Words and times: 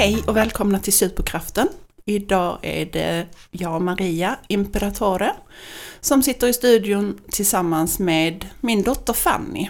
Hej 0.00 0.22
och 0.26 0.36
välkomna 0.36 0.78
till 0.78 0.92
Superkraften. 0.92 1.68
Idag 2.04 2.58
är 2.62 2.86
det 2.86 3.26
jag, 3.50 3.82
Maria 3.82 4.38
Imperatore, 4.48 5.32
som 6.00 6.22
sitter 6.22 6.46
i 6.46 6.52
studion 6.52 7.18
tillsammans 7.30 7.98
med 7.98 8.46
min 8.60 8.82
dotter 8.82 9.12
Fanny. 9.12 9.68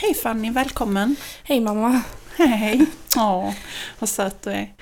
Hej 0.00 0.14
Fanny, 0.14 0.50
välkommen! 0.50 1.16
Hej 1.42 1.60
mamma! 1.60 2.00
Hej! 2.36 2.86
Åh, 3.16 3.52
vad 3.98 4.08
söt 4.08 4.42
du 4.42 4.50
är. 4.50 4.74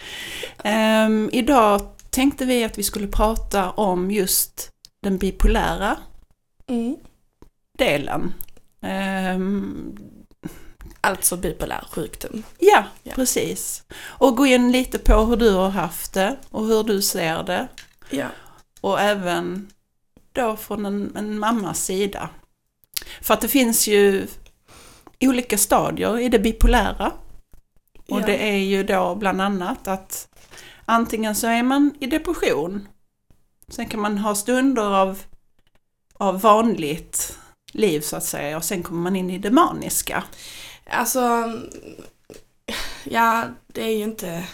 Ehm, 0.65 1.30
idag 1.33 1.80
tänkte 2.10 2.45
vi 2.45 2.65
att 2.65 2.79
vi 2.79 2.83
skulle 2.83 3.07
prata 3.09 3.71
om 3.71 4.10
just 4.10 4.71
den 5.02 5.19
bipolära 5.19 5.97
Mm. 6.69 6.97
delen. 7.79 8.35
Ehm, 8.83 9.97
Alltså 11.00 11.36
bipolär 11.36 11.84
sjukdom. 11.90 12.42
ja, 12.59 12.84
Ja. 13.02 13.12
precis. 13.14 13.82
Och 14.02 14.36
gå 14.36 14.46
in 14.46 14.72
lite 14.72 14.98
på 14.98 15.24
hur 15.24 15.36
du 15.36 15.50
har 15.50 15.68
haft 15.70 16.12
det 16.12 16.36
och 16.50 16.66
hur 16.66 16.84
du 16.84 17.02
ser 17.02 17.42
det. 17.42 17.68
Ja. 18.10 18.26
Och 18.80 19.00
även 19.00 19.70
då 20.32 20.56
från 20.56 20.86
en, 20.86 21.12
en 21.16 21.38
mammas 21.38 21.84
sida. 21.84 22.28
För 23.20 23.34
att 23.34 23.40
det 23.40 23.48
finns 23.48 23.88
ju 23.88 24.26
olika 25.20 25.59
stadier 25.59 26.18
i 26.18 26.28
det 26.28 26.38
bipolära. 26.38 27.12
Och 28.09 28.20
Ja. 28.20 28.26
det 28.26 28.48
är 28.48 28.56
ju 28.56 28.82
då 28.84 29.14
bland 29.14 29.40
annat 29.40 29.88
att 29.88 30.28
antingen 30.85 31.35
så 31.35 31.46
är 31.46 31.62
man 31.62 31.95
i 32.01 32.07
depression. 32.07 32.88
Sen 33.68 33.87
kan 33.88 34.01
man 34.01 34.18
ha 34.18 34.35
stunder 34.35 34.82
av, 34.96 35.18
av 36.14 36.40
vanligt 36.40 37.38
liv 37.73 38.01
så 38.01 38.16
att 38.16 38.24
säga 38.24 38.57
och 38.57 38.64
sen 38.64 38.82
kommer 38.82 39.01
man 39.01 39.16
in 39.16 39.30
i 39.30 39.38
det 39.38 39.51
maniska. 39.51 40.24
Alltså, 40.86 41.52
ja 43.04 43.45
det 43.66 43.82
är 43.82 43.96
ju 43.96 44.04
inte, 44.04 44.45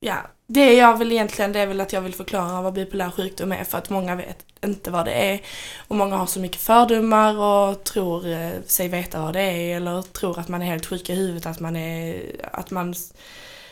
ja 0.00 0.16
det 0.46 0.74
jag 0.74 0.96
vill 0.96 1.12
egentligen 1.12 1.52
det 1.52 1.60
är 1.60 1.66
väl 1.66 1.80
att 1.80 1.92
jag 1.92 2.00
vill 2.00 2.14
förklara 2.14 2.62
vad 2.62 2.72
bipolär 2.72 3.10
sjukdom 3.10 3.52
är 3.52 3.64
för 3.64 3.78
att 3.78 3.90
många 3.90 4.14
vet 4.14 4.44
inte 4.64 4.90
vad 4.90 5.04
det 5.04 5.12
är 5.12 5.40
och 5.88 5.96
många 5.96 6.16
har 6.16 6.26
så 6.26 6.40
mycket 6.40 6.60
fördomar 6.60 7.36
och 7.36 7.84
tror 7.84 8.28
eh, 8.28 8.50
sig 8.66 8.88
veta 8.88 9.22
vad 9.22 9.34
det 9.34 9.40
är 9.40 9.76
eller 9.76 10.02
tror 10.02 10.38
att 10.38 10.48
man 10.48 10.62
är 10.62 10.66
helt 10.66 10.86
sjuk 10.86 11.10
i 11.10 11.14
huvudet 11.14 11.46
att 11.46 11.60
man 11.60 11.76
är, 11.76 12.22
att 12.52 12.70
man 12.70 12.94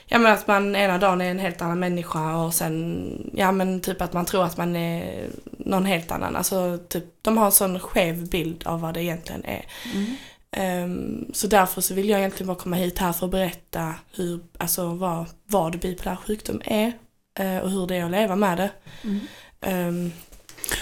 Ja 0.08 0.18
men 0.18 0.32
att 0.32 0.46
man 0.46 0.76
ena 0.76 0.98
dagen 0.98 1.20
är 1.20 1.30
en 1.30 1.38
helt 1.38 1.62
annan 1.62 1.78
människa 1.78 2.36
och 2.36 2.54
sen, 2.54 3.30
ja 3.34 3.52
men 3.52 3.80
typ 3.80 4.02
att 4.02 4.12
man 4.12 4.26
tror 4.26 4.44
att 4.44 4.56
man 4.56 4.76
är 4.76 5.24
någon 5.58 5.84
helt 5.84 6.10
annan. 6.10 6.36
Alltså 6.36 6.78
typ, 6.88 7.04
de 7.22 7.38
har 7.38 7.46
en 7.46 7.52
sån 7.52 7.80
skev 7.80 8.28
bild 8.28 8.66
av 8.66 8.80
vad 8.80 8.94
det 8.94 9.02
egentligen 9.02 9.44
är. 9.44 9.64
Mm. 9.94 10.16
Ehm, 10.52 11.26
så 11.32 11.46
därför 11.46 11.80
så 11.80 11.94
vill 11.94 12.08
jag 12.08 12.18
egentligen 12.18 12.46
bara 12.48 12.56
komma 12.56 12.76
hit 12.76 12.98
här 12.98 13.12
för 13.12 13.26
att 13.26 13.32
berätta 13.32 13.94
hur, 14.14 14.40
alltså 14.58 14.88
vad, 14.88 15.26
vad 15.46 15.78
bipolär 15.78 16.16
sjukdom 16.16 16.60
är 16.64 16.92
eh, 17.38 17.58
och 17.58 17.70
hur 17.70 17.86
det 17.86 17.96
är 17.96 18.04
att 18.04 18.10
leva 18.10 18.36
med 18.36 18.58
det. 18.58 18.70
Mm. 19.04 19.20
Ehm, 19.60 20.12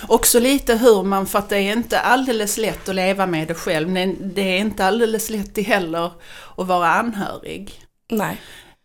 Också 0.09 0.41
lite 0.41 0.75
hur 0.77 1.03
man, 1.03 1.27
för 1.27 1.39
att 1.39 1.49
det 1.49 1.57
är 1.57 1.73
inte 1.73 2.01
alldeles 2.01 2.59
lätt 2.59 2.89
att 2.89 2.95
leva 2.95 3.27
med 3.27 3.49
det 3.49 3.55
själv, 3.55 3.89
men 3.89 4.33
det 4.35 4.43
är 4.43 4.59
inte 4.59 4.85
alldeles 4.85 5.31
lätt 5.31 5.67
heller 5.67 6.11
att 6.57 6.67
vara 6.67 6.89
anhörig. 6.89 7.73
nej, 8.11 8.37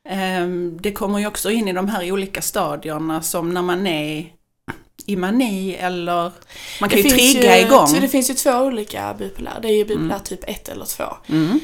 Ehm, 0.10 0.78
Det 0.82 0.92
kommer 0.92 1.20
ju 1.20 1.28
också 1.28 1.52
in 1.52 1.68
i 1.68 1.74
de 1.74 1.90
här 1.90 2.12
olika 2.12 2.42
stadierna 2.42 3.22
som 3.22 3.54
när 3.54 3.62
man 3.62 3.88
är 3.88 4.26
i 5.06 5.16
mani 5.16 5.76
eller 5.76 6.32
man 6.82 6.90
kan 6.90 6.98
ju 6.98 7.04
det 7.04 7.10
finns 7.10 7.34
trigga 7.34 7.58
ju, 7.58 7.66
igång. 7.66 7.88
Så 7.88 8.00
det 8.00 8.08
finns 8.08 8.30
ju 8.30 8.34
två 8.34 8.52
olika 8.52 9.14
bipolär. 9.14 9.60
Det 9.62 9.68
är 9.68 9.76
ju 9.78 9.86
bipolär 9.86 10.06
Mm. 10.16 10.24
typ 10.24 10.44
1 10.50 10.70
eller 10.70 10.86
2. 10.86 11.04
Mm. 11.30 11.60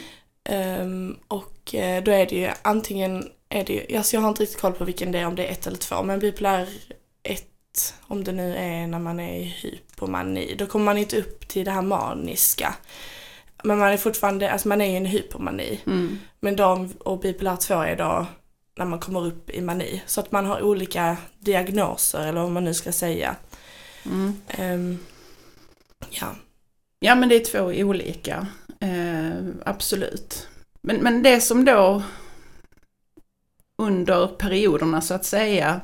Ehm, 0.49 1.17
och 1.27 1.75
eh, 1.75 2.03
då 2.03 2.11
är 2.11 2.25
det 2.25 2.35
ju 2.35 2.49
antingen 2.61 3.29
är 3.49 3.63
det 3.63 3.73
ju, 3.73 3.97
alltså 3.97 4.15
jag 4.15 4.21
har 4.21 4.29
inte 4.29 4.43
riktigt 4.43 4.61
koll 4.61 4.73
på 4.73 4.85
vilken 4.85 5.11
det 5.11 5.19
är, 5.19 5.25
om 5.25 5.35
det 5.35 5.45
är 5.45 5.51
ett 5.51 5.67
eller 5.67 5.77
två, 5.77 6.03
men 6.03 6.19
bipolär 6.19 6.67
1, 7.23 7.93
om 8.07 8.23
det 8.23 8.31
nu 8.31 8.55
är 8.55 8.87
när 8.87 8.99
man 8.99 9.19
är 9.19 9.39
i 9.39 9.43
hypomani, 9.43 10.55
då 10.57 10.65
kommer 10.65 10.85
man 10.85 10.97
inte 10.97 11.19
upp 11.19 11.47
till 11.47 11.65
det 11.65 11.71
här 11.71 11.81
maniska. 11.81 12.75
Men 13.63 13.77
man 13.77 13.91
är 13.91 13.97
fortfarande, 13.97 14.51
alltså 14.51 14.67
man 14.67 14.81
är 14.81 14.85
ju 14.85 14.91
i 14.91 14.95
en 14.97 15.05
hypomani. 15.05 15.79
Mm. 15.85 16.19
Men 16.39 16.55
de, 16.55 16.93
och 16.99 17.19
bipolär 17.19 17.55
2 17.55 17.73
är 17.73 17.95
då 17.95 18.25
när 18.77 18.85
man 18.85 18.99
kommer 18.99 19.25
upp 19.25 19.49
i 19.49 19.61
mani. 19.61 20.03
Så 20.05 20.19
att 20.19 20.31
man 20.31 20.45
har 20.45 20.61
olika 20.61 21.17
diagnoser, 21.39 22.27
eller 22.27 22.41
vad 22.41 22.51
man 22.51 22.63
nu 22.63 22.73
ska 22.73 22.91
säga. 22.91 23.35
Mm. 24.05 24.33
Ehm, 24.47 24.99
ja. 26.09 26.35
Ja 26.99 27.15
men 27.15 27.29
det 27.29 27.35
är 27.35 27.45
två 27.45 27.63
olika, 27.65 28.47
eh, 28.79 29.31
absolut. 29.65 30.47
Men, 30.81 30.97
men 30.97 31.23
det 31.23 31.41
som 31.41 31.65
då 31.65 32.03
under 33.77 34.27
perioderna 34.27 35.01
så 35.01 35.13
att 35.13 35.25
säga 35.25 35.81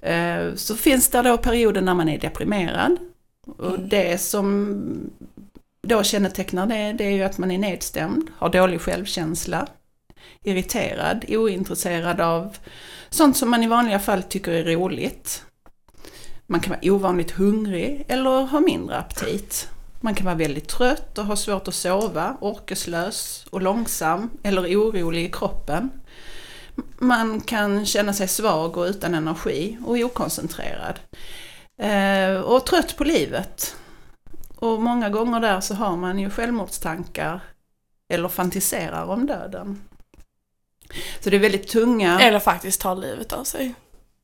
eh, 0.00 0.54
så 0.54 0.76
finns 0.76 1.08
det 1.08 1.22
då 1.22 1.38
perioder 1.38 1.80
när 1.80 1.94
man 1.94 2.08
är 2.08 2.18
deprimerad. 2.18 2.96
Och 3.46 3.74
Mm. 3.74 3.88
det 3.88 4.18
som 4.18 5.10
då 5.82 6.02
kännetecknar 6.02 6.66
det, 6.66 6.92
det 6.92 7.04
är 7.04 7.10
ju 7.10 7.22
att 7.22 7.38
man 7.38 7.50
är 7.50 7.58
nedstämd, 7.58 8.30
har 8.36 8.48
dålig 8.48 8.80
självkänsla, 8.80 9.66
irriterad, 10.42 11.24
ointresserad 11.28 12.20
av 12.20 12.56
sånt 13.10 13.36
som 13.36 13.50
man 13.50 13.62
i 13.62 13.68
vanliga 13.68 13.98
fall 13.98 14.22
tycker 14.22 14.52
är 14.52 14.64
roligt. 14.64 15.44
Man 16.46 16.60
kan 16.60 16.70
vara 16.70 16.92
ovanligt 16.92 17.30
hungrig 17.30 18.04
eller 18.08 18.46
ha 18.46 18.60
mindre 18.60 18.96
aptit. 18.96 19.68
Man 20.00 20.14
kan 20.14 20.24
vara 20.24 20.36
väldigt 20.36 20.68
trött 20.68 21.18
och 21.18 21.24
ha 21.24 21.36
svårt 21.36 21.68
att 21.68 21.74
sova, 21.74 22.36
orkeslös 22.40 23.46
och 23.50 23.62
långsam 23.62 24.30
eller 24.42 24.62
orolig 24.62 25.24
i 25.24 25.30
kroppen. 25.30 25.90
Man 26.98 27.40
kan 27.40 27.86
känna 27.86 28.12
sig 28.12 28.28
svag 28.28 28.76
och 28.76 28.84
utan 28.84 29.14
energi 29.14 29.78
och 29.84 29.96
okoncentrerad. 29.96 31.00
Eh, 31.78 32.40
och 32.40 32.66
trött 32.66 32.96
på 32.96 33.04
livet. 33.04 33.76
Och 34.56 34.82
många 34.82 35.10
gånger 35.10 35.40
där 35.40 35.60
så 35.60 35.74
har 35.74 35.96
man 35.96 36.18
ju 36.18 36.30
självmordstankar 36.30 37.40
eller 38.12 38.28
fantiserar 38.28 39.04
om 39.04 39.26
döden. 39.26 39.80
Så 41.20 41.30
det 41.30 41.36
är 41.36 41.40
väldigt 41.40 41.68
tunga... 41.68 42.20
Eller 42.20 42.38
faktiskt 42.38 42.80
tar 42.80 42.96
livet 42.96 43.32
av 43.32 43.44
sig. 43.44 43.74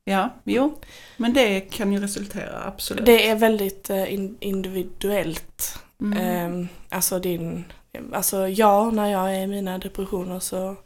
Ja, 0.05 0.31
jo. 0.45 0.79
Men 1.17 1.33
det 1.33 1.61
kan 1.61 1.93
ju 1.93 2.01
resultera, 2.01 2.65
absolut. 2.65 3.07
Det 3.07 3.29
är 3.29 3.35
väldigt 3.35 3.91
eh, 3.91 4.15
in, 4.15 4.37
individuellt. 4.41 5.79
Mm. 6.01 6.19
Ehm, 6.19 6.69
alltså 6.89 7.19
din, 7.19 7.65
alltså 8.13 8.49
jag 8.49 8.95
när 8.95 9.07
jag 9.11 9.35
är 9.35 9.41
i 9.41 9.47
mina 9.47 9.79
depressioner 9.79 10.41
så 10.41 10.77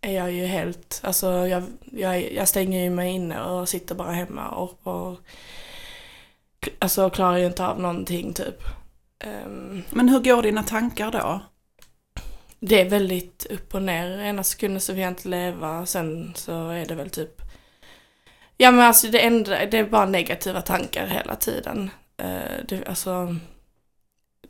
är 0.00 0.12
jag 0.12 0.32
ju 0.32 0.46
helt, 0.46 1.00
alltså 1.04 1.46
jag, 1.46 1.62
jag, 1.90 2.32
jag 2.32 2.48
stänger 2.48 2.84
ju 2.84 2.90
mig 2.90 3.12
inne 3.12 3.42
och 3.42 3.68
sitter 3.68 3.94
bara 3.94 4.12
hemma 4.12 4.48
och, 4.48 4.86
och 4.86 5.18
alltså 6.78 7.10
klarar 7.10 7.36
ju 7.36 7.46
inte 7.46 7.66
av 7.66 7.80
någonting 7.80 8.32
typ. 8.32 8.62
Ehm, 9.18 9.82
Men 9.90 10.08
hur 10.08 10.20
går 10.20 10.42
dina 10.42 10.62
tankar 10.62 11.10
då? 11.10 11.40
Det 12.66 12.80
är 12.80 12.90
väldigt 12.90 13.46
upp 13.50 13.74
och 13.74 13.82
ner. 13.82 14.18
Ena 14.18 14.44
sekunden 14.44 14.80
så 14.80 14.92
vill 14.92 15.02
jag 15.02 15.10
inte 15.10 15.28
leva, 15.28 15.86
sen 15.86 16.32
så 16.36 16.68
är 16.68 16.86
det 16.86 16.94
väl 16.94 17.10
typ 17.10 17.40
Ja 18.56 18.70
men 18.70 18.80
alltså 18.80 19.08
det, 19.08 19.20
enda, 19.20 19.66
det 19.66 19.78
är 19.78 19.84
bara 19.84 20.06
negativa 20.06 20.60
tankar 20.62 21.06
hela 21.06 21.36
tiden. 21.36 21.90
Eh, 22.16 22.64
det, 22.68 22.86
alltså, 22.86 23.36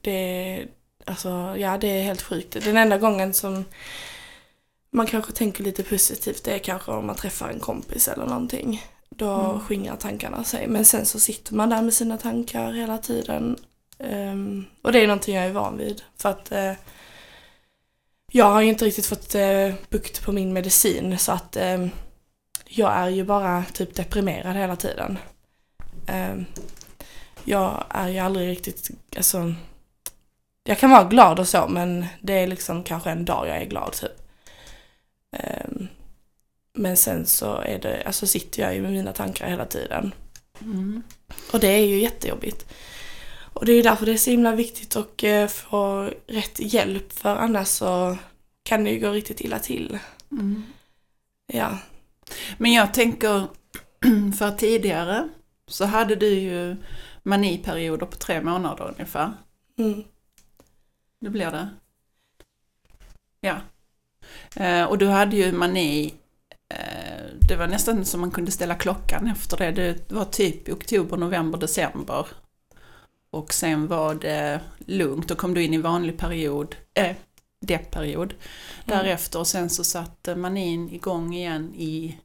det, 0.01 0.67
alltså, 1.05 1.55
ja 1.59 1.79
det 1.79 1.89
är 1.89 2.03
helt 2.03 2.23
sjukt. 2.23 2.65
Den 2.65 2.77
enda 2.77 2.99
gången 2.99 3.35
som 3.35 3.65
man 4.91 5.07
kanske 5.07 5.33
tänker 5.33 5.65
lite 5.65 5.83
positivt 5.83 6.45
det 6.45 6.55
är 6.55 6.59
kanske 6.59 6.91
om 6.91 7.07
man 7.07 7.17
träffar 7.17 7.49
en 7.49 7.61
kompis 7.61 8.09
eller 8.09 8.27
någonting. 8.27 8.83
Då 9.11 9.31
Mm. 9.35 9.61
skingrar 9.61 9.97
tankarna 9.97 10.45
sig. 10.45 10.67
Men 10.69 10.85
sen 10.85 11.07
så 11.07 11.21
sitter 11.21 11.55
man 11.55 11.69
där 11.71 11.83
med 11.83 11.95
sina 11.95 12.19
tankar 12.19 12.73
hela 12.73 12.99
tiden. 12.99 13.57
Ehm, 13.99 14.65
och 14.83 14.93
det 14.93 14.99
är 15.03 15.07
någonting 15.07 15.35
jag 15.35 15.45
är 15.47 15.53
van 15.53 15.79
vid. 15.79 16.03
För 16.17 16.29
att 16.29 16.53
eh, 16.53 16.73
jag 18.37 18.45
har 18.45 18.61
ju 18.61 18.69
inte 18.69 18.85
riktigt 18.85 19.07
fått 19.07 19.35
eh, 19.35 19.75
bukt 19.89 20.25
på 20.25 20.33
min 20.33 20.53
medicin 20.53 21.19
så 21.19 21.33
att 21.33 21.57
eh, 21.57 21.87
jag 22.67 22.93
är 22.93 23.09
ju 23.09 23.25
bara 23.25 23.65
typ 23.73 23.95
deprimerad 23.95 24.57
hela 24.57 24.77
tiden. 24.77 25.19
Eh, 26.07 26.35
jag 27.45 27.85
är 27.89 28.09
ju 28.09 28.19
aldrig 28.19 28.49
riktigt, 28.49 28.91
alltså 29.17 29.55
jag 30.65 30.79
kan 30.79 30.91
vara 30.91 31.05
glad 31.05 31.39
och 31.39 31.49
så 31.49 31.69
men 31.69 32.07
det 32.21 32.33
är 32.33 32.47
liksom 32.47 32.83
kanske 32.85 33.11
en 33.11 33.25
dag 33.25 33.49
jag 33.49 33.57
är 33.57 33.65
glad 33.65 33.93
typ. 33.93 34.21
Eh, 35.37 35.71
men 36.73 36.97
sen 36.97 37.27
så 37.27 37.57
är 37.57 37.79
det, 37.79 38.03
alltså 38.07 38.27
sitter 38.27 38.63
jag 38.63 38.75
ju 38.75 38.83
med 38.83 38.93
mina 38.93 39.13
tankar 39.13 39.49
hela 39.49 39.67
tiden. 39.67 40.15
Mm. 40.61 41.03
Och 41.53 41.61
det 41.61 41.69
är 41.69 41.87
ju 41.87 42.01
jättejobbigt. 42.01 42.67
Och 43.55 43.67
det 43.67 43.73
är 43.73 43.83
därför 43.83 44.07
det 44.07 44.13
är 44.13 44.17
så 44.17 44.31
himla 44.31 44.53
viktigt 44.53 44.97
att 44.97 45.23
eh, 45.23 45.47
få 45.47 46.11
rätt 46.27 46.59
hjälp 46.59 47.13
för 47.13 47.37
annars 47.37 47.69
så 47.69 48.17
kan 48.63 48.85
det 48.85 48.91
ju 48.91 49.01
gå 49.01 49.11
riktigt 49.11 49.41
illa 49.41 49.59
till. 49.59 49.99
Mm. 50.33 50.63
Ja. 51.47 51.79
Men 52.59 52.73
jag 52.73 52.95
tänker, 52.95 53.47
för 54.39 54.51
tidigare 54.51 55.29
så 55.67 55.85
hade 55.85 56.17
du 56.17 56.29
ju 56.29 56.77
maniperioder 57.23 58.07
på 58.07 58.17
tre 58.17 58.41
månader 58.41 58.89
ungefär. 58.89 59.33
Mm. 59.79 60.05
Det 61.21 61.31
blir 61.31 61.51
det. 61.51 61.69
Ja. 63.41 63.57
Eh, 64.57 64.85
och 64.85 64.99
du 64.99 65.07
hade 65.07 65.37
ju 65.37 65.53
mani 65.53 66.15
eh, 66.69 67.25
det 67.49 67.57
var 67.57 67.67
nästan 67.67 68.05
som 68.05 68.21
man 68.21 68.31
kunde 68.31 68.51
ställa 68.51 68.75
klockan 68.75 69.27
efter 69.27 69.57
det. 69.57 69.71
Det 69.73 70.13
var 70.13 70.25
typ 70.25 70.69
i 70.69 70.73
oktober, 70.73 71.17
november, 71.17 71.59
december. 71.59 72.27
Och 73.35 73.55
sen 73.55 73.87
var 73.87 74.15
det 74.15 74.61
lugnt, 74.87 75.29
då 75.29 75.35
kom 75.35 75.55
du 75.55 75.63
in 75.63 75.75
i 75.75 75.79
vanlig 75.79 76.19
period, 76.19 76.77
äh, 76.95 77.17
deppperiod 77.61 78.33
Mm. 78.33 78.99
därefter. 78.99 79.39
Och 79.39 79.47
sen 79.47 79.71
så 79.71 79.85
satte 79.85 80.37
man 80.37 80.57
in 80.57 80.89
igång 80.91 81.35
igen 81.35 81.75
i 81.75 82.19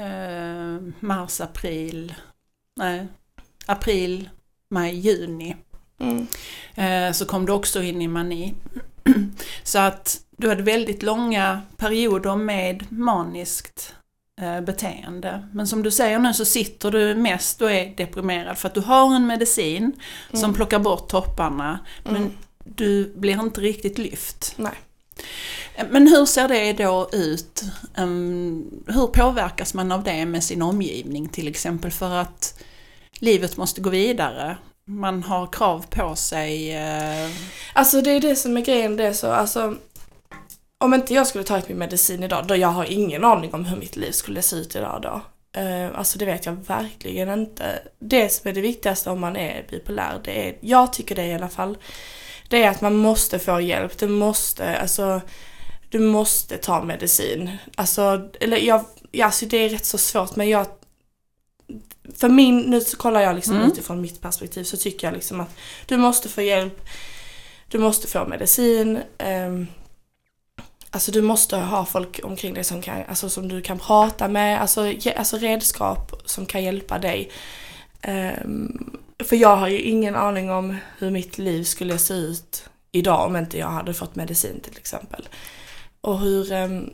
eh, 0.00 0.82
mars, 1.00 1.40
april, 1.40 2.14
nej, 2.76 3.06
april, 3.66 4.28
maj, 4.70 4.94
juni. 4.98 5.56
Mm. 5.98 6.26
Eh, 6.74 7.12
så 7.12 7.24
kom 7.26 7.46
du 7.46 7.52
också 7.52 7.82
in 7.82 8.02
i 8.02 8.08
mani. 8.08 8.54
Så 9.62 9.78
att 9.78 10.20
du 10.36 10.48
hade 10.48 10.62
väldigt 10.62 11.02
långa 11.02 11.62
perioder 11.76 12.36
med 12.36 12.86
maniskt 12.92 13.94
beteende. 14.66 15.48
Men 15.52 15.66
som 15.66 15.82
du 15.82 15.90
säger 15.90 16.18
nu 16.18 16.34
så 16.34 16.44
sitter 16.44 16.90
du 16.90 17.14
mest 17.14 17.62
och 17.62 17.70
är 17.72 17.96
deprimerad 17.96 18.58
för 18.58 18.68
att 18.68 18.74
du 18.74 18.80
har 18.80 19.14
en 19.14 19.26
medicin 19.26 19.92
som 20.30 20.38
Mm. 20.44 20.54
plockar 20.54 20.78
bort 20.78 21.08
topparna 21.08 21.78
men 22.04 22.16
Mm. 22.16 22.32
du 22.64 23.12
blir 23.16 23.40
inte 23.40 23.60
riktigt 23.60 23.98
lyft. 23.98 24.52
Nej. 24.56 24.72
Eh, 25.74 25.86
Men 25.90 26.08
hur 26.08 26.26
ser 26.26 26.48
det 26.48 26.72
då 26.72 27.08
ut? 27.12 27.62
Hur 28.86 29.06
påverkas 29.06 29.74
man 29.74 29.92
av 29.92 30.02
det 30.04 30.26
med 30.26 30.44
sin 30.44 30.62
omgivning 30.62 31.28
till 31.28 31.48
exempel 31.48 31.90
för 31.90 32.10
att 32.14 32.62
livet 33.18 33.56
måste 33.56 33.80
gå 33.80 33.90
vidare? 33.90 34.56
Man 34.84 35.22
har 35.22 35.46
krav 35.46 35.84
på 35.90 36.16
sig. 36.16 36.76
eh, 36.76 37.30
Alltså 37.72 38.00
det 38.00 38.10
är 38.10 38.20
det 38.20 38.36
som 38.36 38.56
är 38.56 38.60
grejen, 38.60 38.96
det 38.96 39.04
är 39.06 39.12
så, 39.12 39.30
alltså 39.32 39.74
om 40.80 40.94
inte 40.94 41.14
jag 41.14 41.26
skulle 41.26 41.44
tagit 41.44 41.68
min 41.68 41.78
medicin 41.78 42.22
idag, 42.22 42.46
då 42.46 42.56
jag 42.56 42.68
har 42.68 42.84
ingen 42.84 43.24
aning 43.24 43.54
om 43.54 43.64
hur 43.64 43.76
mitt 43.76 43.96
liv 43.96 44.12
skulle 44.12 44.42
se 44.42 44.56
ut 44.56 44.76
idag 44.76 45.00
då. 45.02 45.20
Eh, 45.60 45.98
alltså 45.98 46.18
det 46.18 46.24
vet 46.24 46.46
jag 46.46 46.52
verkligen 46.52 47.40
inte. 47.40 47.64
Det 47.98 48.28
som 48.28 48.48
är 48.48 48.52
det 48.54 48.60
viktigaste 48.60 49.10
om 49.10 49.20
man 49.20 49.36
är 49.36 49.66
bipolär, 49.70 50.20
det 50.24 50.48
är, 50.48 50.56
jag 50.60 50.92
tycker 50.92 51.14
det 51.14 51.26
i 51.26 51.34
alla 51.34 51.48
fall, 51.48 51.78
det 52.48 52.62
är 52.62 52.70
att 52.70 52.80
man 52.80 52.96
måste 52.96 53.38
få 53.38 53.60
hjälp. 53.60 53.98
Du 53.98 54.08
måste, 54.08 54.78
alltså, 54.80 55.20
du 55.88 55.98
måste 55.98 56.56
ta 56.56 56.84
medicin. 56.84 57.56
Alltså, 57.74 58.28
eller 58.40 58.56
jag, 58.56 58.84
ja, 59.10 59.26
alltså 59.26 59.46
det 59.46 59.56
är 59.56 59.68
rätt 59.68 59.86
så 59.86 59.98
svårt 59.98 60.36
men 60.36 60.48
jag 60.48 60.66
för 62.16 62.28
min, 62.28 62.60
nu 62.60 62.80
kollar 62.80 63.20
jag 63.20 63.34
liksom 63.34 63.56
Mm. 63.56 63.68
utifrån 63.72 64.00
mitt 64.00 64.20
perspektiv 64.20 64.64
så 64.64 64.76
tycker 64.76 65.06
jag 65.06 65.14
liksom 65.14 65.40
att 65.40 65.56
du 65.86 65.96
måste 65.96 66.28
få 66.28 66.42
hjälp, 66.42 66.80
du 67.68 67.78
måste 67.78 68.08
få 68.08 68.26
medicin, 68.26 68.98
ehm, 69.18 69.66
alltså 70.90 71.12
du 71.12 71.22
måste 71.22 71.56
ha 71.56 71.84
folk 71.84 72.20
omkring 72.22 72.54
dig 72.54 72.64
som, 72.64 72.82
kan, 72.82 73.02
alltså 73.08 73.28
som 73.28 73.48
du 73.48 73.60
kan 73.62 73.78
prata 73.78 74.28
med, 74.28 74.60
alltså, 74.60 74.92
alltså 75.16 75.36
redskap 75.36 76.12
som 76.24 76.46
kan 76.46 76.62
hjälpa 76.64 76.98
dig. 76.98 77.30
Ehm, 78.02 78.96
för 79.24 79.36
jag 79.36 79.56
har 79.56 79.68
ju 79.68 79.80
ingen 79.80 80.16
aning 80.16 80.50
om 80.50 80.76
hur 80.98 81.10
mitt 81.10 81.38
liv 81.38 81.64
skulle 81.64 81.98
se 81.98 82.14
ut 82.14 82.64
idag 82.92 83.26
om 83.26 83.36
inte 83.36 83.58
jag 83.58 83.68
hade 83.68 83.94
fått 83.94 84.16
medicin 84.16 84.60
till 84.60 84.76
exempel. 84.78 85.28
Och 86.00 86.18
hur, 86.20 86.52
ehm, 86.52 86.90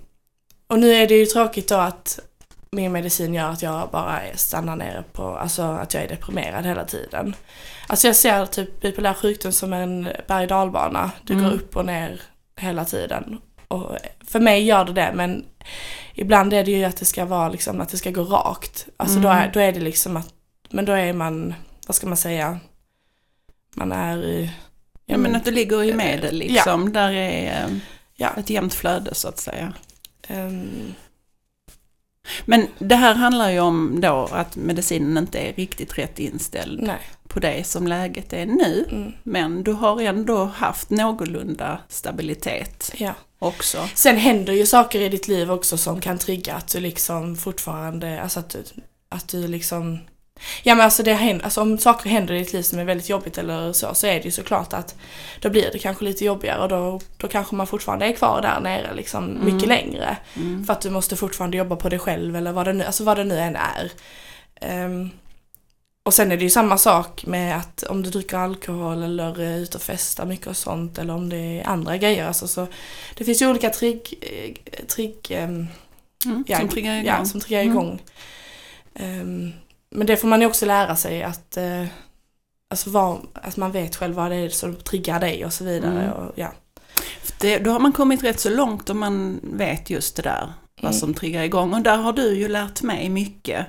och 0.66 0.78
nu 0.78 0.94
är 0.94 1.08
det 1.08 1.14
ju 1.14 1.26
tråkigt 1.26 1.69
då 1.69 1.75
att 1.75 2.20
min 2.70 2.92
medicin 2.92 3.34
gör 3.34 3.50
att 3.50 3.62
jag 3.62 3.88
bara 3.90 4.20
stannar 4.34 4.76
nere 4.76 5.04
på, 5.12 5.22
alltså 5.22 5.62
att 5.62 5.94
jag 5.94 6.02
är 6.02 6.08
deprimerad 6.08 6.66
hela 6.66 6.84
tiden. 6.84 7.34
Alltså 7.87 8.06
jag 8.06 8.16
ser 8.16 8.46
typ 8.46 8.81
bipolär 8.81 9.14
sjukdom 9.14 9.52
som 9.52 9.72
en 9.72 10.08
berg 10.28 10.46
och. 10.46 11.10
Du 11.25 11.32
Mm. 11.32 11.44
går 11.44 11.52
upp 11.52 11.76
och 11.76 11.87
ner 11.87 12.20
hela 12.56 12.84
tiden. 12.84 13.38
Och 13.68 13.96
för 14.26 14.40
mig 14.40 14.64
gör 14.64 14.84
det 14.84 14.92
det 14.92 15.12
men 15.14 15.44
ibland 16.14 16.52
är 16.52 16.64
det 16.64 16.70
ju 16.70 16.84
att 16.84 16.96
det 16.96 17.04
ska 17.04 17.24
vara 17.24 17.48
liksom 17.48 17.80
att 17.80 17.88
det 17.88 17.96
ska 17.96 18.10
gå 18.10 18.22
rakt. 18.24 18.86
Alltså 18.96 19.18
då, 19.18 19.28
Mm. 19.28 19.42
är, 19.42 19.52
då 19.52 19.60
är 19.60 19.72
det 19.72 19.80
liksom 19.80 20.16
att, 20.16 20.34
men 20.70 20.84
då 20.84 20.92
är 20.92 21.12
man, 21.12 21.54
vad 21.86 21.94
ska 21.94 22.06
man 22.06 22.16
säga, 22.16 22.58
man 23.74 23.92
är 23.92 24.24
i... 24.24 24.50
Ja 25.06 25.16
men 25.18 25.36
att 25.36 25.44
du 25.44 25.50
ligger 25.50 25.82
i 25.84 25.94
medel 25.94 26.36
liksom. 26.36 26.92
Där 26.92 27.12
är 27.12 27.64
eh, 27.64 27.76
Ja. 28.18 28.30
ett 28.36 28.50
jämnt 28.50 28.74
flöde 28.74 29.14
så 29.14 29.28
att 29.28 29.38
säga. 29.38 29.72
ehm, 30.28 30.94
Men 32.44 32.66
det 32.78 32.96
här 32.96 33.14
handlar 33.14 33.50
ju 33.50 33.60
om 33.60 34.00
då 34.00 34.28
att 34.32 34.56
medicinen 34.56 35.16
inte 35.18 35.38
är 35.38 35.52
riktigt 35.52 35.98
rätt 35.98 36.18
inställd 36.18 36.82
nej. 36.82 36.98
på 37.28 37.40
dig 37.40 37.64
som 37.64 37.86
läget 37.86 38.32
är 38.32 38.46
nu. 38.46 38.86
Mm, 38.90 39.12
Men 39.22 39.62
du 39.62 39.72
har 39.72 40.00
ändå 40.00 40.44
haft 40.44 40.90
någorlunda 40.90 41.78
stabilitet 41.88 42.92
ja. 42.96 43.14
Också. 43.38 43.88
Sen 43.94 44.17
händer 44.17 44.53
ju 44.53 44.67
saker 44.67 45.00
i 45.00 45.09
ditt 45.09 45.29
liv 45.29 45.53
också 45.53 45.77
som 45.77 46.00
kan 46.00 46.19
trigga 46.19 46.55
att 46.55 46.69
du 46.69 46.81
liksom 46.81 47.37
fortfarande, 47.37 48.23
alltså 48.23 48.41
att 48.41 48.50
du, 48.50 48.65
att 49.09 49.29
du 49.29 49.49
liksom 49.49 49.99
Ja 50.62 50.75
men 50.75 50.85
alltså 50.85 51.03
det 51.03 51.15
händer, 51.15 51.44
alltså 51.44 51.61
om 51.61 51.79
saker 51.79 52.11
händer 52.11 52.35
i 52.35 52.38
ditt 52.38 52.53
liv 52.53 52.62
som 52.62 52.79
är 52.79 52.85
väldigt 52.85 53.09
jobbigt 53.09 53.38
eller 53.38 53.73
så, 53.73 53.94
så 53.94 54.06
är 54.06 54.15
det 54.15 54.25
ju 54.25 54.31
såklart 54.31 54.73
att 54.73 54.94
då 55.41 55.50
blir 55.50 55.71
det 55.73 55.79
kanske 55.79 56.05
lite 56.05 56.25
jobbigare 56.25 56.62
och 56.62 56.69
då, 56.69 57.00
då 57.17 57.29
kanske 57.29 57.55
man 57.55 57.67
fortfarande 57.67 58.06
är 58.06 58.12
kvar 58.12 58.43
där 58.43 58.61
nere 58.61 58.94
liksom 58.94 59.25
Mm. 59.25 59.55
mycket 59.55 59.69
längre. 59.69 60.17
Mm. 60.37 60.65
För 60.65 60.73
att 60.73 60.81
du 60.81 60.91
måste 60.91 61.17
fortfarande 61.17 61.56
jobba 61.56 61.77
på 61.77 61.88
dig 61.88 61.99
själv 61.99 62.37
eller 62.37 62.53
vad 62.53 62.67
det 62.67 62.73
nu, 62.73 62.85
alltså 62.85 63.05
vad 63.05 63.17
det 63.17 63.25
nu 63.25 63.38
än 63.38 63.56
är. 63.56 63.91
Ehm, 64.61 65.11
och 66.06 66.14
sen 66.14 66.32
är 66.32 66.37
det 66.37 66.43
ju 66.44 66.50
samma 66.50 66.79
sak 66.79 67.26
med 67.26 67.56
att 67.56 67.82
om 67.82 68.03
du 68.03 68.11
dricker 68.11 68.37
alkohol 68.37 69.03
eller 69.03 69.41
är 69.41 69.58
ute 69.58 69.76
och 69.76 69.82
festar 69.82 70.26
mycket 70.26 70.47
och 70.47 70.56
sånt 70.56 70.99
eller 70.99 71.14
om 71.14 71.29
det 71.29 71.37
är 71.37 71.67
andra 71.67 71.97
grejer. 71.97 72.26
Alltså 72.26 72.49
så, 72.49 72.67
det 73.17 73.25
finns 73.25 73.43
ju 73.43 73.50
olika 73.50 73.70
trigg, 73.70 74.14
eh, 74.20 74.85
trigg 74.87 75.17
ehm, 75.31 75.67
Mm. 76.25 76.44
ja, 76.49 76.58
som 76.58 76.69
triggar 76.69 76.93
igång. 76.94 77.06
Ja, 77.06 77.25
som 77.25 77.41
triggar 77.41 77.62
Mm. 77.62 77.73
igång. 77.73 78.03
Ehm, 78.94 79.53
men 79.91 80.06
det 80.06 80.17
får 80.17 80.29
man 80.29 80.41
ju 80.41 80.47
också 80.47 80.67
lära 80.67 80.97
sig 80.97 81.23
att, 81.23 81.56
eh, 81.56 81.85
alltså 82.70 82.91
vad, 82.91 83.19
att 83.35 83.56
man 83.56 83.73
vet 83.73 83.97
själv 83.97 84.14
vad 84.14 84.31
det 84.31 84.37
är 84.37 84.49
som 84.49 84.76
triggar 84.76 85.20
dig 85.20 85.44
och 85.44 85.52
så 85.52 85.64
vidare. 85.64 86.00
Mm. 86.02 86.12
Och, 86.12 86.32
ja. 86.37 86.52
Det, 87.41 87.59
då 87.59 87.70
har 87.70 87.81
man 87.81 87.93
kommit 87.93 88.25
rätt 88.25 88.41
så 88.41 88.50
långt 88.50 88.91
om 88.91 88.99
man 88.99 89.41
vet 89.43 89.91
just 89.91 90.17
det 90.17 90.23
där. 90.23 90.52
Vad 90.80 90.90
Mm. 90.92 91.00
som 91.00 91.14
triggar 91.14 91.42
igång. 91.42 91.75
Och 91.75 91.80
där 91.83 91.97
har 91.97 92.12
du 92.12 92.35
ju 92.38 92.49
lärt 92.49 92.83
mig 92.83 93.09
mycket. 93.09 93.66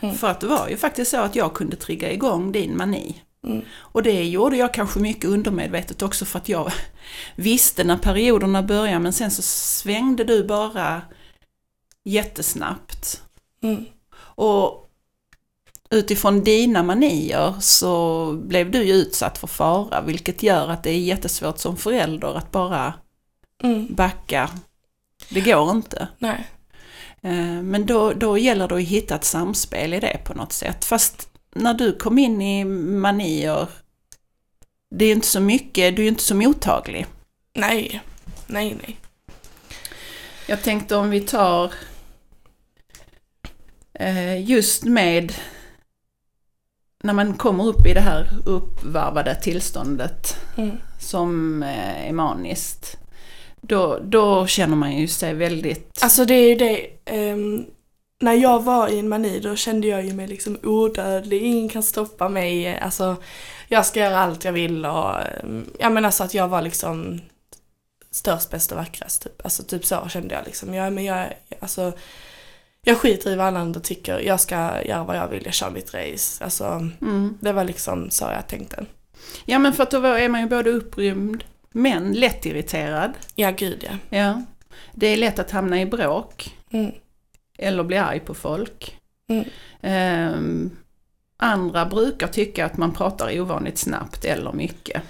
Mm. 0.00 0.14
För 0.14 0.30
att 0.30 0.40
det 0.40 0.46
var 0.46 0.68
ju 0.68 0.76
faktiskt 0.76 1.10
så 1.10 1.16
att 1.16 1.36
jag 1.36 1.54
kunde 1.54 1.76
trigga 1.76 2.12
igång 2.12 2.52
din 2.52 2.76
mani. 2.76 3.22
Mm. 3.46 3.62
Och 3.76 4.02
det 4.02 4.24
gjorde 4.24 4.56
jag 4.56 4.74
kanske 4.74 5.00
mycket 5.00 5.24
undermedvetet 5.30 6.02
också 6.02 6.24
för 6.24 6.38
att 6.38 6.48
jag 6.48 6.72
visste 7.36 7.84
när 7.84 7.96
perioderna 7.96 8.62
började 8.62 8.98
men 8.98 9.12
sen 9.12 9.30
så 9.30 9.42
svängde 9.42 10.24
du 10.24 10.44
bara 10.44 11.02
jättesnabbt. 12.04 13.22
Mm. 13.62 13.84
Och 14.18 14.84
utifrån 15.90 16.44
dina 16.44 16.82
manier 16.82 17.54
så 17.60 18.32
blev 18.32 18.70
du 18.70 18.82
ju 18.84 18.92
utsatt 18.94 19.38
för 19.38 19.46
fara 19.46 20.00
vilket 20.00 20.42
gör 20.42 20.68
att 20.68 20.82
det 20.82 20.90
är 20.90 20.98
jättesvårt 21.00 21.58
som 21.58 21.76
förälder 21.76 22.34
att 22.34 22.50
bara 22.50 22.94
Mm. 23.62 23.94
backa. 23.94 24.50
Det 25.28 25.40
går 25.40 25.70
inte. 25.70 26.08
Nej. 26.18 26.46
Eh, 27.22 27.62
Men 27.62 27.86
då, 27.86 28.12
då 28.12 28.38
gäller 28.38 28.68
det 28.68 28.74
att 28.74 28.82
hitta 28.82 29.14
ett 29.14 29.24
samspel 29.24 29.94
i 29.94 30.00
det 30.00 30.18
på 30.24 30.34
något 30.34 30.52
sätt. 30.52 30.84
Fast 30.84 31.28
när 31.54 31.74
du 31.74 31.92
kom 31.96 32.18
in 32.18 32.42
i 32.42 32.64
manier, 32.64 33.68
det 34.90 35.04
är 35.04 35.12
inte 35.12 35.26
så 35.26 35.40
mycket, 35.40 35.96
du 35.96 36.04
är 36.04 36.08
inte 36.08 36.22
så 36.22 36.34
mottaglig. 36.34 37.06
Nej. 37.54 38.00
Nej, 38.46 38.76
nej. 38.82 38.96
Jag 40.46 40.62
tänkte 40.62 40.96
om 40.96 41.10
vi 41.10 41.20
tar 41.20 41.72
eh, 43.94 44.50
just 44.50 44.84
med 44.84 45.34
när 47.02 47.12
man 47.14 47.34
kommer 47.34 47.66
upp 47.66 47.86
i 47.86 47.94
det 47.94 48.00
här 48.00 48.28
uppvarvade 48.46 49.34
tillståndet 49.34 50.36
Mm. 50.56 50.76
som 51.00 51.62
eh, 51.62 52.08
är 52.08 52.12
maniskt. 52.12 52.98
Då, 53.68 53.98
då 54.02 54.46
känner 54.46 54.76
man 54.76 54.96
ju 54.96 55.08
sig 55.08 55.34
väldigt... 55.34 56.02
Alltså 56.02 56.24
det 56.24 56.34
är 56.34 56.48
ju 56.48 56.54
det, 56.54 56.86
ehm, 57.04 57.66
när 58.20 58.32
jag 58.32 58.62
var 58.62 58.88
i 58.88 58.98
en 58.98 59.08
mani 59.08 59.40
då 59.40 59.56
kände 59.56 59.86
jag 59.86 60.04
ju 60.04 60.12
mig 60.12 60.26
liksom 60.26 60.58
odödlig, 60.62 61.42
ingen 61.42 61.68
kan 61.68 61.82
stoppa 61.82 62.28
mig, 62.28 62.78
alltså 62.78 63.16
jag 63.68 63.86
ska 63.86 64.00
göra 64.00 64.18
allt 64.18 64.44
jag 64.44 64.52
vill 64.52 64.86
och 64.86 65.20
ehm, 65.20 65.64
ja 65.78 65.90
men 65.90 66.04
alltså 66.04 66.24
att 66.24 66.34
jag 66.34 66.48
var 66.48 66.62
liksom 66.62 67.20
störst, 68.10 68.50
bäst 68.50 68.72
och 68.72 68.78
vackrast 68.78 69.22
typ. 69.22 69.44
Alltså 69.44 69.62
typ 69.62 69.84
så 69.84 70.08
kände 70.08 70.34
jag 70.34 70.44
liksom. 70.46 70.74
Jag, 70.74 70.92
men 70.92 71.04
jag, 71.04 71.26
alltså, 71.60 71.92
jag 72.84 72.96
skiter 72.98 73.30
i 73.30 73.36
vad 73.36 73.46
alla 73.46 73.60
andra 73.60 73.80
tycker, 73.80 74.18
jag 74.20 74.40
ska 74.40 74.82
göra 74.84 75.04
vad 75.04 75.16
jag 75.16 75.28
vill, 75.28 75.42
jag 75.44 75.54
kör 75.54 75.70
mitt 75.70 75.94
race. 75.94 76.44
Alltså 76.44 76.64
Mm. 77.00 77.38
det 77.40 77.52
var 77.52 77.64
liksom 77.64 78.10
så 78.10 78.24
jag 78.24 78.46
tänkte. 78.46 78.86
Ja 79.44 79.58
men 79.58 79.72
för 79.72 79.82
att 79.82 79.90
då 79.90 80.04
är 80.04 80.28
man 80.28 80.40
ju 80.40 80.46
både 80.46 80.70
upprymd 80.70 81.44
men 81.78 82.12
lättirriterad. 82.12 83.12
Ja 83.34 83.50
gud 83.50 83.84
ja. 83.90 84.18
Ja. 84.18 84.42
Det 84.94 85.06
är 85.06 85.16
lätt 85.16 85.38
att 85.38 85.50
hamna 85.50 85.80
i 85.80 85.86
bråk 85.86 86.54
Mm. 86.70 86.92
eller 87.58 87.82
bli 87.84 87.96
arg 87.96 88.20
på 88.20 88.34
folk. 88.34 88.96
Mm. 89.30 89.44
Ehm, 89.82 90.70
andra 91.36 91.86
brukar 91.86 92.26
tycka 92.28 92.66
att 92.66 92.76
man 92.76 92.92
pratar 92.92 93.40
ovanligt 93.40 93.78
snabbt 93.78 94.24
eller 94.24 94.52
mycket. 94.52 95.02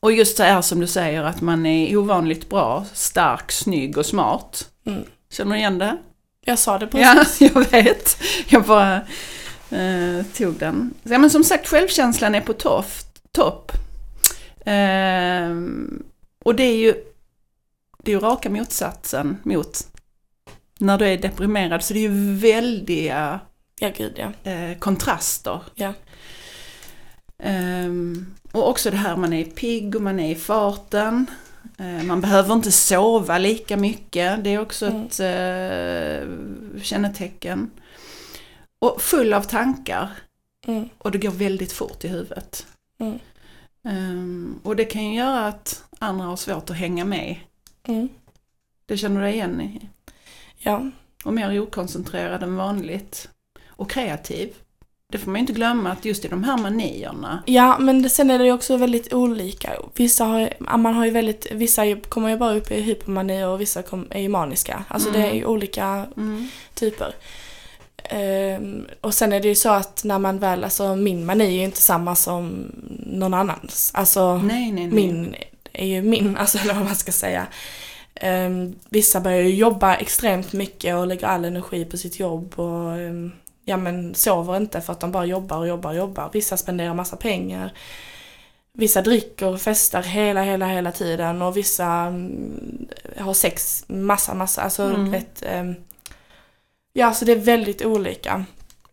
Och 0.00 0.12
just 0.12 0.36
det 0.36 0.44
här 0.44 0.62
som 0.62 0.80
du 0.80 0.86
säger 0.86 1.22
att 1.22 1.40
man 1.40 1.66
är 1.66 1.96
ovanligt 1.96 2.48
bra, 2.48 2.84
stark, 2.92 3.52
snygg 3.52 3.98
och 3.98 4.06
smart. 4.06 4.70
Mm. 4.86 5.04
Känner 5.30 5.52
du 5.52 5.58
igen 5.58 5.78
det? 5.78 5.96
Jag 6.44 6.58
sa 6.58 6.78
det 6.78 6.86
precis. 6.86 7.40
Ja, 7.40 7.48
jag 7.54 7.70
vet. 7.70 8.18
Jag 8.48 8.62
bara 8.62 8.96
eh, 9.70 10.24
tog 10.36 10.54
den. 10.54 10.94
Ja, 11.02 11.18
men 11.18 11.30
som 11.30 11.44
sagt, 11.44 11.68
självkänslan 11.68 12.34
är 12.34 12.40
på 12.40 12.52
toff, 12.52 13.02
topp. 13.32 13.72
Eh, 14.72 15.56
och 16.44 16.54
det 16.54 16.62
är 16.62 16.76
ju 16.76 16.94
det 17.98 18.10
är 18.10 18.14
ju 18.14 18.20
raka 18.20 18.50
motsatsen 18.50 19.36
mot 19.42 19.78
när 20.78 20.98
du 20.98 21.06
är 21.06 21.18
deprimerad. 21.18 21.84
Så 21.84 21.92
det 21.94 21.98
är 21.98 22.08
ju 22.10 22.34
väldiga 22.34 23.40
Ja, 23.80 23.90
gud 23.96 24.12
ja. 24.42 24.50
eh, 24.50 24.78
kontraster. 24.78 25.60
Ja. 25.74 25.92
Ehm, 27.38 28.34
och 28.52 28.68
också 28.68 28.90
det 28.90 28.96
här 28.96 29.16
man 29.16 29.32
är 29.32 29.44
pigg 29.44 29.94
och 29.96 30.02
man 30.02 30.20
är 30.20 30.30
i 30.30 30.34
farten. 30.34 31.26
Eh, 31.78 32.02
man 32.02 32.20
behöver 32.20 32.54
inte 32.54 32.72
sova 32.72 33.38
lika 33.38 33.76
mycket. 33.76 34.44
Det 34.44 34.50
är 34.50 34.60
också 34.60 34.86
Mm. 34.86 35.02
ett 35.06 35.20
eh, 35.20 36.82
kännetecken. 36.82 37.70
Och 38.78 39.02
full 39.02 39.32
av 39.32 39.42
tankar. 39.42 40.10
Mm. 40.66 40.88
Och 40.98 41.10
det 41.10 41.18
går 41.18 41.30
väldigt 41.30 41.72
fort 41.72 42.04
i 42.04 42.08
huvudet. 42.08 42.66
Mm. 43.00 43.18
Ehm, 43.86 44.60
och 44.62 44.76
det 44.76 44.84
kan 44.84 45.04
ju 45.04 45.14
göra 45.16 45.46
att 45.46 45.84
andra 45.98 46.24
har 46.24 46.36
svårt 46.36 46.70
att 46.70 46.76
hänga 46.76 47.04
med. 47.04 47.36
Mm. 47.88 48.08
Det 48.86 48.96
känner 48.96 49.20
du 49.20 49.26
dig 49.26 49.34
igen 49.34 49.60
i? 49.60 49.80
Ja. 50.58 50.90
Och 51.24 51.34
mer 51.34 51.60
okoncentrerad 51.60 52.42
än 52.42 52.56
vanligt. 52.56 53.28
Och 53.68 53.90
kreativ. 53.90 54.54
Det 55.12 55.18
får 55.18 55.30
man 55.30 55.38
ju 55.38 55.40
inte 55.40 55.52
glömma 55.52 55.90
att 55.90 56.04
just 56.04 56.24
i 56.24 56.28
de 56.28 56.44
här 56.44 56.56
manierna. 56.58 57.42
Ja, 57.46 57.78
men 57.78 58.02
det, 58.02 58.08
sen 58.08 58.30
är 58.30 58.38
det 58.38 58.44
ju 58.44 58.52
också 58.52 58.76
väldigt 58.76 59.12
olika. 59.14 59.72
Vissa 59.94 60.24
har, 60.24 60.50
man 60.58 60.94
har 60.94 61.04
ju 61.04 61.10
väldigt, 61.10 61.46
vissa 61.52 61.96
kommer 62.00 62.28
ju 62.28 62.36
bara 62.36 62.54
upp 62.54 62.70
i 62.70 62.80
hypomani 62.80 63.44
och 63.44 63.60
vissa 63.60 63.82
kom, 63.82 64.06
är 64.10 64.20
ju 64.20 64.28
maniska. 64.28 64.84
Alltså 64.88 65.10
det 65.10 65.18
är 65.30 65.34
ju 65.34 65.44
olika 65.44 66.06
Mm. 66.16 66.48
typer. 66.74 67.14
Ehm, 68.10 68.86
och 69.00 69.14
sen 69.14 69.32
är 69.32 69.40
det 69.40 69.48
ju 69.48 69.54
så 69.54 69.70
att 69.70 70.04
när 70.04 70.18
man 70.18 70.38
väl, 70.38 70.64
alltså 70.64 70.96
min 70.96 71.24
mani 71.26 71.44
är 71.44 71.50
ju 71.50 71.64
inte 71.64 71.80
samma 71.80 72.14
som 72.14 72.72
någon 73.06 73.34
annans. 73.34 73.90
Alltså 73.94 74.36
Nej, 74.36 74.72
nej, 74.72 74.86
nej. 74.86 74.88
min 74.88 75.34
är 75.72 75.86
ju 75.86 76.02
min, 76.02 76.36
alltså 76.40 76.58
eller 76.58 76.74
vad 76.74 76.84
man 76.84 76.96
ska 76.96 77.12
säga. 77.12 77.46
Ehm, 78.14 78.74
vissa 78.88 79.20
börjar 79.20 79.42
ju 79.42 79.54
jobba 79.54 79.94
extremt 79.94 80.52
mycket 80.52 80.96
och 80.96 81.06
lägger 81.06 81.26
all 81.26 81.44
energi 81.44 81.84
på 81.84 81.96
sitt 81.96 82.18
jobb 82.20 82.54
och 82.60 82.92
ehm, 82.98 83.32
ja 83.64 83.76
men 83.76 84.14
sover 84.14 84.56
inte 84.56 84.80
för 84.80 84.92
att 84.92 85.00
de 85.00 85.12
bara 85.12 85.24
jobbar 85.26 85.58
och 85.58 85.68
jobbar 85.68 85.90
och 85.90 85.96
jobbar. 85.96 86.30
Vissa 86.32 86.56
spenderar 86.56 86.94
massa 86.94 87.16
pengar. 87.16 87.72
Vissa 88.72 89.02
dricker 89.02 89.46
och 89.46 89.60
festar 89.60 90.02
hela, 90.02 90.42
hela, 90.42 90.66
hela 90.66 90.92
tiden 90.92 91.42
och 91.42 91.56
vissa 91.56 91.86
mm, 91.86 92.88
har 93.18 93.34
sex 93.34 93.84
massa, 93.88 94.34
massa, 94.34 94.62
alltså 94.62 94.82
Mm. 94.82 95.10
vet, 95.10 95.42
Ja, 96.98 97.12
så 97.14 97.24
det 97.24 97.32
är 97.32 97.36
väldigt 97.36 97.82
olika. 97.84 98.44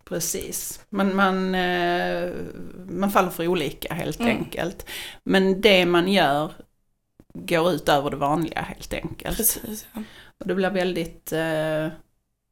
Precis. 0.05 0.79
Man, 0.89 1.15
man, 1.15 1.55
eh, 1.55 2.31
man 2.89 3.11
faller 3.11 3.29
för 3.29 3.47
olika 3.47 3.93
helt 3.93 4.19
Mm. 4.19 4.37
enkelt. 4.37 4.85
Men 5.23 5.61
det 5.61 5.85
man 5.85 6.11
gör 6.11 6.51
går 7.33 7.71
ut 7.71 7.89
över 7.89 8.09
det 8.09 8.17
vanliga 8.17 8.61
helt 8.61 8.93
enkelt. 8.93 9.37
Precis. 9.37 9.85
Ja. 9.93 10.03
Och 10.39 10.47
det 10.47 10.55
blir 10.55 10.69
väldigt 10.69 11.31
eh, 11.31 11.87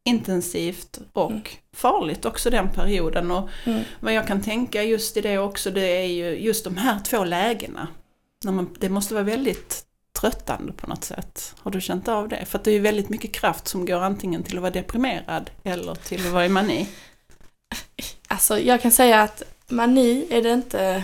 intensivt 0.06 1.00
och 1.14 1.32
Mm. 1.32 1.44
farligt 1.76 2.26
också 2.26 2.50
den 2.50 2.70
perioden. 2.70 3.32
Och 3.32 3.50
Mm. 3.66 3.82
vad 4.00 4.14
jag 4.14 4.28
kan 4.28 4.42
tänka 4.42 4.84
just 4.84 5.18
i 5.18 5.22
det 5.22 5.38
också, 5.38 5.72
det 5.72 5.82
är 6.04 6.06
ju 6.08 6.30
just 6.40 6.64
de 6.64 6.78
här 6.78 7.00
två 7.00 7.24
lägena. 7.24 7.88
När 8.46 8.52
man, 8.52 8.70
det 8.80 8.90
måste 8.90 9.14
vara 9.14 9.24
väldigt 9.24 9.86
tröttande 10.22 10.74
på 10.74 10.88
något 10.88 11.04
sätt. 11.04 11.56
Har 11.60 11.72
du 11.72 11.82
känt 11.82 12.08
av 12.08 12.28
det? 12.28 12.46
För 12.46 12.60
det 12.64 12.70
är 12.72 12.74
ju 12.74 12.80
väldigt 12.80 13.10
mycket 13.10 13.34
kraft 13.34 13.68
som 13.68 13.86
går 13.86 14.00
antingen 14.02 14.44
till 14.44 14.56
att 14.58 14.62
vara 14.62 14.72
deprimerad 14.72 15.50
eller 15.64 15.96
till 15.96 16.26
att 16.28 16.34
vara 16.34 16.46
i 16.46 16.50
mani. 16.50 16.88
Alltså 18.28 18.60
jag 18.60 18.82
kan 18.82 18.92
säga 18.92 19.22
att 19.22 19.44
mani 19.68 20.28
är 20.30 20.42
det 20.42 20.52
inte, 20.54 21.04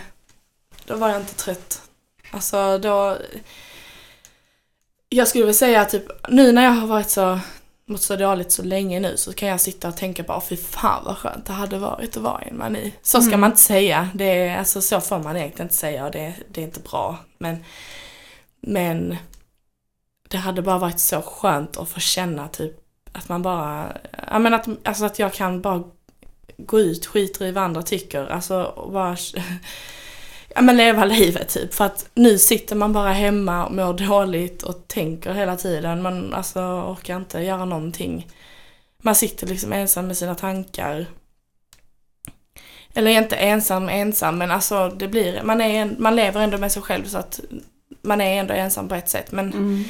då 0.85 0.95
var 0.95 1.09
jag 1.09 1.21
inte 1.21 1.33
trött. 1.35 1.81
Alltså 2.31 2.77
då, 2.77 3.17
jag 5.09 5.27
skulle 5.27 5.45
väl 5.45 5.53
säga 5.53 5.85
typ, 5.85 6.03
nu 6.29 6.51
när 6.51 6.63
jag 6.63 6.71
har 6.71 6.87
varit 6.87 7.09
så, 7.09 7.39
mått 7.85 8.01
så 8.01 8.15
dåligt 8.15 8.51
så 8.51 8.63
länge 8.63 8.99
nu 8.99 9.17
så 9.17 9.33
kan 9.33 9.49
jag 9.49 9.61
sitta 9.61 9.87
och 9.87 9.97
tänka 9.97 10.23
bara 10.23 10.41
fy 10.41 10.57
fan 10.57 11.03
vad 11.05 11.17
skönt 11.17 11.45
det 11.45 11.53
hade 11.53 11.77
varit 11.77 12.17
att 12.17 12.23
vara 12.23 12.43
i 12.43 12.49
en 12.49 12.57
mani. 12.57 12.93
Så 13.01 13.21
ska 13.21 13.27
Mm. 13.29 13.39
man 13.39 13.49
inte 13.51 13.61
säga, 13.61 14.09
det 14.13 14.25
är, 14.25 14.57
alltså 14.57 14.81
så 14.81 15.01
får 15.01 15.19
man 15.19 15.37
egentligen 15.37 15.65
inte 15.65 15.75
säga 15.75 16.05
och 16.05 16.11
det, 16.11 16.33
det 16.51 16.61
är 16.61 16.65
inte 16.65 16.79
bra. 16.79 17.17
Men, 17.37 17.63
men 18.61 19.17
det 20.29 20.37
hade 20.37 20.61
bara 20.61 20.77
varit 20.77 20.99
så 20.99 21.21
skönt 21.21 21.77
att 21.77 21.89
få 21.89 21.99
känna 21.99 22.47
typ 22.47 22.87
att 23.17 23.29
man 23.29 23.41
bara, 23.41 23.97
ja 24.27 24.39
men 24.39 24.53
att, 24.53 24.67
alltså 24.83 25.05
att 25.05 25.19
jag 25.19 25.33
kan 25.33 25.61
bara 25.61 25.83
gå 26.57 26.79
ut, 26.79 27.05
skiter 27.05 27.45
i 27.45 27.51
vad 27.51 27.63
andra 27.63 27.81
tycker, 27.81 28.27
alltså 28.27 28.63
och 28.63 28.91
bara 28.91 29.17
ja 30.55 30.61
men 30.61 30.77
leva 30.77 31.05
livet 31.05 31.49
typ. 31.49 31.73
För 31.73 31.85
att 31.85 32.09
nu 32.13 32.37
sitter 32.37 32.75
man 32.75 32.93
bara 32.93 33.11
hemma 33.11 33.65
och 33.65 33.73
mår 33.73 33.93
dåligt 33.93 34.63
och 34.63 34.87
tänker 34.87 35.33
hela 35.33 35.55
tiden. 35.55 36.01
Man 36.01 36.33
alltså 36.33 36.59
orkar 36.61 37.17
inte 37.17 37.39
göra 37.39 37.65
någonting. 37.65 38.27
Man 39.01 39.15
sitter 39.15 39.47
liksom 39.47 39.73
ensam 39.73 40.07
med 40.07 40.17
sina 40.17 40.35
tankar. 40.35 41.05
Eller 42.93 43.11
inte 43.11 43.35
ensam 43.35 43.89
ensam 43.89 44.37
men 44.37 44.51
alltså 44.51 44.89
det 44.89 45.07
blir, 45.07 45.43
man, 45.43 45.61
är, 45.61 45.95
man 45.97 46.15
lever 46.15 46.41
ändå 46.41 46.57
med 46.57 46.71
sig 46.71 46.81
själv 46.81 47.05
så 47.05 47.17
att 47.17 47.39
man 48.07 48.21
är 48.21 48.39
ändå 48.39 48.53
ensam 48.53 48.87
på 48.89 48.95
ett 48.95 49.09
sätt. 49.09 49.31
Men 49.31 49.53
Mm. 49.53 49.83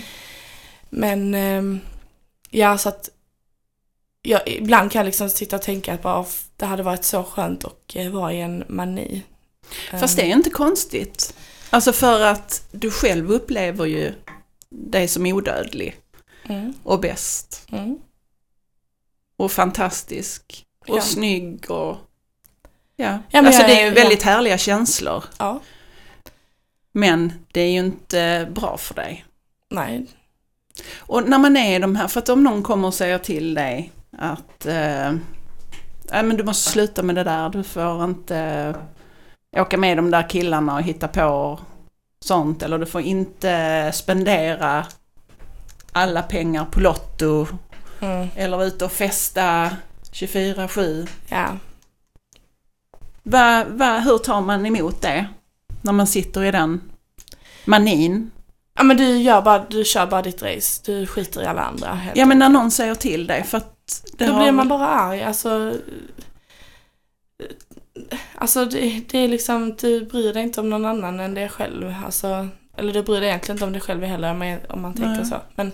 men 0.89 1.33
ehm, 1.33 1.79
ja, 2.49 2.77
så 2.77 2.89
att 2.89 3.09
jag, 4.21 4.41
ibland 4.47 4.91
kan 4.91 4.99
jag 4.99 5.05
liksom 5.05 5.29
sitta 5.29 5.55
och 5.55 5.61
tänka 5.61 5.93
att 5.93 6.01
bara, 6.01 6.21
"F- 6.21 6.45
det 6.55 6.65
hade 6.65 6.83
varit 6.83 7.03
så 7.03 7.23
skönt 7.23 7.65
att 7.65 7.95
eh, 7.95 8.09
vara 8.09 8.33
i 8.33 8.41
en 8.41 8.63
mani. 8.67 9.21
Fast 9.91 10.15
det 10.17 10.21
är 10.23 10.35
inte 10.35 10.49
konstigt. 10.49 11.33
Alltså 11.69 11.93
för 11.93 12.21
att 12.21 12.67
du 12.71 12.91
själv 12.91 13.31
upplever 13.31 13.85
ju 13.85 14.13
dig 14.69 15.07
som 15.07 15.25
odödlig 15.25 15.95
Mm, 16.49 16.73
och 16.83 16.99
bäst 16.99 17.67
mm, 17.71 17.99
och 19.37 19.51
fantastisk 19.51 20.65
och 20.87 20.97
Ja. 20.97 21.01
snygg 21.01 21.71
och... 21.71 21.97
Ja, 22.95 23.19
Ja, 23.31 23.39
alltså 23.47 23.61
det 23.61 23.73
är 23.79 23.81
ju 23.81 23.87
ja. 23.87 23.93
väldigt 23.93 24.23
härliga 24.23 24.57
känslor. 24.57 25.23
ja, 25.39 25.59
Men 26.97 27.33
det 27.51 27.61
är 27.61 27.71
ju 27.71 27.79
inte 27.79 28.47
bra 28.51 28.77
för 28.77 28.93
dig. 28.95 29.25
nej. 29.69 30.05
Och 30.97 31.29
när 31.29 31.39
man 31.39 31.57
är 31.57 31.75
i 31.75 31.79
de 31.79 31.95
här, 31.95 32.07
för 32.07 32.19
att 32.19 32.29
om 32.29 32.43
någon 32.43 32.63
kommer 32.63 32.87
och 32.87 32.93
säger 32.93 33.17
till 33.17 33.53
dig 33.53 33.91
att 34.17 34.65
eh, 34.65 35.11
Nej, 36.11 36.23
men 36.23 36.37
du 36.37 36.43
måste 36.43 36.71
sluta 36.71 37.03
med 37.03 37.15
det 37.15 37.23
där, 37.23 37.49
du 37.49 37.63
får 37.63 38.03
inte 38.03 38.75
åka 39.57 39.77
med 39.77 39.97
de 39.97 40.11
där 40.11 40.29
killarna 40.29 40.75
och 40.75 40.81
hitta 40.81 41.07
på 41.07 41.59
sånt. 42.19 42.63
Eller 42.63 42.77
du 42.77 42.85
får 42.85 43.01
inte 43.01 43.91
spendera 43.93 44.85
alla 45.91 46.21
pengar 46.21 46.65
på 46.65 46.79
Lotto. 46.79 47.47
Mm, 48.01 48.27
Eller 48.35 48.63
ute 48.63 48.85
och 48.85 48.91
festa 48.91 49.71
24-7. 50.11 51.07
ja. 51.29 51.47
Va, 53.23 53.65
va, 53.67 53.99
hur 53.99 54.17
tar 54.17 54.41
man 54.41 54.65
emot 54.65 55.01
det? 55.01 55.27
När 55.87 55.93
man 55.93 56.07
sitter 56.07 56.43
i 56.43 56.51
den 56.51 56.81
manin. 57.65 58.31
ja, 58.77 58.83
men 58.83 58.97
du 58.97 59.17
gör 59.17 59.41
bara, 59.41 59.65
du 59.69 59.83
kör 59.83 60.05
bara 60.07 60.21
ditt 60.21 60.41
race. 60.41 60.81
Du 60.85 61.07
skiter 61.07 61.41
i 61.41 61.45
alla 61.45 61.61
andra. 61.61 61.93
helt 61.93 62.17
Ja 62.17 62.25
men 62.25 62.39
när 62.39 62.49
någon 62.49 62.71
säger 62.71 62.95
till 62.95 63.27
dig 63.27 63.43
för 63.43 63.57
att... 63.57 64.03
Det 64.17 64.25
Då 64.25 64.33
har 64.33 64.41
blir 64.41 64.51
man 64.51 64.67
bara 64.67 64.87
arg. 64.87 65.23
Alltså, 65.23 65.73
alltså 68.35 68.65
det, 68.65 69.01
det 69.09 69.17
är 69.19 69.27
liksom, 69.27 69.75
du 69.75 70.05
bryr 70.05 70.33
dig 70.33 70.43
inte 70.43 70.61
om 70.61 70.69
någon 70.69 70.85
annan 70.85 71.19
än 71.19 71.33
dig 71.33 71.49
själv. 71.49 71.93
Alltså, 72.05 72.47
eller 72.77 72.93
du 72.93 73.03
bryr 73.03 73.19
dig 73.21 73.29
egentligen 73.29 73.55
inte 73.55 73.65
om 73.65 73.71
dig 73.71 73.81
själv 73.81 74.03
heller 74.03 74.31
om 74.31 74.39
man- 74.39 74.59
om 74.69 74.81
man 74.81 74.93
tänker 74.93 75.09
Nej. 75.21 75.25
så. 75.25 75.41
Men 75.55 75.71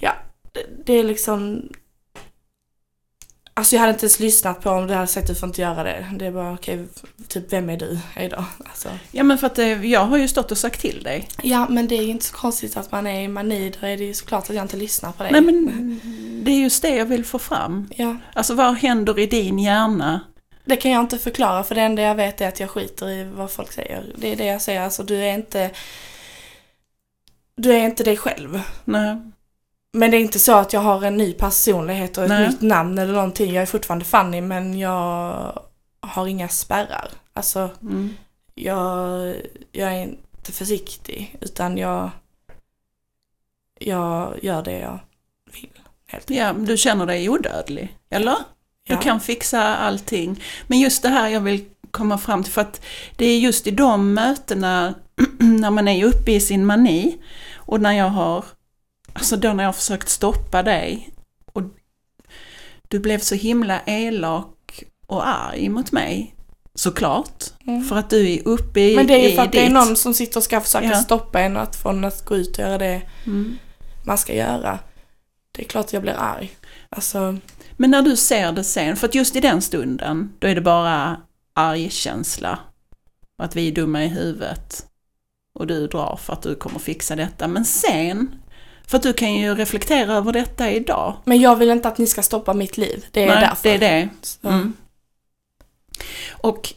ja, 0.00 0.12
det, 0.52 0.84
det 0.86 0.92
är 0.92 1.04
liksom... 1.04 1.68
Alltså 3.60 3.74
jag 3.74 3.80
hade 3.80 3.92
inte 3.92 4.04
ens 4.04 4.20
lyssnat 4.20 4.60
på 4.60 4.70
om 4.70 4.86
du 4.86 4.94
hade 4.94 5.06
sagt 5.06 5.26
du 5.26 5.34
får 5.34 5.48
inte 5.48 5.60
göra 5.60 5.82
det. 5.82 6.06
Det 6.18 6.26
är 6.26 6.30
bara 6.30 6.52
okej, 6.52 6.86
typ 7.28 7.52
vem 7.52 7.70
är 7.70 7.76
du? 7.76 7.98
Hejdå. 8.14 8.44
Alltså. 8.64 8.88
Ja 9.10 9.22
men 9.22 9.38
för 9.38 9.46
att 9.46 9.54
det, 9.54 9.68
jag 9.68 10.04
har 10.04 10.16
ju 10.18 10.28
stått 10.28 10.50
och 10.50 10.58
sagt 10.58 10.80
till 10.80 11.02
dig. 11.02 11.28
Ja 11.42 11.66
men 11.70 11.88
det 11.88 11.94
är 11.94 12.02
ju 12.02 12.10
inte 12.10 12.24
så 12.24 12.36
konstigt 12.36 12.76
att 12.76 12.92
man 12.92 13.06
är 13.06 13.20
i 13.20 13.28
mani. 13.28 13.72
Då 13.80 13.86
är 13.86 13.96
det 13.96 14.04
ju 14.04 14.14
såklart 14.14 14.50
att 14.50 14.56
jag 14.56 14.64
inte 14.64 14.76
lyssnar 14.76 15.12
på 15.12 15.22
dig. 15.22 15.32
Nej 15.32 15.40
men 15.40 16.00
det 16.44 16.50
är 16.50 16.58
just 16.58 16.82
det 16.82 16.96
jag 16.96 17.06
vill 17.06 17.24
få 17.24 17.38
fram. 17.38 17.88
Ja, 17.96 18.16
Alltså 18.34 18.54
vad 18.54 18.74
händer 18.74 19.18
i 19.18 19.26
din 19.26 19.58
hjärna? 19.58 20.20
Det 20.64 20.76
kan 20.76 20.90
jag 20.90 21.00
inte 21.00 21.18
förklara 21.18 21.64
för 21.64 21.74
det 21.74 21.80
enda 21.80 22.02
jag 22.02 22.14
vet 22.14 22.40
är 22.40 22.48
att 22.48 22.60
jag 22.60 22.70
skiter 22.70 23.08
i 23.08 23.24
vad 23.24 23.50
folk 23.50 23.72
säger. 23.72 24.12
Det 24.16 24.32
är 24.32 24.36
det 24.36 24.46
jag 24.46 24.62
säger, 24.62 24.80
alltså 24.80 25.02
du 25.02 25.16
är 25.16 25.34
inte 25.34 25.70
Du 27.56 27.72
är 27.72 27.84
inte 27.84 28.04
dig 28.04 28.16
själv. 28.16 28.60
Nej. 28.84 29.16
Men 29.92 30.10
det 30.10 30.16
är 30.16 30.20
inte 30.20 30.38
så 30.38 30.52
att 30.56 30.72
jag 30.72 30.80
har 30.80 31.02
en 31.02 31.16
ny 31.16 31.32
personlighet 31.32 32.18
och 32.18 32.24
ett 32.24 32.28
Nej. 32.28 32.48
nytt 32.48 32.60
namn 32.60 32.98
eller 32.98 33.12
någonting. 33.12 33.52
Jag 33.54 33.62
är 33.62 33.66
fortfarande 33.66 34.04
Fanny 34.04 34.40
men 34.40 34.78
jag 34.78 35.62
har 36.00 36.26
inga 36.26 36.48
spärrar. 36.48 37.08
Alltså 37.32 37.70
Mm. 37.82 38.10
jag, 38.54 39.34
jag 39.72 39.92
är 39.92 40.02
inte 40.02 40.52
försiktig 40.52 41.36
utan 41.40 41.78
jag 41.78 42.10
jag 43.80 44.38
gör 44.44 44.62
det 44.62 44.78
jag 44.78 44.98
vill 45.52 45.70
Helt 46.06 46.30
Ja, 46.30 46.52
du 46.52 46.76
känner 46.76 47.06
dig 47.06 47.28
odödlig, 47.28 47.96
eller? 48.10 48.36
Du 48.86 48.94
Ja. 48.94 49.00
kan 49.00 49.20
fixa 49.20 49.76
allting. 49.76 50.42
Men 50.66 50.80
just 50.80 51.02
det 51.02 51.08
här 51.08 51.28
jag 51.28 51.40
vill 51.40 51.64
komma 51.90 52.18
fram 52.18 52.44
till, 52.44 52.52
för 52.52 52.60
att 52.60 52.80
det 53.16 53.24
är 53.26 53.38
just 53.38 53.66
i 53.66 53.70
de 53.70 54.14
mötena 54.14 54.94
när 55.38 55.70
man 55.70 55.88
är 55.88 56.04
uppe 56.04 56.32
i 56.32 56.40
sin 56.40 56.66
mani 56.66 57.18
och 57.54 57.80
när 57.80 57.92
jag 57.92 58.08
har, 58.08 58.44
alltså 59.12 59.36
då 59.36 59.52
när 59.52 59.64
jag 59.64 59.76
försökt 59.76 60.08
stoppa 60.08 60.62
dig 60.62 61.10
och 61.52 61.62
du 62.88 62.98
blev 63.00 63.18
så 63.18 63.34
himla 63.34 63.80
elak 63.86 64.84
och 65.06 65.28
arg 65.28 65.68
mot 65.68 65.92
mig, 65.92 66.34
såklart. 66.74 67.44
Mm. 67.66 67.84
För 67.84 67.96
att 67.96 68.10
du 68.10 68.30
är 68.32 68.48
uppe 68.48 68.80
i 68.80 68.96
Men 68.96 69.06
det 69.06 69.14
är 69.24 69.30
ju 69.30 69.36
för 69.36 69.42
att 69.42 69.52
det 69.52 69.58
är 69.60 69.64
ditt- 69.64 69.72
någon 69.72 69.96
som 69.96 70.14
sitter 70.14 70.36
och 70.40 70.44
ska 70.44 70.60
försöka 70.60 70.84
Ja. 70.86 70.94
stoppa 71.00 71.40
en 71.40 71.56
att, 71.56 71.76
från 71.76 72.04
att 72.04 72.24
gå 72.24 72.36
ut 72.36 72.48
och 72.48 72.58
göra 72.58 72.78
det 72.78 73.02
Mm. 73.26 73.58
man 74.04 74.18
ska 74.18 74.34
göra. 74.34 74.78
Det 75.52 75.62
är 75.64 75.68
klart 75.68 75.84
att 75.86 75.92
jag 75.92 76.02
blir 76.02 76.16
arg. 76.18 76.50
Alltså, 76.88 77.36
Men 77.76 77.90
när 77.90 78.02
du 78.02 78.16
ser 78.16 78.52
det 78.52 78.64
sen, 78.64 78.96
för 78.96 79.06
att 79.08 79.14
just 79.14 79.36
i 79.36 79.40
den 79.40 79.62
stunden, 79.62 80.32
då 80.38 80.46
är 80.48 80.54
det 80.54 80.60
bara 80.60 81.20
argkänsla. 81.54 82.58
Att 83.38 83.56
vi 83.56 83.68
är 83.68 83.72
dumma 83.72 84.04
i 84.04 84.08
huvudet. 84.08 84.86
Och 85.54 85.66
du 85.66 85.86
drar 85.86 86.16
för 86.22 86.32
att 86.32 86.42
du 86.42 86.54
kommer 86.54 86.78
fixa 86.78 87.16
detta. 87.16 87.48
Men 87.48 87.64
sen, 87.64 88.34
för 88.90 88.96
att 88.96 89.02
du 89.02 89.12
kan 89.12 89.34
ju 89.34 89.54
reflektera 89.54 90.14
över 90.14 90.32
detta 90.32 90.70
idag. 90.70 91.16
men 91.24 91.40
jag 91.40 91.56
vill 91.56 91.70
inte 91.70 91.88
att 91.88 91.98
ni 91.98 92.06
ska 92.06 92.22
stoppa 92.22 92.54
mitt 92.54 92.76
liv. 92.76 93.06
Det 93.10 93.22
är 93.22 93.26
Nej, 93.26 93.40
därför. 93.40 93.62
det 93.62 93.74
är 93.74 93.78
det. 93.78 94.08
Mm. 94.48 94.72
Och, 96.30 96.74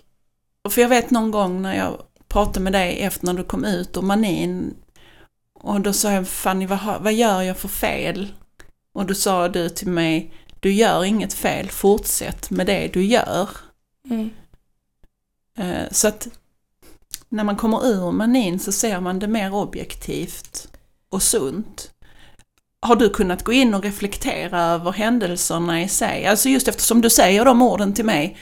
och 0.64 0.74
för 0.74 0.82
jag 0.82 0.90
vet 0.90 1.12
någon 1.12 1.32
gång 1.32 1.62
när 1.62 1.76
jag 1.78 2.02
pratade 2.28 2.60
med 2.60 2.74
dig 2.74 3.02
efter 3.02 3.26
när 3.26 3.34
du 3.34 3.44
kom 3.44 3.66
ut 3.66 3.98
ur 3.98 4.02
manin. 4.02 4.76
Och 5.54 5.82
då 5.82 5.94
sa 5.94 6.12
jag, 6.12 6.28
Fanny 6.28 6.66
vad, 6.66 6.80
vad 7.02 7.14
gör 7.14 7.42
jag 7.42 7.58
för 7.58 7.68
fel? 7.68 8.34
Och 8.94 9.06
då 9.06 9.14
sa 9.14 9.48
du 9.48 9.70
till 9.70 9.88
mig, 9.88 10.34
du 10.60 10.74
gör 10.74 11.04
inget 11.04 11.34
fel, 11.34 11.70
fortsätt 11.70 12.50
med 12.50 12.66
det 12.68 12.90
du 12.94 13.06
gör. 13.06 13.50
Mm. 14.10 14.30
Eh, 15.58 15.92
Så 15.92 16.08
att 16.08 16.28
när 17.30 17.44
man 17.44 17.56
kommer 17.56 17.86
ur 17.88 18.12
manin 18.12 18.60
så 18.60 18.72
ser 18.72 19.00
man 19.00 19.20
det 19.20 19.28
mer 19.28 19.54
objektivt 19.54 20.68
och 21.10 21.24
sunt. 21.24 21.93
Har 22.84 22.96
du 22.96 23.10
kunnat 23.10 23.44
gå 23.44 23.54
in 23.54 23.74
och 23.74 23.84
reflektera 23.84 24.62
över 24.62 24.92
händelserna 24.92 25.82
i 25.84 25.88
sig? 25.90 26.26
Alltså 26.26 26.50
just 26.50 26.68
eftersom 26.68 27.02
du 27.02 27.10
säger 27.10 27.46
de 27.46 27.62
orden 27.62 27.94
till 27.94 28.06
mig. 28.06 28.38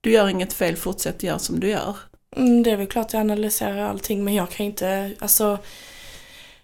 Du 0.00 0.10
gör 0.10 0.28
inget 0.28 0.52
fel, 0.52 0.76
fortsätt 0.76 1.22
göra 1.22 1.38
som 1.38 1.60
du 1.60 1.68
gör. 1.68 1.96
Mm, 2.36 2.62
det 2.62 2.70
är 2.70 2.76
väl 2.76 2.86
klart 2.86 3.12
jag 3.12 3.20
analyserar 3.20 3.88
allting 3.88 4.24
men 4.24 4.34
jag 4.34 4.50
kan 4.50 4.66
inte, 4.66 5.12
alltså 5.18 5.58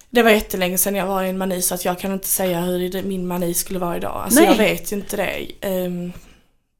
det 0.09 0.23
var 0.23 0.31
jättelänge 0.31 0.77
sedan 0.77 0.95
jag 0.95 1.05
var 1.07 1.23
i 1.23 1.29
en 1.29 1.37
mani 1.37 1.61
så 1.61 1.75
att 1.75 1.85
jag 1.85 1.99
kan 1.99 2.13
inte 2.13 2.27
säga 2.27 2.61
hur 2.61 3.03
min 3.03 3.27
mani 3.27 3.53
skulle 3.53 3.79
vara 3.79 3.97
idag. 3.97 4.21
Alltså 4.25 4.39
Nej. 4.39 4.49
jag 4.49 4.55
vet 4.57 4.91
ju 4.91 4.95
inte 4.95 5.17
det. 5.17 5.51
Ehm, 5.61 6.13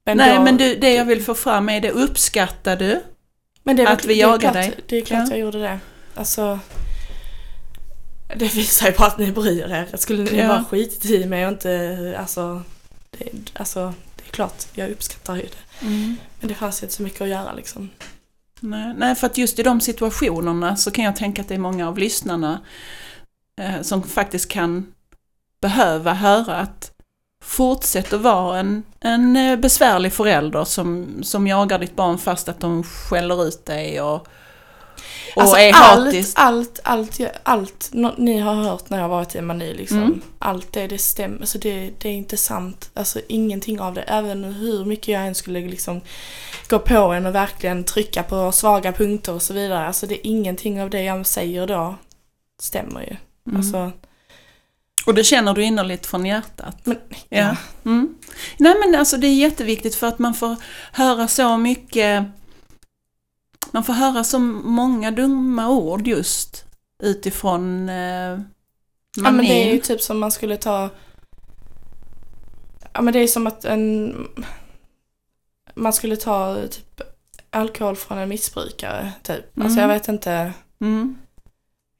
men 0.05 0.17
Nej, 0.17 0.35
då- 0.37 0.43
men 0.43 0.57
du, 0.57 0.75
det 0.75 0.93
jag 0.93 1.05
vill 1.05 1.23
få 1.23 1.33
fram 1.35 1.69
är 1.69 1.81
det 1.81 1.91
uppskattar 1.91 2.75
du? 2.75 3.01
men 3.63 3.75
det 3.75 3.83
väl- 3.83 3.93
att 3.93 4.05
vi 4.05 4.19
jagar 4.21 4.53
dig. 4.53 4.73
Det 4.87 4.97
är 4.97 5.01
klart 5.01 5.23
Ja. 5.25 5.29
jag 5.29 5.39
gjorde 5.39 5.59
det. 5.61 5.79
Alltså 6.15 6.59
det 8.27 8.55
visar 8.55 8.87
ju 8.87 8.93
på 8.93 9.03
att 9.03 9.17
ni 9.17 9.31
bryr 9.31 9.63
er. 9.71 9.97
Skulle 9.97 10.23
ni 10.23 10.37
Ja. 10.37 10.47
bara 10.47 10.63
skitit 10.65 11.05
i 11.05 11.25
mig 11.25 11.45
och 11.45 11.51
inte, 11.51 12.15
alltså 12.19 12.61
det, 13.09 13.29
alltså 13.53 13.93
det 14.15 14.23
är 14.27 14.31
klart, 14.31 14.65
jag 14.73 14.89
uppskattar 14.91 15.35
ju 15.35 15.41
det. 15.41 15.85
Men 16.39 16.47
det 16.47 16.53
fanns 16.53 16.81
ju 16.81 16.85
inte 16.85 16.95
så 16.95 17.03
mycket 17.03 17.21
att 17.21 17.27
göra 17.29 17.53
liksom. 17.53 17.89
Nej, 18.59 18.93
nej, 18.97 19.15
för 19.15 19.27
att 19.27 19.37
just 19.37 19.59
i 19.59 19.63
de 19.63 19.81
situationerna 19.81 20.75
så 20.75 20.91
kan 20.91 21.05
jag 21.05 21.15
tänka 21.15 21.41
att 21.41 21.47
det 21.47 21.55
är 21.55 21.59
många 21.59 21.87
av 21.87 21.97
lyssnarna 21.97 22.59
eh, 23.61 23.81
som 23.81 24.03
faktiskt 24.03 24.49
kan 24.51 24.93
behöva 25.61 26.13
höra 26.13 26.55
att 26.55 26.91
fortsätt 27.43 28.13
att 28.13 28.21
vara 28.21 28.59
en, 28.59 28.83
en 28.99 29.35
eh, 29.35 29.59
besvärlig 29.59 30.13
förälder 30.13 30.63
som, 30.63 31.07
som 31.23 31.47
jagar 31.47 31.79
ditt 31.79 31.95
barn 31.95 32.17
fast 32.17 32.49
att 32.49 32.59
de 32.59 32.83
skäller 32.83 33.47
ut 33.47 33.65
dig 33.65 34.01
och, 34.01 34.27
och 35.35 35.41
Alltså 35.41 35.57
är 35.57 35.73
allt, 35.73 36.05
hatisk. 36.05 36.33
allt, 36.39 36.79
allt, 36.83 37.19
allt, 37.43 37.91
allt 37.93 38.17
ni 38.17 38.39
har 38.39 38.53
hört 38.55 38.89
när 38.89 38.99
jag 39.01 39.09
varit 39.09 39.35
i 39.35 39.41
mani 39.41 39.73
liksom. 39.73 39.97
Mm. 40.03 40.21
Allt 40.39 40.73
det, 40.73 40.87
det 40.87 40.97
stämmer. 40.97 41.39
Alltså 41.39 41.57
det, 41.57 41.91
det 41.97 42.09
är 42.09 42.13
inte 42.13 42.37
sant. 42.37 42.89
Alltså 42.93 43.19
ingenting 43.29 43.79
av 43.79 43.93
det. 43.93 44.01
Även 44.01 44.43
hur 44.43 44.85
mycket 44.85 45.07
jag 45.07 45.27
än 45.27 45.35
skulle 45.35 45.59
liksom 45.59 46.01
gå 46.69 46.79
på 46.79 46.95
en 47.13 47.25
och 47.25 47.35
verkligen 47.35 47.83
trycka 47.83 48.23
på 48.23 48.51
svaga 48.51 48.91
punkter 48.91 49.33
och 49.33 49.41
så 49.41 49.53
vidare. 49.53 49.87
Alltså 49.87 50.07
det 50.07 50.15
är 50.15 50.29
ingenting 50.31 50.81
av 50.81 50.89
det 50.89 51.03
jag 51.03 51.27
säger 51.27 51.67
då 51.67 51.95
stämmer 52.61 53.01
ju. 53.01 53.15
Mm. 53.47 53.57
Alltså, 53.57 53.91
Och 55.05 55.13
det 55.13 55.23
känner 55.23 55.53
du 55.53 55.63
innerligt 55.63 56.05
från 56.05 56.25
hjärtat. 56.25 56.77
men, 56.83 56.97
Ja. 57.29 57.55
Mm. 57.85 58.15
Nej 58.57 58.75
men 58.85 58.99
alltså 58.99 59.17
det 59.17 59.27
är 59.27 59.33
jätteviktigt 59.35 59.95
för 59.95 60.07
att 60.07 60.19
man 60.19 60.33
får 60.33 60.55
höra 60.91 61.27
så 61.27 61.57
mycket, 61.57 62.23
man 63.71 63.83
får 63.83 63.93
höra 63.93 64.23
så 64.23 64.39
många 64.39 65.11
dumma 65.11 65.69
ord 65.69 66.07
just 66.07 66.65
utifrån 67.03 67.89
eh, 67.89 68.39
Ja 69.17 69.31
men 69.31 69.37
det 69.37 69.69
är 69.69 69.73
ju 69.73 69.79
typ 69.79 70.01
som 70.01 70.19
man 70.19 70.31
skulle 70.31 70.57
ta 70.57 70.89
Ja 72.93 73.01
men 73.01 73.13
det 73.13 73.19
är 73.19 73.27
som 73.27 73.47
att 73.47 73.65
en 73.65 74.15
Man 75.75 75.93
skulle 75.93 76.15
ta 76.17 76.55
typ 76.71 77.01
alkohol 77.49 77.95
från 77.95 78.17
en 78.17 78.29
missbrukare 78.29 79.11
typ. 79.23 79.59
Alltså 79.59 79.79
Mm. 79.79 79.89
jag 79.89 79.99
vet 79.99 80.07
inte 80.07 80.53
Mm. 80.81 81.15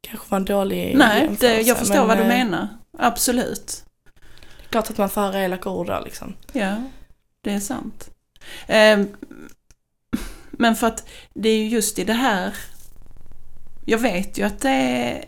Kanske 0.02 0.26
var 0.30 0.38
en 0.38 0.46
dålig 0.46 0.96
Nej, 0.98 1.30
det, 1.40 1.62
jag 1.62 1.78
förstår 1.78 1.96
men, 1.96 2.08
vad 2.08 2.18
du 2.18 2.22
eh, 2.22 2.28
menar. 2.28 2.68
Absolut. 2.98 3.84
Det 4.16 4.66
är 4.68 4.70
klart 4.70 4.90
att 4.90 4.98
man 4.98 5.10
får 5.10 5.22
höra 5.22 5.40
elaka 5.42 5.70
ord 5.70 5.88
där 5.88 6.02
liksom. 6.06 6.34
Ja, 6.54 6.76
det 7.42 7.52
är 7.54 7.60
sant. 7.60 8.10
Ehm, 8.68 9.08
men 10.58 10.76
för 10.76 10.88
att 10.88 11.08
det 11.34 11.50
är 11.50 11.58
ju 11.58 11.68
just 11.68 12.00
i 12.00 12.04
det 12.04 12.14
här, 12.14 12.56
jag 13.86 13.98
vet 13.98 14.38
ju 14.38 14.44
att 14.44 14.60
det 14.60 14.70
är, 14.70 15.26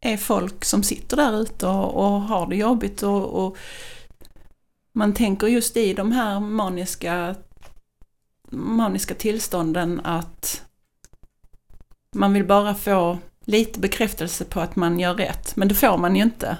är 0.00 0.16
folk 0.16 0.64
som 0.64 0.82
sitter 0.82 1.16
där 1.16 1.40
ute 1.40 1.66
och, 1.66 1.94
och 1.94 2.20
har 2.20 2.46
det 2.46 2.56
jobbigt 2.56 3.02
och, 3.02 3.46
och 3.46 3.56
man 4.92 5.14
tänker 5.14 5.46
just 5.46 5.76
i 5.76 5.92
de 5.94 6.12
här 6.12 6.40
maniska, 6.40 7.34
maniska 8.50 9.14
tillstånden 9.14 10.00
att 10.04 10.62
man 12.14 12.32
vill 12.32 12.46
bara 12.46 12.74
få 12.74 13.18
lite 13.44 13.80
bekräftelse 13.80 14.44
på 14.44 14.60
att 14.60 14.76
man 14.76 15.00
gör 15.00 15.14
rätt, 15.14 15.56
men 15.56 15.68
det 15.68 15.74
får 15.74 15.98
man 15.98 16.16
ju 16.16 16.22
inte. 16.22 16.56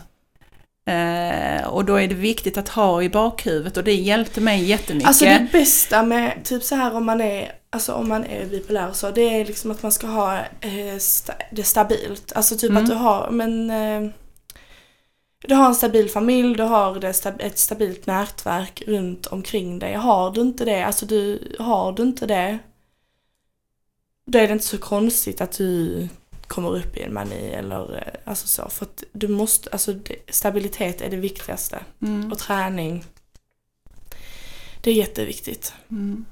Eh, 0.87 1.67
och 1.67 1.85
då 1.85 1.95
är 1.97 2.09
det 2.09 2.15
viktigt 2.15 2.59
att 2.59 2.69
ha 2.69 3.03
i 3.03 3.09
bakhuvudet 3.09 3.77
och 3.77 3.85
det 3.85 3.95
hjälpte 3.95 4.41
mig 4.41 4.65
jättemycket. 4.65 5.09
Alltså 5.09 5.25
det 5.25 5.49
bästa 5.53 6.03
med 6.03 6.45
typ 6.45 6.63
så 6.63 6.75
här 6.75 6.95
om 6.95 7.05
man 7.07 7.21
är, 7.21 7.53
alltså 7.71 7.93
om 7.93 8.09
man 8.09 8.25
är 8.25 8.47
bipolär 8.47 8.93
så, 8.93 9.11
det 9.11 9.41
är 9.41 9.45
liksom 9.45 9.71
att 9.71 9.83
man 9.83 9.93
ska 9.93 10.07
ha 10.07 10.39
eh, 10.61 10.99
sta, 10.99 11.33
det 11.53 11.63
stabilt. 11.63 12.33
Alltså 12.33 12.57
typ 12.57 12.71
Mm. 12.71 12.83
att 12.83 12.91
du 12.91 12.97
har, 12.97 13.31
men 13.31 13.71
eh, 13.71 14.11
du 15.47 15.55
har 15.55 15.67
en 15.67 15.75
stabil 15.75 16.11
familj, 16.11 16.57
du 16.57 16.63
har 16.63 17.05
ett 17.05 17.59
stabilt 17.59 18.07
nätverk 18.07 18.83
runt 18.87 19.27
omkring 19.27 19.79
dig. 19.79 19.95
Har 19.95 20.31
du 20.31 20.41
inte 20.41 20.65
det, 20.65 20.83
alltså 20.83 21.07
du, 21.07 21.57
har 21.59 21.93
du 21.93 22.03
inte 22.03 22.27
det, 22.27 22.59
då 24.27 24.39
är 24.39 24.47
det 24.47 24.53
inte 24.53 24.65
så 24.65 24.79
konstigt 24.79 25.41
att 25.41 25.53
du 25.53 26.09
kommer 26.47 26.77
upp 26.77 26.97
i 26.97 27.03
en 27.03 27.15
mani 27.15 27.49
eller 27.49 27.97
eh, 27.97 28.31
alltså 28.31 28.47
så. 28.47 28.69
För 28.69 28.87
att 28.87 29.05
du 29.13 29.29
måste, 29.29 29.71
alltså 29.71 29.95
stabilitet 30.29 31.01
är 31.01 31.11
det 31.11 31.17
viktigaste. 31.17 31.79
Mm. 32.03 32.33
Och 32.33 32.39
träning. 32.39 33.05
Det 34.81 34.91
är 34.91 34.95
jätteviktigt. 34.95 35.73
Mm. 35.91 36.25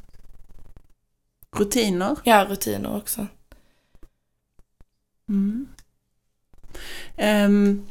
Rutiner. 1.56 2.16
Ja, 2.24 2.46
rutiner 2.48 2.96
också. 2.96 3.26
Mm. 5.28 5.66
Ehm, 7.16 7.86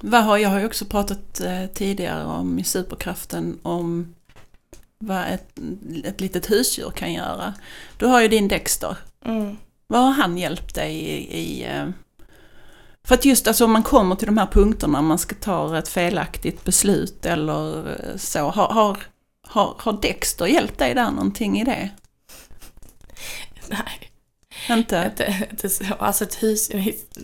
vad 0.00 0.24
har, 0.24 0.38
jag 0.38 0.48
har 0.48 0.58
ju 0.58 0.66
också 0.66 0.84
pratat 0.84 1.40
eh, 1.40 1.66
tidigare 1.66 2.24
om 2.24 2.58
i 2.58 2.64
Superkraften 2.64 3.58
om 3.62 4.14
vad 4.98 5.26
ett, 5.28 5.58
ett 6.04 6.20
litet 6.20 6.50
husdjur 6.50 6.90
kan 6.90 7.12
göra. 7.12 7.54
Du 7.98 8.06
har 8.06 8.20
ju 8.20 8.28
din 8.28 8.48
Dexter. 8.48 8.96
Mm. 9.24 9.56
Vad 9.90 10.00
har 10.00 10.10
han 10.10 10.38
hjälpt 10.38 10.74
dig 10.74 10.94
i? 10.94 11.38
i 11.38 11.64
eh, 11.64 11.88
för 13.04 13.14
att 13.14 13.24
just 13.24 13.48
alltså 13.48 13.64
om 13.64 13.72
man 13.72 13.82
kommer 13.82 14.16
till 14.16 14.26
de 14.26 14.38
här 14.38 14.46
punkterna, 14.46 15.02
man 15.02 15.18
ska 15.18 15.34
ta 15.34 15.78
ett 15.78 15.88
felaktigt 15.88 16.64
beslut 16.64 17.26
eller 17.26 17.90
eh, 17.90 18.16
så. 18.16 18.48
Har, 18.48 18.68
har, 18.68 18.98
har, 19.48 19.74
har 19.78 19.92
Dexter 19.92 20.46
hjälpt 20.46 20.78
dig 20.78 20.94
där 20.94 21.10
någonting 21.10 21.60
i 21.60 21.64
det? 21.64 21.90
Nej, 23.68 24.10
Inte? 24.78 25.10
inte, 25.10 25.48
inte 25.50 25.68
så. 25.68 25.84
Alltså 25.98 26.24
ett 26.24 26.42
hus, 26.42 26.70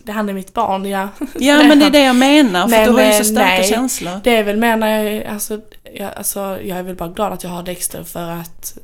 det 0.03 0.11
han 0.11 0.29
är 0.29 0.33
mitt 0.33 0.53
barn, 0.53 0.85
ja. 0.85 1.09
Ja 1.39 1.63
men 1.63 1.79
det 1.79 1.85
är 1.85 1.89
det 1.89 2.03
jag 2.03 2.15
menar, 2.15 2.61
för 2.61 2.69
Men, 2.69 2.87
du 2.87 2.93
har 2.93 3.05
ju 3.05 3.11
så 3.11 3.17
eh, 3.17 3.23
starka 3.23 3.61
nej. 3.61 3.69
känslor. 3.69 4.21
Det 4.23 4.35
är 4.35 4.43
väl 4.43 4.57
mer 4.57 4.77
när 4.77 5.03
jag, 5.03 5.23
alltså 5.25 5.61
jag, 5.93 6.13
alltså, 6.13 6.39
jag 6.39 6.77
är 6.77 6.83
väl 6.83 6.95
bara 6.95 7.09
glad 7.09 7.33
att 7.33 7.43
jag 7.43 7.49
har 7.49 7.63
Dexter 7.63 8.03
för 8.03 8.29
att 8.31 8.77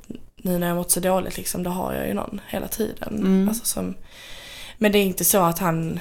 nu 0.43 0.59
när 0.59 0.67
jag 0.67 0.75
mått 0.75 0.91
så 0.91 0.99
dåligt 0.99 1.37
liksom, 1.37 1.63
då 1.63 1.69
har 1.69 1.93
jag 1.93 2.07
ju 2.07 2.13
någon 2.13 2.41
hela 2.47 2.67
tiden. 2.67 3.17
Mm. 3.17 3.49
Alltså, 3.49 3.65
som, 3.65 3.95
men 4.77 4.91
det 4.91 4.97
är 4.97 5.03
inte 5.03 5.25
så 5.25 5.41
att 5.43 5.59
han 5.59 5.99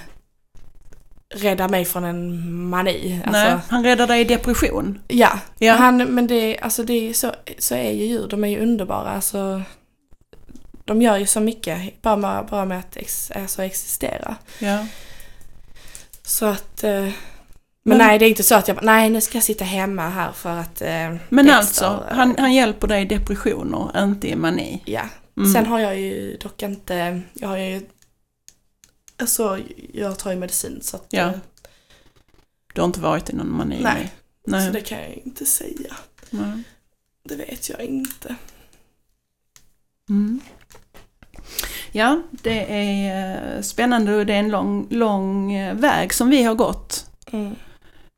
rädda 1.35 1.69
mig 1.69 1.85
från 1.85 2.05
en 2.05 2.53
mani. 2.69 3.21
Alltså, 3.25 3.43
Nej, 3.43 3.59
han 3.69 3.85
räddar 3.85 4.07
dig 4.07 4.21
i 4.21 4.25
depression. 4.25 4.99
Ja, 5.09 5.39
Ja. 5.59 5.75
Han, 5.75 5.97
men 5.97 6.27
det, 6.27 6.59
alltså 6.59 6.83
det 6.83 7.09
är 7.09 7.13
så, 7.13 7.33
så 7.59 7.75
är 7.75 7.91
ju 7.91 8.05
djur, 8.05 8.29
de 8.29 8.45
är 8.45 8.49
ju 8.49 8.61
underbara. 8.61 9.11
Alltså, 9.11 9.63
de 10.85 11.03
gör 11.03 11.17
ju 11.17 11.27
så 11.27 11.41
mycket 11.41 12.03
bara 12.03 12.17
med, 12.17 12.47
bara 12.51 12.65
med 12.65 12.79
att 12.79 12.97
ex, 12.97 13.31
alltså 13.31 13.63
existera. 13.63 14.37
Ja. 14.59 14.87
Så 16.23 16.47
att... 16.47 16.85
Men, 17.85 17.99
Men- 17.99 18.07
nej, 18.07 18.19
det 18.19 18.25
är 18.25 18.29
inte 18.29 18.43
så 18.43 18.55
att 18.55 18.69
jag 18.69 18.79
nej 18.83 19.11
nu 19.11 19.21
ska 19.21 19.37
jag 19.37 19.45
sitta 19.45 19.65
hemma 19.65 20.09
här 20.09 20.33
för 20.33 20.51
att... 20.51 20.83
Eh, 20.83 21.17
Men 21.29 21.51
alltså, 21.51 22.05
han, 22.11 22.35
han 22.39 22.53
hjälper 22.55 22.87
dig 22.89 23.03
i 23.03 23.05
depressioner, 23.05 24.03
inte 24.05 24.29
i 24.29 24.37
mani. 24.37 24.83
Ja. 24.87 25.03
Mm. 25.37 25.53
Sen 25.53 25.67
har 25.67 25.79
jag 25.79 26.01
ju 26.01 26.37
dock 26.37 26.63
inte, 26.63 27.21
jag 27.33 27.49
har 27.49 27.57
ju... 27.57 27.87
Alltså, 29.17 29.59
jag 29.93 30.19
tar 30.19 30.31
ju 30.31 30.37
medicin 30.39 30.79
så 30.83 30.97
att... 30.97 31.07
Ja. 31.11 31.23
eh, 31.29 31.33
Du 32.75 32.81
har 32.81 32.87
inte 32.87 33.01
varit 33.01 33.31
i 33.31 33.37
någon 33.37 33.57
mani? 33.57 33.79
Nej. 33.83 34.13
Nej. 34.47 34.67
Så 34.67 34.73
det 34.73 34.81
kan 34.81 34.99
jag 34.99 35.21
inte 35.25 35.47
säga. 35.47 35.97
Nej. 36.31 36.63
Det 37.29 37.37
vet 37.37 37.69
jag 37.69 37.81
inte. 37.81 38.35
Mm. 40.11 40.41
Ja, 41.93 42.23
det 42.31 42.67
är 42.75 43.57
eh, 43.57 43.63
spännande 43.63 44.15
och 44.17 44.27
det 44.27 44.35
är 44.35 44.39
en 44.39 44.51
lång, 44.51 44.87
lång 44.91 45.53
eh, 45.55 45.75
väg 45.75 46.15
som 46.15 46.29
vi 46.31 46.43
har 46.43 46.55
gått. 46.55 47.07
Mm. 47.33 47.55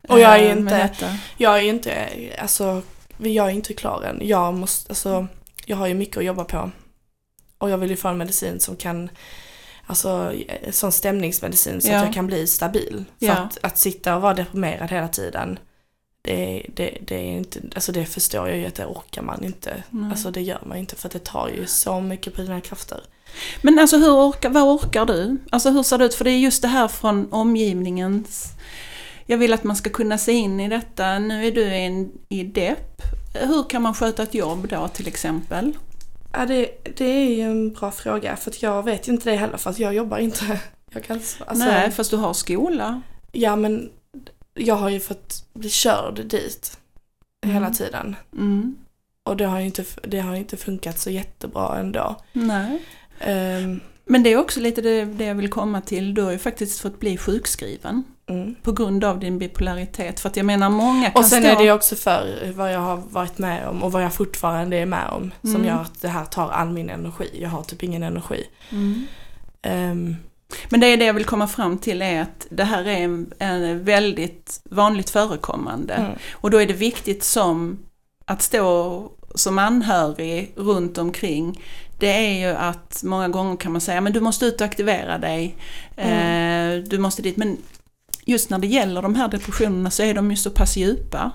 Och 0.09 0.21
jag 0.21 0.39
är 0.39 0.45
eh, 0.47 0.53
inte, 0.59 0.91
jag 1.37 1.59
är 1.59 1.63
inte, 1.63 2.09
alltså, 2.39 2.83
jag 3.19 3.47
är 3.47 3.51
inte 3.51 3.75
klar 3.75 4.03
än. 4.03 4.19
Jag 4.23 4.55
måste, 4.55 4.91
alltså, 4.91 5.27
jag 5.67 5.77
har 5.77 5.87
ju 5.87 5.95
mycket 5.95 6.17
att 6.17 6.25
jobba 6.25 6.45
på. 6.45 6.71
Och 7.59 7.71
jag 7.71 7.79
vill 7.79 7.91
ju 7.91 7.97
få 7.97 8.09
en 8.09 8.19
medicin 8.19 8.61
som 8.61 8.77
kan, 8.77 9.11
alltså, 9.87 10.33
eh, 10.49 10.71
sån 10.71 10.93
stämningsmedicin 10.93 11.81
så 11.81 11.89
Ja. 11.89 11.97
att 11.99 12.05
jag 12.05 12.15
kan 12.15 12.27
bli 12.27 12.47
stabil. 12.47 13.05
För 13.19 13.27
Ja. 13.27 13.33
att, 13.33 13.59
att 13.63 13.79
sitta 13.79 14.17
och 14.17 14.23
vara 14.23 14.35
deprimerad 14.35 14.91
hela 14.91 15.09
tiden, 15.09 15.59
det, 16.23 16.67
det, 16.75 16.99
det 17.07 17.15
är 17.15 17.33
inte, 17.37 17.61
alltså 17.75 17.93
det 17.93 18.05
förstår 18.07 18.49
jag 18.49 18.59
ju 18.59 18.67
att 18.67 18.75
det 18.75 18.87
orkar 18.87 19.23
man 19.23 19.45
inte. 19.45 19.83
Nej. 19.91 20.11
Alltså 20.11 20.31
det 20.31 20.41
gör 20.43 20.63
man 20.67 20.79
inte 20.79 20.97
för 20.97 21.09
att 21.09 21.13
det 21.13 21.25
tar 21.25 21.49
ju 21.49 21.67
så 21.67 22.01
mycket 22.01 22.35
på 22.35 22.43
dina 22.43 22.61
krafter. 22.61 23.01
Men 23.63 23.79
alltså 23.79 23.97
hur 23.99 24.11
orkar, 24.29 24.51
vad 24.51 24.63
orkar 24.63 25.07
du? 25.07 25.37
Alltså 25.51 25.71
hur 25.71 25.83
ser 25.83 25.99
det 25.99 26.05
ut? 26.05 26.15
För 26.15 26.25
det 26.25 26.31
är 26.31 26.39
just 26.39 26.63
det 26.63 26.69
här 26.69 26.89
från 26.89 27.33
omgivningens... 27.33 28.49
Jag 29.27 29.39
vill 29.39 29.53
att 29.53 29.65
man 29.65 29.77
ska 29.77 29.91
kunna 29.91 30.19
se 30.19 30.33
in 30.33 30.61
i 30.61 30.69
detta. 30.69 31.19
Nu 31.19 31.47
är 31.47 31.53
du 31.53 31.63
i, 31.63 31.87
en, 31.87 32.11
i 32.29 32.45
depp. 32.45 33.03
Hur 33.35 33.69
kan 33.71 33.83
man 33.83 33.95
sköta 33.95 34.23
ett 34.23 34.35
jobb 34.35 34.69
då 34.69 34.89
till 34.89 35.09
exempel? 35.09 35.73
Ja, 36.33 36.47
det, 36.47 36.71
det 36.97 37.05
är 37.05 37.35
ju 37.35 37.41
en 37.43 37.73
bra 37.73 37.91
fråga 37.91 38.37
för 38.37 38.51
att 38.51 38.63
jag 38.63 38.83
vet 38.83 39.09
ju 39.09 39.13
inte 39.13 39.31
det 39.31 39.37
heller 39.37 39.57
för 39.57 39.71
att 39.71 39.79
jag 39.79 39.95
jobbar 39.95 40.19
inte. 40.19 40.61
Jag 40.91 41.05
kan, 41.05 41.17
alltså, 41.17 41.65
Nej, 41.65 41.91
fast 41.91 42.11
du 42.11 42.17
har 42.17 42.33
skola. 42.35 43.01
Ja 43.33 43.57
men 43.57 43.91
jag 44.55 44.75
har 44.75 44.89
ju 44.89 45.01
fått 45.01 45.47
bli 45.55 45.71
körd 45.71 46.21
dit 46.27 46.79
hela 47.47 47.57
Mm. 47.67 47.73
tiden. 47.73 48.17
Mm. 48.33 48.77
Och 49.23 49.37
det 49.37 49.45
har 49.45 49.59
ju 49.61 49.67
inte, 49.67 49.85
det 50.03 50.21
har 50.21 50.35
inte 50.35 50.57
funkat 50.57 50.99
så 50.99 51.11
jättebra 51.11 51.79
ändå. 51.79 52.17
Nej. 52.33 52.83
Um, 53.27 53.81
Men 54.05 54.23
det 54.23 54.33
är 54.33 54.37
också 54.37 54.61
lite 54.61 54.83
det, 54.83 55.05
det 55.05 55.25
jag 55.25 55.35
vill 55.35 55.51
komma 55.51 55.81
till. 55.81 56.15
Du 56.15 56.23
har 56.23 56.31
ju 56.33 56.39
faktiskt 56.39 56.81
fått 56.81 57.01
bli 57.01 57.17
sjukskriven 57.17 58.03
mm. 58.27 58.55
på 58.63 58.73
grund 58.73 59.05
av 59.05 59.19
din 59.19 59.39
bipolaritet. 59.39 60.21
För 60.21 60.29
att 60.29 60.37
jag 60.37 60.47
menar 60.47 60.71
många 60.71 61.11
kan 61.11 61.23
Och 61.23 61.29
sen 61.29 61.43
stå... 61.43 61.51
är 61.53 61.65
det 61.65 61.73
också 61.73 61.97
för 61.97 62.53
vad 62.55 62.73
jag 62.73 62.81
har 62.81 62.97
varit 62.97 63.39
med 63.39 63.69
om 63.69 63.83
och 63.83 63.93
vad 63.93 64.03
jag 64.05 64.15
fortfarande 64.15 64.77
är 64.77 64.87
med 64.87 65.09
om 65.09 65.31
som 65.43 65.55
Mm. 65.55 65.67
gör 65.67 65.81
att 65.81 66.01
det 66.03 66.09
här 66.09 66.25
tar 66.25 66.51
all 66.51 66.71
min 66.71 66.91
energi. 66.91 67.31
Jag 67.41 67.49
har 67.49 67.63
typ 67.63 67.83
ingen 67.83 68.03
energi. 68.03 68.45
Mm. 68.71 69.07
Ehm, 69.63 70.17
Men 70.69 70.81
det 70.81 70.87
är 70.87 70.97
det 70.97 71.05
jag 71.05 71.15
vill 71.15 71.25
komma 71.25 71.49
fram 71.49 71.79
till 71.79 72.03
är 72.03 72.23
att 72.23 72.47
det 72.51 72.65
här 72.65 72.85
är 72.85 72.97
en, 73.05 73.33
en 73.39 73.85
väldigt 73.85 74.61
vanligt 74.71 75.11
förekommande. 75.11 75.95
mm. 75.95 76.13
Och 76.33 76.51
då 76.51 76.59
är 76.63 76.67
det 76.67 76.75
viktigt 76.75 77.25
som 77.25 77.79
att 78.25 78.43
stå 78.43 79.11
som 79.35 79.59
anhörig 79.59 80.53
runt 80.57 80.99
omkring. 80.99 81.61
Det 81.99 82.09
är 82.09 82.49
ju 82.49 82.57
att 82.57 83.03
många 83.05 83.29
gånger 83.29 83.57
kan 83.57 83.73
man 83.73 83.81
säga 83.81 84.01
men 84.01 84.13
du 84.13 84.21
måste 84.21 84.47
ut 84.47 84.61
och 84.61 84.65
aktivera 84.67 85.19
dig. 85.19 85.57
Eh, 85.97 86.83
du 86.87 86.99
måste 86.99 87.23
dit. 87.23 87.37
Men 87.37 87.57
just 88.27 88.51
när 88.51 88.59
det 88.59 88.67
gäller 88.67 89.03
de 89.03 89.15
här 89.15 89.29
depressionerna 89.29 89.91
så 89.91 90.03
är 90.03 90.15
de 90.15 90.31
ju 90.31 90.37
så 90.37 90.51
pass 90.51 90.77
djupa. 90.77 91.31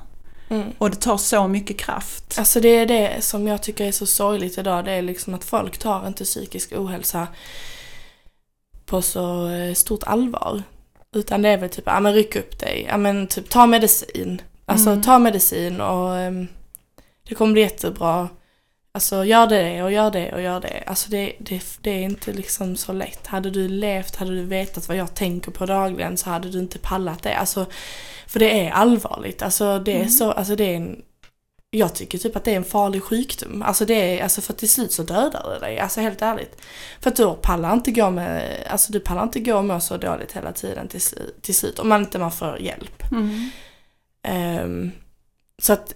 Mm. 0.50 0.68
Och 0.78 0.90
det 0.90 0.96
tar 0.96 1.18
så 1.18 1.48
mycket 1.48 1.78
kraft. 1.78 2.40
Alltså 2.40 2.60
det 2.60 2.70
är 2.70 2.86
det 2.86 3.24
som 3.24 3.48
jag 3.48 3.64
tycker 3.64 3.86
är 3.86 3.92
så 3.92 4.06
sorgligt 4.06 4.58
idag. 4.58 4.86
Det 4.86 4.92
är 4.92 5.02
liksom 5.02 5.34
att 5.34 5.44
folk 5.44 5.78
tar 5.78 6.08
inte 6.08 6.24
psykisk 6.24 6.72
ohälsa 6.76 7.28
på 8.86 9.02
så 9.02 9.50
eh, 9.50 9.74
stort 9.74 10.04
allvar. 10.04 10.64
Utan 11.16 11.42
det 11.42 11.50
är 11.50 11.58
väl 11.58 11.70
typ, 11.70 11.84
ja 11.88 12.00
men 12.00 12.14
ryck 12.14 12.36
upp 12.36 12.60
dig, 12.60 12.86
ja 12.90 12.98
men 12.98 13.28
typ 13.28 13.50
ta 13.50 13.66
medicin. 13.68 14.42
Alltså 14.66 14.90
Mm. 14.90 15.02
ta 15.02 15.20
medicin 15.20 15.82
och 15.82 16.18
ehm, 16.18 16.48
det 17.30 17.36
kommer 17.36 17.54
bli 17.54 17.62
jättebra. 17.62 18.30
Alltså 18.92 19.26
gör 19.26 19.48
det 19.48 19.84
och 19.84 19.92
gör 19.92 20.12
det 20.12 20.34
och 20.34 20.42
gör 20.42 20.60
det. 20.60 20.84
Alltså 20.88 21.10
det, 21.10 21.34
det, 21.40 21.64
det 21.82 21.90
är 21.92 22.04
inte 22.04 22.34
liksom 22.34 22.76
så 22.76 22.94
lätt. 22.94 23.28
Hade 23.28 23.50
du 23.50 23.68
levt, 23.68 24.16
hade 24.16 24.32
du 24.36 24.44
vetat 24.46 24.88
vad 24.88 24.98
jag 24.98 25.16
tänker 25.16 25.52
på 25.52 25.66
dagligen 25.66 26.18
så 26.18 26.30
hade 26.30 26.50
du 26.50 26.60
inte 26.60 26.80
pallat 26.80 27.24
det. 27.24 27.36
Alltså, 27.38 27.66
för 28.28 28.40
det 28.40 28.66
är 28.66 28.72
allvarligt. 28.72 29.42
Alltså 29.42 29.80
det 29.80 29.92
är 29.92 29.96
Mm. 29.96 30.10
så, 30.10 30.32
alltså 30.32 30.56
det 30.56 30.64
är 30.64 30.76
en 30.76 31.02
jag 31.72 31.96
tycker 31.96 32.18
typ 32.18 32.36
att 32.36 32.44
det 32.44 32.52
är 32.52 32.56
en 32.56 32.64
farlig 32.64 33.04
sjukdom. 33.04 33.62
Alltså 33.62 33.86
det 33.86 33.94
är, 33.94 34.24
alltså 34.24 34.42
för 34.42 34.54
till 34.54 34.70
slut 34.70 34.92
så 34.92 35.04
dödar 35.04 35.50
det 35.54 35.60
dig, 35.60 35.80
alltså 35.80 36.02
helt 36.02 36.22
ärligt. 36.22 36.62
För 37.02 37.10
att 37.10 37.16
du 37.16 37.34
pallar 37.42 37.74
inte 37.74 37.92
gå 37.92 38.10
med, 38.10 38.64
alltså 38.70 38.92
du 38.92 39.00
pallar 39.00 39.24
inte 39.24 39.40
gå 39.40 39.56
och 39.58 39.66
må 39.66 39.80
så 39.80 39.98
dåligt 39.98 40.32
hela 40.32 40.52
tiden 40.52 40.88
till, 40.88 41.02
till 41.42 41.56
slut. 41.56 41.80
Om 41.80 41.90
man 41.90 42.02
inte 42.02 42.20
man 42.20 42.32
får 42.32 42.60
hjälp. 42.62 43.04
Mm. 43.12 43.50
Ehm, 44.24 44.92
så 45.62 45.74
att 45.74 45.94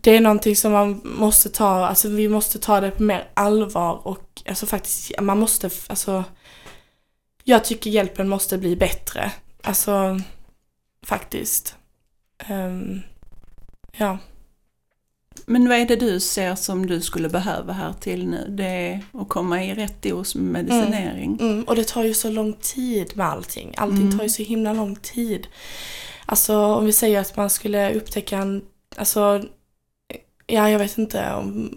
det 0.00 0.16
är 0.16 0.20
någonting 0.20 0.56
som 0.56 0.72
man 0.72 1.00
måste 1.04 1.48
ta, 1.48 1.86
alltså 1.86 2.08
vi 2.08 2.28
måste 2.28 2.58
ta 2.58 2.80
det 2.80 2.90
på 2.90 3.02
mer 3.02 3.28
allvar 3.34 4.06
och 4.06 4.42
alltså 4.48 4.66
faktiskt, 4.66 5.20
man 5.20 5.38
måste, 5.38 5.70
alltså 5.86 6.24
jag 7.44 7.64
tycker 7.64 7.90
hjälpen 7.90 8.28
måste 8.28 8.58
bli 8.58 8.76
bättre. 8.76 9.32
Alltså 9.62 10.20
faktiskt. 11.06 11.76
Ehm, 12.46 13.00
ja. 13.96 14.18
Men 15.46 15.68
vad 15.68 15.78
är 15.78 15.86
det 15.86 15.96
du 15.96 16.20
ser 16.20 16.54
som 16.54 16.86
du 16.86 17.00
skulle 17.00 17.28
behöva 17.28 17.72
här 17.72 17.92
till 17.92 18.26
nu? 18.26 18.46
Det 18.48 18.64
är 18.64 19.04
att 19.12 19.28
komma 19.28 19.64
i 19.64 19.74
rätt 19.74 20.02
dos 20.02 20.34
med 20.34 20.64
medicinering. 20.64 21.38
Mm, 21.40 21.64
och 21.64 21.76
det 21.76 21.88
tar 21.88 22.04
ju 22.04 22.14
så 22.14 22.30
lång 22.30 22.52
tid 22.52 23.16
med 23.16 23.26
allting. 23.26 23.74
Allting 23.76 24.02
Mm. 24.06 24.18
tar 24.18 24.24
ju 24.24 24.30
så 24.30 24.42
himla 24.42 24.72
lång 24.72 24.96
tid. 24.96 25.46
Alltså 26.26 26.56
om 26.56 26.84
vi 26.84 26.92
säger 26.92 27.20
att 27.20 27.36
man 27.36 27.50
skulle 27.50 27.94
upptäcka 27.94 28.38
en, 28.38 28.62
alltså, 28.96 29.44
ja 30.48 30.70
jag 30.70 30.78
vet 30.78 30.98
inte 30.98 31.32
om, 31.34 31.74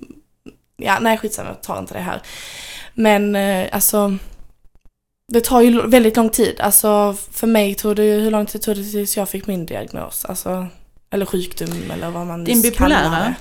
ja 0.77 0.97
nej 1.01 1.17
skitsamma, 1.17 1.49
jag 1.49 1.63
tar 1.63 1.79
inte 1.79 1.93
det 1.93 1.99
här. 1.99 2.21
Men 2.93 3.35
eh, 3.35 3.67
alltså, 3.71 4.17
det 5.27 5.41
tar 5.43 5.61
ju 5.61 5.87
väldigt 5.87 6.17
lång 6.17 6.29
tid. 6.29 6.59
Alltså 6.61 7.15
för 7.31 7.47
mig 7.47 7.75
tog 7.75 7.95
det 7.95 8.05
ju, 8.05 8.19
hur 8.19 8.31
lång 8.31 8.45
tid 8.45 8.61
tog 8.61 8.75
det 8.75 8.83
tills 8.91 9.17
jag 9.17 9.29
fick 9.29 9.47
min 9.47 9.65
diagnos? 9.65 10.25
Alltså, 10.25 10.67
eller 11.11 11.25
sjukdom 11.25 11.91
eller 11.93 12.09
vad 12.09 12.27
man 12.27 12.43
Din 12.43 12.71
kallar 12.71 13.09
det. 13.19 13.33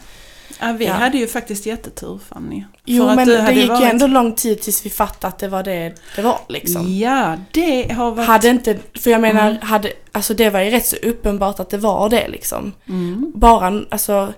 Ja, 0.61 0.73
vi 0.73 0.85
Ja. 0.87 0.93
hade 0.93 1.19
ju 1.19 1.27
faktiskt 1.27 1.67
jättetur 1.67 2.19
Fanny. 2.29 2.65
Jo 2.85 3.07
men 3.07 3.29
det 3.29 3.53
gick 3.53 3.63
ju 3.63 3.69
varit- 3.69 3.91
ändå 3.91 4.07
lång 4.07 4.33
tid 4.35 4.61
tills 4.61 4.87
vi 4.87 4.91
fattade 4.91 5.29
att 5.33 5.39
det 5.39 5.49
var 5.49 5.63
det 5.63 5.95
det 6.17 6.23
var 6.23 6.39
liksom. 6.49 6.99
Ja, 6.99 7.37
det 7.51 7.93
har 7.93 8.11
varit... 8.11 8.27
Hade 8.27 8.49
inte, 8.49 8.79
för 8.95 9.11
jag 9.11 9.21
menar, 9.21 9.51
Mm. 9.51 9.63
hade, 9.63 9.93
alltså 10.13 10.35
det 10.35 10.51
var 10.51 10.61
ju 10.61 10.71
rätt 10.71 10.87
så 10.87 10.97
uppenbart 10.97 11.61
att 11.61 11.71
det 11.71 11.79
var 11.79 12.09
det 12.09 12.29
liksom. 12.29 12.73
Mm. 12.89 13.33
Bara, 13.35 13.83
alltså, 13.91 14.33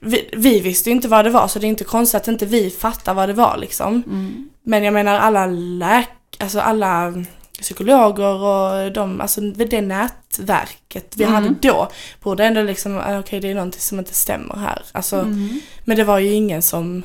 vi, 0.00 0.30
vi 0.32 0.60
visste 0.60 0.90
ju 0.90 0.96
inte 0.96 1.08
vad 1.08 1.24
det 1.24 1.30
var 1.30 1.48
så 1.48 1.58
det 1.58 1.66
är 1.66 1.68
inte 1.68 1.84
konstigt 1.84 2.20
att 2.20 2.28
inte 2.28 2.46
vi 2.46 2.70
fattar 2.70 3.14
vad 3.14 3.28
det 3.28 3.32
var 3.32 3.56
liksom. 3.56 4.02
Mm. 4.06 4.50
Men 4.62 4.84
jag 4.84 4.94
menar 4.94 5.18
alla 5.18 5.46
läk, 5.46 6.08
alltså 6.38 6.60
alla 6.60 7.14
psykologer 7.60 8.34
och 8.42 8.92
de, 8.92 9.20
alltså 9.20 9.40
det 9.40 9.80
nätverket 9.80 11.14
vi 11.16 11.24
Mm. 11.24 11.34
hade 11.34 11.54
då 11.60 11.88
borde 12.22 12.44
ändå 12.44 12.62
liksom, 12.62 12.98
ah, 12.98 13.18
okej 13.18 13.40
det 13.40 13.50
är 13.50 13.54
någonting 13.54 13.80
som 13.80 13.98
inte 13.98 14.14
stämmer 14.14 14.56
här. 14.56 14.82
Alltså, 14.92 15.16
Mm. 15.16 15.60
men 15.84 15.96
det 15.96 16.04
var 16.04 16.18
ju 16.18 16.32
ingen 16.32 16.62
som 16.62 17.02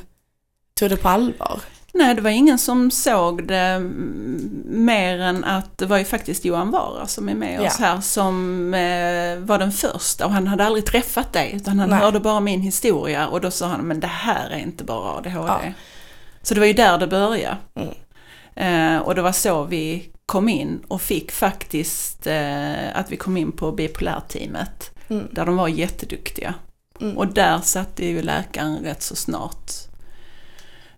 tog 0.80 0.90
det 0.90 0.98
på 0.98 1.10
allvar. 1.10 1.60
Nej, 1.94 2.16
det 2.16 2.22
var 2.22 2.30
ingen 2.30 2.58
som 2.58 2.92
såg 2.92 3.48
det 3.48 3.58
mm, 3.58 4.62
mer 4.66 5.20
än 5.20 5.44
att 5.44 5.78
det 5.78 5.86
var 5.86 5.98
ju 5.98 6.06
faktiskt 6.06 6.46
Johan 6.46 6.72
Vara 6.72 7.08
som 7.08 7.30
är 7.30 7.36
med 7.36 7.62
Ja. 7.62 7.68
oss 7.68 7.78
här 7.80 8.02
som 8.02 8.66
eh, 8.74 9.38
var 9.48 9.60
den 9.60 9.72
första 9.72 10.26
och 10.26 10.32
han 10.32 10.48
hade 10.48 10.66
aldrig 10.66 10.86
träffat 10.86 11.34
dig 11.34 11.52
utan 11.56 11.80
han 11.80 11.90
Nej. 11.90 12.00
hörde 12.00 12.20
bara 12.20 12.40
min 12.40 12.62
historia 12.62 13.28
och 13.28 13.42
då 13.42 13.52
sa 13.52 13.68
han 13.68 13.82
men 13.82 14.00
det 14.00 14.08
här 14.08 14.50
är 14.50 14.58
inte 14.60 14.84
bara 14.84 15.18
ADHD. 15.18 15.52
Ja. 15.66 15.72
Så 16.42 16.54
det 16.54 16.60
var 16.60 16.68
ju 16.68 16.74
där 16.74 16.98
det 16.98 17.08
började. 17.08 17.58
Mm. 17.76 17.90
Eh, 18.96 19.02
och 19.02 19.16
det 19.16 19.22
var 19.22 19.32
så 19.32 19.64
vi 19.64 20.10
kom 20.26 20.50
in 20.50 20.80
och 20.88 21.02
fick 21.02 21.32
faktiskt 21.32 22.28
eh, 22.28 22.98
att 22.98 23.12
vi 23.12 23.18
kom 23.18 23.38
in 23.38 23.52
på 23.52 23.72
bipolärteamet 23.72 24.92
Mm. 25.10 25.28
där 25.32 25.46
de 25.46 25.56
var 25.56 25.68
jätteduktiga. 25.68 26.54
Mm. 27.02 27.18
Och 27.18 27.28
där 27.28 27.60
satte 27.64 28.06
ju 28.06 28.22
läkaren 28.22 28.78
rätt 28.78 29.04
så 29.04 29.16
snart 29.16 29.72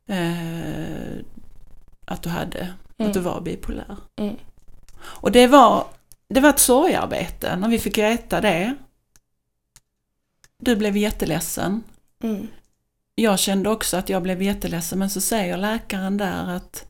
eh, 0.07 1.25
att 2.05 2.21
du 2.21 2.29
hade, 2.29 2.73
Mm. 2.97 3.07
att 3.09 3.13
du 3.13 3.19
var 3.19 3.41
bipolär. 3.41 3.97
Mm. 4.15 4.35
Och 5.01 5.31
det 5.31 5.47
var 5.47 5.87
det 6.27 6.39
var 6.39 6.49
ett 6.49 6.59
sorgarbete 6.59 7.55
när 7.55 7.67
vi 7.69 7.79
fick 7.79 7.97
veta 7.97 8.41
det. 8.41 8.75
Du 10.57 10.75
blev 10.75 10.97
jätteledsen. 10.97 11.83
Mm. 12.23 12.47
Jag 13.15 13.39
kände 13.39 13.69
också 13.69 13.97
att 13.97 14.09
jag 14.09 14.23
blev 14.23 14.41
jätteledsen 14.41 14.99
men 14.99 15.09
så 15.09 15.21
säger 15.21 15.57
läkaren 15.57 16.17
där 16.17 16.49
att 16.55 16.85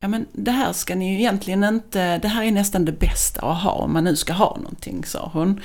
Ja 0.00 0.08
men 0.08 0.26
det 0.32 0.50
här 0.50 0.72
ska 0.72 0.94
ni 0.94 1.12
ju 1.12 1.18
egentligen 1.18 1.64
inte, 1.64 2.18
det 2.18 2.28
här 2.28 2.42
är 2.44 2.50
nästan 2.50 2.84
det 2.84 2.92
bästa 2.92 3.40
att 3.40 3.62
ha 3.62 3.72
om 3.72 3.92
man 3.92 4.04
nu 4.04 4.16
ska 4.16 4.32
ha 4.32 4.56
någonting, 4.56 5.04
sa 5.04 5.30
hon. 5.32 5.60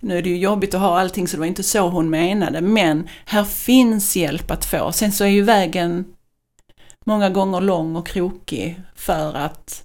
Nu 0.00 0.18
är 0.18 0.22
det 0.22 0.30
ju 0.30 0.38
jobbigt 0.38 0.74
att 0.74 0.80
ha 0.80 1.00
allting 1.00 1.28
så 1.28 1.36
det 1.36 1.40
var 1.40 1.46
inte 1.46 1.62
så 1.62 1.88
hon 1.88 2.10
menade, 2.10 2.60
men 2.60 3.08
här 3.24 3.44
finns 3.44 4.16
hjälp 4.16 4.50
att 4.50 4.64
få. 4.64 4.92
Sen 4.92 5.12
så 5.12 5.24
är 5.24 5.28
ju 5.28 5.42
vägen 5.42 6.04
många 7.04 7.30
gånger 7.30 7.60
lång 7.60 7.96
och 7.96 8.06
krokig 8.06 8.80
för 8.94 9.34
att 9.36 9.84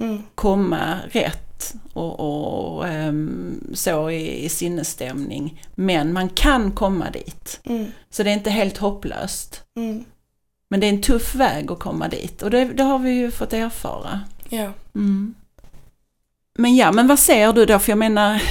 Mm. 0.00 0.22
komma 0.34 0.98
rätt 1.10 1.74
och, 1.92 2.20
och 2.20 2.88
ehm, 2.88 3.70
så 3.74 4.10
i, 4.10 4.44
i 4.44 4.48
sinnesstämning. 4.48 5.62
Men 5.74 6.12
man 6.12 6.28
kan 6.28 6.72
komma 6.72 7.10
dit. 7.10 7.60
Mm. 7.64 7.86
Så 8.10 8.22
det 8.22 8.30
är 8.30 8.34
inte 8.34 8.50
helt 8.50 8.78
hopplöst. 8.78 9.62
Mm. 9.76 10.04
Men 10.72 10.80
det 10.80 10.86
är 10.86 10.90
en 10.90 11.02
tuff 11.02 11.34
väg 11.34 11.70
att 11.70 11.78
komma 11.78 12.08
dit 12.08 12.42
och 12.42 12.50
det, 12.50 12.64
det 12.64 12.82
har 12.82 12.98
vi 12.98 13.10
ju 13.10 13.30
fått 13.30 13.52
erfara. 13.52 14.20
Ja. 14.48 14.72
Mm. 14.94 15.34
Men 16.58 16.76
ja, 16.76 16.92
men 16.92 17.06
vad 17.06 17.18
ser 17.18 17.52
du 17.52 17.66
då? 17.66 17.78
För 17.78 17.92
jag 17.92 17.98
menar, 17.98 18.42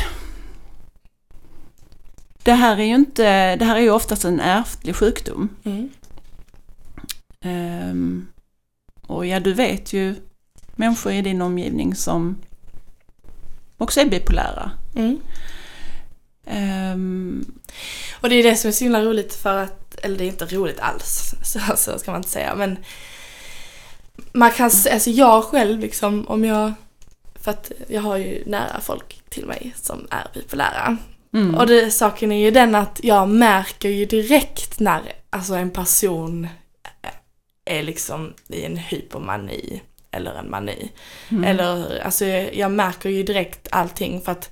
det 2.44 2.54
här 2.54 2.78
är 2.80 2.84
ju 2.84 2.96
inte, 2.96 3.56
det 3.56 3.66
här 3.66 3.76
är 3.76 3.82
ju 3.82 3.90
oftast 3.92 4.26
en 4.26 4.40
ärftlig 4.40 4.96
sjukdom. 4.96 5.50
Mm. 5.64 5.90
Ehm, 7.42 8.28
och 9.08 9.26
ja, 9.26 9.40
du 9.40 9.54
vet 9.54 9.94
ju 9.94 10.16
människor 10.76 11.12
i 11.12 11.22
din 11.22 11.42
omgivning 11.42 11.96
som 11.96 12.38
också 13.78 14.00
är 14.02 14.06
bipolära. 14.06 14.72
Mm. 14.96 15.18
Ehm, 16.46 17.46
Och 18.22 18.30
det 18.30 18.36
är 18.36 18.44
det 18.44 18.56
som 18.56 18.68
är 18.68 18.72
så 18.72 18.84
himla 18.84 19.02
roligt 19.02 19.34
för 19.34 19.58
att, 19.58 19.89
eller 20.04 20.18
det 20.18 20.24
är 20.24 20.28
inte 20.28 20.46
roligt 20.46 20.80
alls, 20.80 21.34
så, 21.44 21.60
så 21.76 22.00
ska 22.00 22.12
man 22.12 22.20
inte 22.20 22.30
säga, 22.30 22.56
men 22.56 22.78
man 24.32 24.52
kan, 24.52 24.72
alltså 24.92 25.10
jag 25.10 25.44
själv 25.44 25.80
liksom, 25.80 26.28
om 26.28 26.46
jag, 26.46 26.74
för 27.36 27.52
att 27.52 27.72
jag 27.88 28.02
har 28.02 28.18
ju 28.18 28.44
nära 28.46 28.82
folk 28.82 29.22
till 29.30 29.46
mig 29.46 29.74
som 29.82 30.08
är 30.12 30.28
bipolära. 30.34 30.98
mm, 31.34 31.56
Och 31.56 31.68
det, 31.68 31.92
saken 31.92 32.32
är 32.32 32.46
ju 32.46 32.52
den 32.52 32.76
att 32.76 33.00
jag 33.04 33.30
märker 33.30 33.90
ju 33.90 34.06
direkt 34.06 34.80
när 34.80 35.02
alltså 35.30 35.54
en 35.54 35.72
person 35.72 36.48
är 37.66 37.84
liksom 37.84 38.34
i 38.48 38.66
en 38.66 38.78
hypomani 38.78 39.82
eller 40.12 40.36
en 40.36 40.50
mani. 40.50 40.92
mm, 41.30 41.44
Eller 41.44 42.00
alltså 42.00 42.26
jag 42.26 42.72
märker 42.72 43.10
ju 43.10 43.24
direkt 43.24 43.68
allting 43.72 44.22
för 44.22 44.32
att 44.32 44.52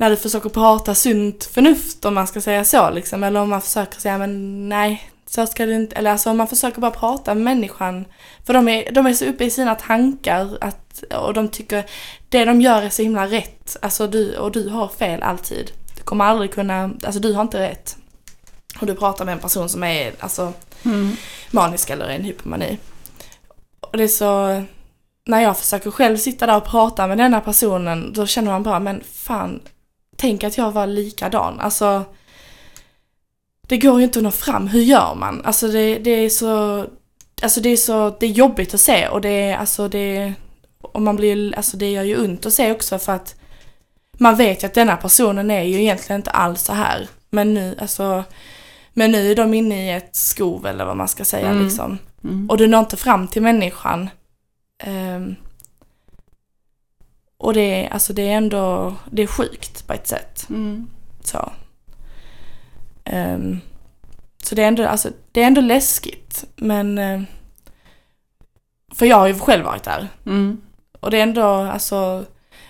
när 0.00 0.10
du 0.10 0.16
försöker 0.16 0.48
prata 0.48 0.94
sunt 0.94 1.44
förnuft 1.44 2.04
om 2.04 2.14
man 2.14 2.26
ska 2.26 2.40
säga 2.40 2.64
så 2.64 2.90
liksom, 2.90 3.24
eller 3.24 3.40
om 3.40 3.50
man 3.50 3.60
försöker 3.60 4.00
säga 4.00 4.18
men 4.18 4.68
nej, 4.68 5.10
så 5.26 5.46
ska 5.46 5.66
det 5.66 5.74
inte, 5.74 5.96
eller 5.96 6.10
alltså 6.10 6.30
om 6.30 6.36
man 6.36 6.46
försöker 6.46 6.80
bara 6.80 6.90
prata 6.90 7.34
med 7.34 7.44
människan, 7.44 8.04
för 8.46 8.54
de 8.54 8.68
är, 8.68 8.92
de 8.92 9.06
är 9.06 9.12
så 9.12 9.24
uppe 9.24 9.44
i 9.44 9.50
sina 9.50 9.74
tankar 9.74 10.58
att, 10.60 11.04
och 11.14 11.34
de 11.34 11.48
tycker 11.48 11.84
det 12.28 12.44
de 12.44 12.60
gör 12.60 12.82
är 12.82 12.90
så 12.90 13.02
himla 13.02 13.26
rätt, 13.26 13.76
alltså 13.82 14.06
du, 14.06 14.36
och 14.36 14.52
du 14.52 14.68
har 14.68 14.88
fel 14.88 15.22
alltid. 15.22 15.70
Du 15.96 16.02
kommer 16.02 16.24
aldrig 16.24 16.52
kunna, 16.52 16.90
alltså 17.04 17.20
du 17.20 17.32
har 17.32 17.42
inte 17.42 17.60
rätt. 17.60 17.96
Och 18.80 18.86
du 18.86 18.94
pratar 18.94 19.24
med 19.24 19.32
en 19.32 19.38
person 19.38 19.68
som 19.68 19.82
är, 19.82 20.12
alltså 20.20 20.52
mm, 20.84 21.16
manisk 21.50 21.90
eller 21.90 22.08
en 22.08 22.24
hypomani. 22.24 22.78
Och 23.80 23.96
det 23.96 24.04
är 24.04 24.08
så, 24.08 24.62
när 25.26 25.40
jag 25.40 25.58
försöker 25.58 25.90
själv 25.90 26.16
sitta 26.16 26.46
där 26.46 26.56
och 26.56 26.64
prata 26.64 27.06
med 27.06 27.18
denna 27.18 27.40
personen, 27.40 28.12
då 28.12 28.26
känner 28.26 28.50
man 28.50 28.62
bara, 28.62 28.80
men 28.80 29.02
fan, 29.12 29.60
tänk 30.18 30.44
att 30.44 30.58
jag 30.58 30.70
var 30.72 30.86
likadan. 30.86 31.60
Alltså, 31.60 32.04
det 33.68 33.78
går 33.78 33.98
ju 33.98 34.04
inte 34.04 34.18
att 34.18 34.22
nå 34.22 34.30
fram, 34.30 34.66
hur 34.66 34.80
gör 34.82 35.14
man? 35.14 35.42
Alltså 35.44 35.68
det, 35.68 35.98
det 35.98 36.10
är 36.10 36.28
så, 36.30 36.84
alltså 37.42 37.60
det 37.60 37.68
är 37.68 37.76
så, 37.76 38.16
det 38.20 38.26
är 38.26 38.30
jobbigt 38.30 38.74
att 38.74 38.80
se 38.80 39.08
och 39.08 39.20
det 39.20 39.28
är, 39.28 39.56
alltså 39.56 39.88
det, 39.88 40.32
och 40.82 41.02
man 41.02 41.16
blir, 41.16 41.56
alltså 41.56 41.76
det 41.76 41.90
gör 41.90 42.02
ju 42.02 42.24
ont 42.24 42.46
att 42.46 42.52
se 42.52 42.72
också 42.72 42.98
för 42.98 43.12
att 43.12 43.34
man 44.18 44.36
vet 44.36 44.62
ju 44.62 44.66
att 44.66 44.74
denna 44.74 44.96
personen 44.96 45.50
är 45.50 45.62
ju 45.62 45.80
egentligen 45.82 46.20
inte 46.20 46.30
alls 46.30 46.62
så 46.62 46.72
här. 46.72 47.08
Men 47.30 47.54
nu, 47.54 47.76
alltså, 47.80 48.24
men 48.92 49.10
nu 49.12 49.30
är 49.30 49.36
de 49.36 49.54
inne 49.54 49.86
i 49.86 49.96
ett 49.96 50.16
skov 50.16 50.66
eller 50.66 50.84
vad 50.84 50.96
man 50.96 51.08
ska 51.08 51.24
säga 51.24 51.48
Mm. 51.50 51.64
liksom. 51.64 51.98
mm, 52.24 52.50
Och 52.50 52.56
du 52.58 52.66
når 52.66 52.80
inte 52.80 52.96
fram 52.96 53.28
till 53.28 53.42
människan. 53.42 54.10
Ehm, 54.82 55.34
och 57.38 57.54
det 57.54 57.60
är, 57.84 57.90
alltså 57.92 58.12
det 58.12 58.22
är 58.28 58.36
ändå, 58.36 58.94
det 59.10 59.22
är 59.22 59.26
sjukt 59.26 59.86
på 59.86 59.92
ett 59.92 60.06
sätt. 60.06 60.46
mm, 60.48 60.90
Så. 61.24 61.52
Ehm, 63.04 63.60
så 64.42 64.54
det 64.54 64.62
är 64.62 64.68
ändå, 64.68 64.86
alltså, 64.88 65.10
det 65.32 65.42
är 65.42 65.46
ändå 65.46 65.60
läskigt. 65.60 66.44
Men, 66.56 66.98
eh, 66.98 67.20
för 68.94 69.06
jag 69.06 69.16
har 69.16 69.26
ju 69.26 69.38
själv 69.38 69.64
varit 69.64 69.82
där. 69.84 70.08
mm, 70.26 70.60
Och 71.00 71.10
det 71.10 71.18
är 71.18 71.22
ändå, 71.22 71.44
alltså, 71.46 72.24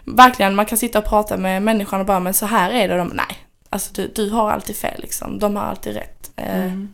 verkligen 0.04 0.54
man 0.54 0.66
kan 0.66 0.78
sitta 0.78 0.98
och 0.98 1.04
prata 1.04 1.36
med 1.36 1.62
människan 1.62 2.00
och 2.00 2.06
bara, 2.06 2.20
men 2.20 2.34
så 2.34 2.46
här 2.46 2.70
är 2.70 2.88
det. 2.88 2.96
De, 2.96 3.08
nej, 3.08 3.36
alltså 3.70 3.92
du, 3.94 4.08
du 4.14 4.30
har 4.30 4.50
alltid 4.50 4.76
fel 4.76 5.00
liksom. 5.00 5.38
De 5.38 5.56
har 5.56 5.62
alltid 5.64 5.94
rätt. 5.94 6.30
Eh, 6.36 6.64
mm. 6.64 6.88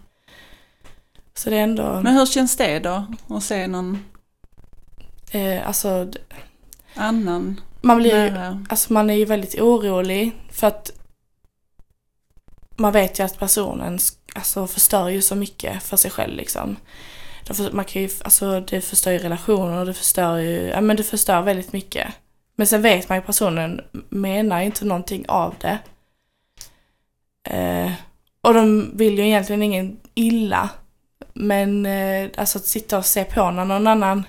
Så 1.34 1.50
det 1.50 1.56
är 1.56 1.62
ändå, 1.62 2.00
Men 2.02 2.14
hur 2.14 2.26
känns 2.26 2.56
det 2.56 2.78
då? 2.78 3.04
Att 3.28 3.42
se 3.42 3.66
någon 3.66 4.04
eh, 5.30 5.66
alltså, 5.68 6.08
annan 6.94 7.60
man 7.80 7.96
blir 7.96 8.24
ju? 8.24 8.64
Alltså 8.68 8.92
man 8.92 9.10
är 9.10 9.14
ju 9.14 9.24
väldigt 9.24 9.60
orolig 9.60 10.32
för 10.50 10.66
att 10.66 10.90
man 12.76 12.92
vet 12.92 13.18
ju 13.18 13.24
att 13.24 13.38
personen 13.38 13.98
alltså, 14.34 14.66
förstör 14.66 15.08
ju 15.08 15.22
så 15.22 15.34
mycket 15.34 15.82
för 15.82 15.96
sig 15.96 16.10
själv 16.10 16.36
liksom. 16.36 16.76
Man 17.72 17.84
kan 17.84 18.02
ju, 18.02 18.08
alltså, 18.24 18.60
det 18.60 18.80
förstör 18.80 19.12
ju 19.12 19.18
relationer 19.18 19.80
och 19.80 19.86
det 19.86 19.94
förstör 19.94 20.36
ju, 20.36 20.68
ja 20.68 20.80
men 20.80 20.96
det 20.96 21.02
förstör 21.02 21.42
väldigt 21.42 21.72
mycket. 21.72 22.08
Men 22.56 22.66
sen 22.66 22.82
vet 22.82 23.08
man 23.08 23.18
ju 23.18 23.22
personen 23.22 23.80
menar 24.08 24.60
inte 24.60 24.84
någonting 24.84 25.24
av 25.28 25.54
det. 25.60 25.78
Eh, 27.50 27.92
och 28.40 28.54
de 28.54 28.90
vill 28.96 29.18
ju 29.18 29.26
egentligen 29.26 29.62
ingen 29.62 30.00
illa. 30.14 30.68
Men 31.32 31.86
eh, 31.86 32.30
alltså 32.36 32.58
att 32.58 32.66
sitta 32.66 32.98
och 32.98 33.06
se 33.06 33.24
på 33.24 33.50
när 33.50 33.64
någon 33.64 33.86
annan 33.86 34.24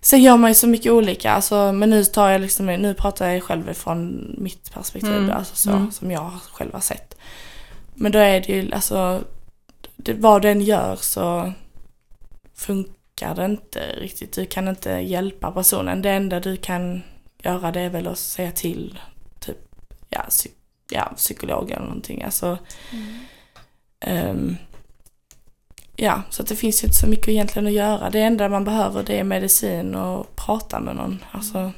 Sen 0.00 0.22
gör 0.22 0.36
man 0.36 0.50
ju 0.50 0.54
så 0.54 0.66
mycket 0.66 0.92
olika, 0.92 1.32
alltså, 1.32 1.72
men 1.72 1.90
nu 1.90 2.04
tar 2.04 2.28
jag 2.30 2.40
liksom, 2.40 2.66
nu 2.66 2.94
pratar 2.94 3.28
jag 3.28 3.42
själv 3.42 3.72
från 3.72 4.30
mitt 4.38 4.72
perspektiv, 4.74 5.16
Mm. 5.16 5.30
alltså 5.30 5.56
så, 5.56 5.70
Mm. 5.70 5.92
som 5.92 6.10
jag 6.10 6.30
själv 6.52 6.72
har 6.72 6.80
sett. 6.80 7.14
Men 7.94 8.12
då 8.12 8.18
är 8.18 8.40
det 8.40 8.52
ju, 8.52 8.72
alltså, 8.72 9.20
det, 9.96 10.14
vad 10.14 10.42
den 10.42 10.60
gör 10.60 10.96
så 10.96 11.52
funkar 12.54 13.34
det 13.34 13.44
inte 13.44 13.80
riktigt. 13.80 14.32
Du 14.32 14.46
kan 14.46 14.68
inte 14.68 14.90
hjälpa 14.90 15.50
personen. 15.50 16.02
Det 16.02 16.10
enda 16.10 16.40
du 16.40 16.56
kan 16.56 17.02
göra 17.42 17.72
det 17.72 17.80
är 17.80 17.90
väl 17.90 18.06
att 18.06 18.18
säga 18.18 18.50
till, 18.50 18.98
typ, 19.40 19.58
ja, 20.08 20.22
psy, 20.28 20.50
ja 20.90 21.12
psykolog 21.16 21.70
eller 21.70 21.84
någonting. 21.86 22.22
Alltså, 22.22 22.58
ehm, 24.00 24.56
Ja, 26.00 26.22
så 26.30 26.42
att 26.42 26.48
det 26.48 26.56
finns 26.56 26.82
ju 26.82 26.86
inte 26.86 26.98
så 26.98 27.06
mycket 27.06 27.28
egentligen 27.28 27.66
att 27.66 27.72
göra. 27.72 28.10
Det 28.10 28.20
enda 28.20 28.48
man 28.48 28.64
behöver 28.64 29.02
det 29.02 29.18
är 29.18 29.24
medicin 29.24 29.94
och 29.94 30.36
prata 30.36 30.80
med 30.80 30.96
någon. 30.96 31.24
Alltså, 31.30 31.72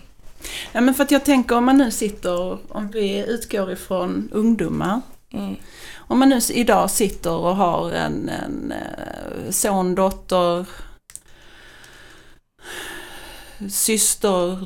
Ja, 0.73 0.81
men 0.81 0.95
för 0.95 1.05
att 1.05 1.11
jag 1.11 1.25
tänker 1.25 1.57
om 1.57 1.65
man 1.65 1.79
nu 1.79 1.91
sitter, 1.91 2.59
om 2.75 2.89
vi 2.93 3.25
utgår 3.29 3.73
ifrån 3.73 4.29
ungdomar. 4.33 5.01
mm, 5.33 5.57
Om 5.97 6.19
man 6.19 6.29
nu 6.29 6.41
idag 6.51 6.91
sitter 6.91 7.33
och 7.33 7.57
har 7.57 7.93
en, 7.93 8.29
en 8.29 8.73
eh, 8.73 9.51
son, 9.51 9.95
dotter, 9.95 10.67
syster, 13.71 14.59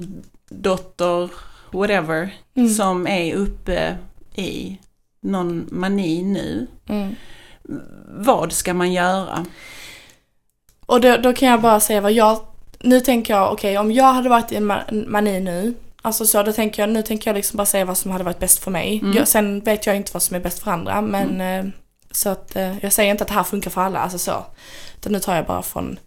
dotter, 0.49 1.31
whatever, 1.73 2.31
mm, 2.55 2.69
som 2.75 3.07
är 3.07 3.35
uppe 3.35 3.97
i 4.35 4.79
någon 5.21 5.69
mani 5.71 6.23
nu. 6.23 6.67
mm. 6.87 7.15
Vad 8.09 8.53
ska 8.53 8.75
man 8.75 8.93
göra? 8.93 9.45
Och 10.87 11.01
då, 11.01 11.17
då 11.17 11.33
kan 11.33 11.49
jag 11.49 11.61
bara 11.61 11.81
säga 11.81 12.01
vad 12.01 12.13
jag... 12.13 12.41
Nu 12.81 13.01
tänker 13.01 13.35
jag, 13.35 13.53
okej 13.53 13.79
om 13.79 13.93
jag 13.93 14.13
hade 14.13 14.29
varit 14.29 14.53
i 14.53 14.57
en 14.57 14.71
ma- 14.71 14.83
en 14.89 15.13
mani 15.13 15.41
nu, 15.41 15.75
alltså 16.03 16.27
så, 16.27 16.43
då 16.43 16.53
tänker 16.53 16.83
jag, 16.83 16.89
nu 16.91 17.03
tänker 17.03 17.31
jag 17.31 17.35
liksom 17.35 17.57
bara 17.57 17.67
säga 17.67 17.85
vad 17.85 17.99
som 17.99 18.11
hade 18.11 18.25
varit 18.25 18.39
bäst 18.39 18.59
för 18.65 18.71
mig. 18.71 18.99
Mm. 19.03 19.17
Jag, 19.17 19.29
sen 19.29 19.61
vet 19.61 19.87
jag 19.87 19.97
inte 19.97 20.11
vad 20.13 20.23
som 20.23 20.37
är 20.37 20.41
bäst 20.41 20.59
för 20.59 20.71
andra, 20.71 21.01
men 21.01 21.41
eh, 21.41 21.65
så 22.11 22.29
att 22.29 22.57
eh, 22.57 22.79
jag 22.79 22.93
säger 22.93 23.11
inte 23.11 23.25
att 23.25 23.29
det 23.29 23.35
här 23.35 23.43
funkar 23.43 23.71
för 23.71 23.81
alla, 23.81 23.99
alltså 23.99 24.19
så. 24.19 24.45
Utan 24.97 25.13
nu 25.13 25.21
tar 25.21 25.37
jag 25.37 25.47
bara 25.47 25.63
från 25.63 25.99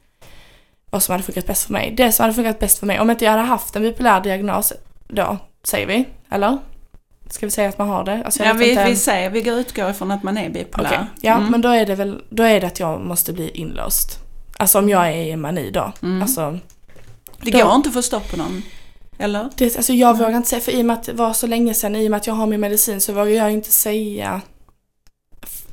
vad 0.90 1.04
som 1.04 1.12
hade 1.14 1.24
funkat 1.24 1.48
bäst 1.48 1.64
för 1.64 1.74
mig. 1.74 1.94
Det 1.98 2.12
som 2.12 2.24
hade 2.24 2.34
funkat 2.34 2.60
bäst 2.60 2.80
för 2.80 2.86
mig, 2.86 3.00
om 3.00 3.10
inte 3.10 3.26
jag 3.26 3.32
hade 3.32 3.44
haft 3.44 3.76
en 3.76 3.82
bipolär 3.82 4.22
diagnos 4.22 4.74
då, 5.08 5.38
säger 5.64 5.88
vi, 5.88 6.06
eller? 6.30 6.58
Ska 7.30 7.46
vi 7.46 7.52
säga 7.52 7.70
att 7.70 7.78
man 7.78 7.90
har 7.90 8.04
det? 8.04 8.24
Alltså, 8.26 8.44
jag 8.44 8.50
Ja, 8.50 8.54
vet 8.54 8.68
vi, 8.68 8.72
inte- 8.72 8.86
vi 8.86 8.96
säger, 8.96 9.30
vi 9.30 9.50
utgår 9.50 9.90
ifrån 9.90 10.12
att 10.12 10.24
man 10.24 10.38
är 10.38 10.50
bipolär. 10.50 10.90
Okej, 10.90 11.06
ja 11.22 11.38
Mm. 11.38 11.52
men 11.52 11.62
då 11.62 11.70
är 11.70 11.86
det 11.86 11.96
väl, 11.96 12.22
då 12.30 12.44
är 12.44 12.62
det 12.62 12.68
att 12.68 12.80
jag 12.80 13.02
måste 13.02 13.34
bli 13.34 13.50
inlåst. 13.50 14.20
Alltså 14.58 14.80
om 14.80 14.90
jag 14.90 15.08
är 15.08 15.14
i 15.24 15.36
mani 15.36 15.72
då. 15.72 15.92
Mm. 16.02 16.22
Alltså, 16.22 16.60
det 17.42 17.52
då- 17.52 17.64
går 17.64 17.76
inte 17.76 17.90
att 17.90 17.94
få 17.96 18.02
stopp 18.02 18.32
på 18.32 18.38
någon. 18.38 18.64
Eller? 19.20 19.50
Det, 19.56 19.78
alltså 19.78 19.94
jag 19.94 20.16
Nej. 20.16 20.26
vågar 20.26 20.38
inte 20.38 20.50
säga, 20.50 20.62
för 20.62 20.72
i 20.72 20.82
och 20.82 20.86
med 20.86 20.94
att 20.94 21.04
det 21.04 21.14
var 21.14 21.34
så 21.34 21.48
länge 21.48 21.74
sedan, 21.74 21.96
i 21.96 22.08
och 22.08 22.12
med 22.12 22.18
att 22.18 22.28
jag 22.28 22.34
har 22.34 22.48
min 22.48 22.60
medicin 22.60 23.02
så 23.02 23.14
vågar 23.14 23.32
jag 23.32 23.52
inte 23.52 23.72
säga 23.72 24.42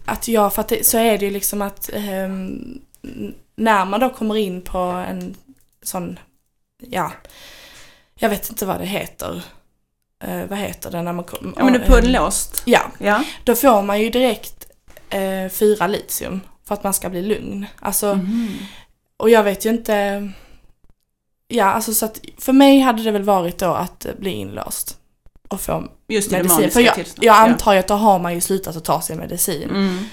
att 0.05 0.29
jag, 0.29 0.55
för 0.55 0.61
att 0.61 0.69
det, 0.69 0.87
så 0.87 0.99
är 0.99 1.19
det 1.19 1.25
ju 1.25 1.31
liksom 1.31 1.63
att 1.63 1.91
n- 1.95 2.83
när 3.57 3.85
man 3.85 4.01
då 4.01 4.11
kommer 4.11 4.37
in 4.37 4.63
på 4.63 4.79
en 4.79 5.35
sån, 5.83 6.19
ja, 6.89 7.13
jag 8.15 8.29
vet 8.29 8.51
inte 8.51 8.67
vad 8.67 8.81
det 8.81 8.87
heter. 8.87 9.43
Eh, 10.29 10.47
vad 10.47 10.59
heter 10.59 10.91
det 10.91 11.03
när 11.03 11.13
man 11.13 11.25
kommer... 11.25 11.53
Ja 11.57 11.65
men 11.65 11.73
du 11.73 11.79
är 11.79 11.87
på 11.87 11.97
en 11.97 12.05
ehm, 12.05 12.11
låst. 12.13 12.63
Ja, 12.65 12.81
Ja. 12.99 13.25
då 13.45 13.55
får 13.55 13.83
man 13.83 14.01
ju 14.01 14.11
direkt 14.11 14.67
eh, 15.11 15.49
fyra 15.51 15.87
litium 15.87 16.41
för 16.69 16.75
att 16.75 16.85
man 16.85 16.95
ska 16.95 17.09
bli 17.11 17.23
lugn. 17.23 17.67
Alltså, 17.81 18.15
Mhm. 18.15 18.49
och 19.17 19.31
jag 19.31 19.43
vet 19.45 19.67
ju 19.67 19.71
inte... 19.71 20.29
Ja, 21.49 21.65
alltså 21.65 21.95
så 21.95 22.05
att 22.07 22.21
för 22.39 22.53
mig 22.53 22.81
hade 22.81 23.03
det 23.03 23.11
väl 23.11 23.23
varit 23.23 23.59
då 23.59 23.73
att 23.75 24.05
eh, 24.07 24.13
bli 24.19 24.31
inlåst 24.31 24.99
och 25.49 25.61
få 25.61 25.85
Just 26.09 26.31
det 26.31 26.37
medicin. 26.37 26.71
För 26.71 26.81
jag, 26.81 27.05
jag 27.21 27.37
antar 27.37 27.73
ju 27.73 27.79
att 27.79 27.89
då 27.89 27.95
har 27.95 28.19
man 28.19 28.35
ju 28.35 28.41
slutat 28.41 28.77
att 28.77 28.85
ta 28.85 29.01
sin 29.01 29.19
medicin. 29.19 29.69
Ja. 29.71 29.77
Mm. 29.79 30.05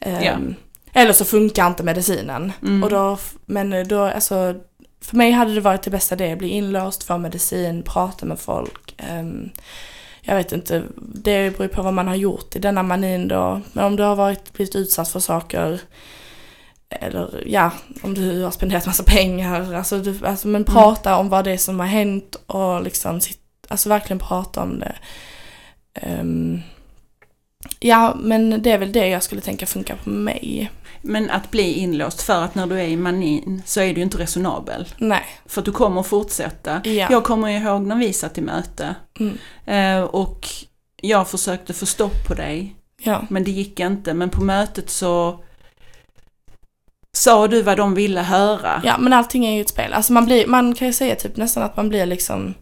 Ehm, 0.00 0.54
Eller 0.92 1.12
så 1.12 1.24
funkar 1.24 1.66
inte 1.66 1.82
medicinen. 1.82 2.52
Mm. 2.62 2.82
Och 2.84 2.90
då, 2.90 3.18
men 3.46 3.88
då, 3.88 4.00
alltså, 4.04 4.54
för 5.00 5.16
mig 5.16 5.30
hade 5.30 5.54
det 5.54 5.60
varit 5.60 5.82
det 5.82 5.90
bästa 5.90 6.16
det, 6.16 6.36
bli 6.36 6.48
inlåst, 6.48 7.02
få 7.02 7.18
medicin, 7.18 7.82
prata 7.82 8.26
med 8.26 8.38
folk. 8.40 8.81
Ehm, 9.08 9.50
jag 10.22 10.36
vet 10.36 10.52
inte, 10.52 10.82
det 10.96 11.58
beror 11.58 11.68
på 11.68 11.82
vad 11.82 11.94
man 11.94 12.08
har 12.08 12.14
gjort 12.14 12.56
i 12.56 12.58
denna 12.58 12.82
manin 12.82 13.28
då. 13.28 13.60
Men 13.72 13.84
om 13.84 13.96
du 13.96 14.02
har 14.02 14.16
varit, 14.16 14.52
blivit 14.52 14.76
utsatt 14.76 15.08
för 15.08 15.20
saker, 15.20 15.80
eller 16.88 17.42
ja, 17.46 17.70
om 18.02 18.14
du 18.14 18.42
har 18.42 18.50
spenderat 18.50 18.86
massa 18.86 19.04
pengar, 19.04 19.74
alltså, 19.74 19.98
du, 19.98 20.26
alltså 20.26 20.48
men 20.48 20.64
prata 20.64 21.16
om 21.16 21.28
vad 21.28 21.44
det 21.44 21.52
är 21.52 21.56
som 21.56 21.80
har 21.80 21.86
hänt 21.86 22.36
och 22.46 22.82
liksom, 22.82 23.20
alltså 23.68 23.88
verkligen 23.88 24.18
prata 24.18 24.62
om 24.62 24.78
det. 24.80 24.94
Ehm, 25.94 26.60
ja, 27.80 28.14
men 28.20 28.62
det 28.62 28.70
är 28.70 28.78
väl 28.78 28.92
det 28.92 29.08
jag 29.08 29.22
skulle 29.22 29.40
tänka 29.40 29.66
funkar 29.66 29.96
på 29.96 30.10
mig. 30.10 30.70
Men 31.04 31.30
att 31.30 31.50
bli 31.50 31.72
inlåst 31.72 32.22
för 32.22 32.42
att 32.44 32.54
när 32.54 32.66
du 32.66 32.80
är 32.80 32.84
i 32.88 32.96
manin 32.96 33.62
så 33.66 33.80
är 33.80 33.94
du 33.94 34.00
inte 34.00 34.18
resonabel. 34.18 34.88
Nej. 34.98 35.24
För 35.46 35.60
att 35.60 35.64
du 35.64 35.72
kommer 35.72 36.02
fortsätta. 36.02 36.80
Ja. 36.84 37.06
Jag 37.10 37.24
kommer 37.24 37.48
ihåg 37.48 37.82
när 37.82 37.96
vi 37.96 38.12
satt 38.12 38.38
i 38.38 38.40
möte 38.40 38.94
Mm. 39.20 39.38
eh, 39.66 40.04
och 40.04 40.48
jag 41.02 41.28
försökte 41.28 41.72
få 41.72 41.86
stopp 41.86 42.26
på 42.28 42.34
dig 42.34 42.76
Ja. 43.02 43.22
men 43.30 43.44
det 43.44 43.50
gick 43.50 43.80
inte. 43.80 44.14
Men 44.14 44.30
på 44.30 44.40
mötet 44.44 44.90
så 44.90 45.38
sa 47.16 47.48
du 47.48 47.62
vad 47.62 47.76
de 47.76 47.94
ville 47.94 48.20
höra. 48.20 48.82
ja, 48.84 48.96
men 48.98 49.12
allting 49.12 49.46
är 49.46 49.54
ju 49.54 49.60
ett 49.60 49.68
spel. 49.68 49.92
Alltså 49.92 50.12
man, 50.12 50.24
blir, 50.24 50.46
man 50.46 50.74
kan 50.74 50.86
ju 50.86 50.92
säga 50.92 51.14
typ 51.14 51.36
nästan 51.36 51.62
att 51.62 51.76
man 51.76 51.88
blir 51.88 52.06
liksom... 52.06 52.54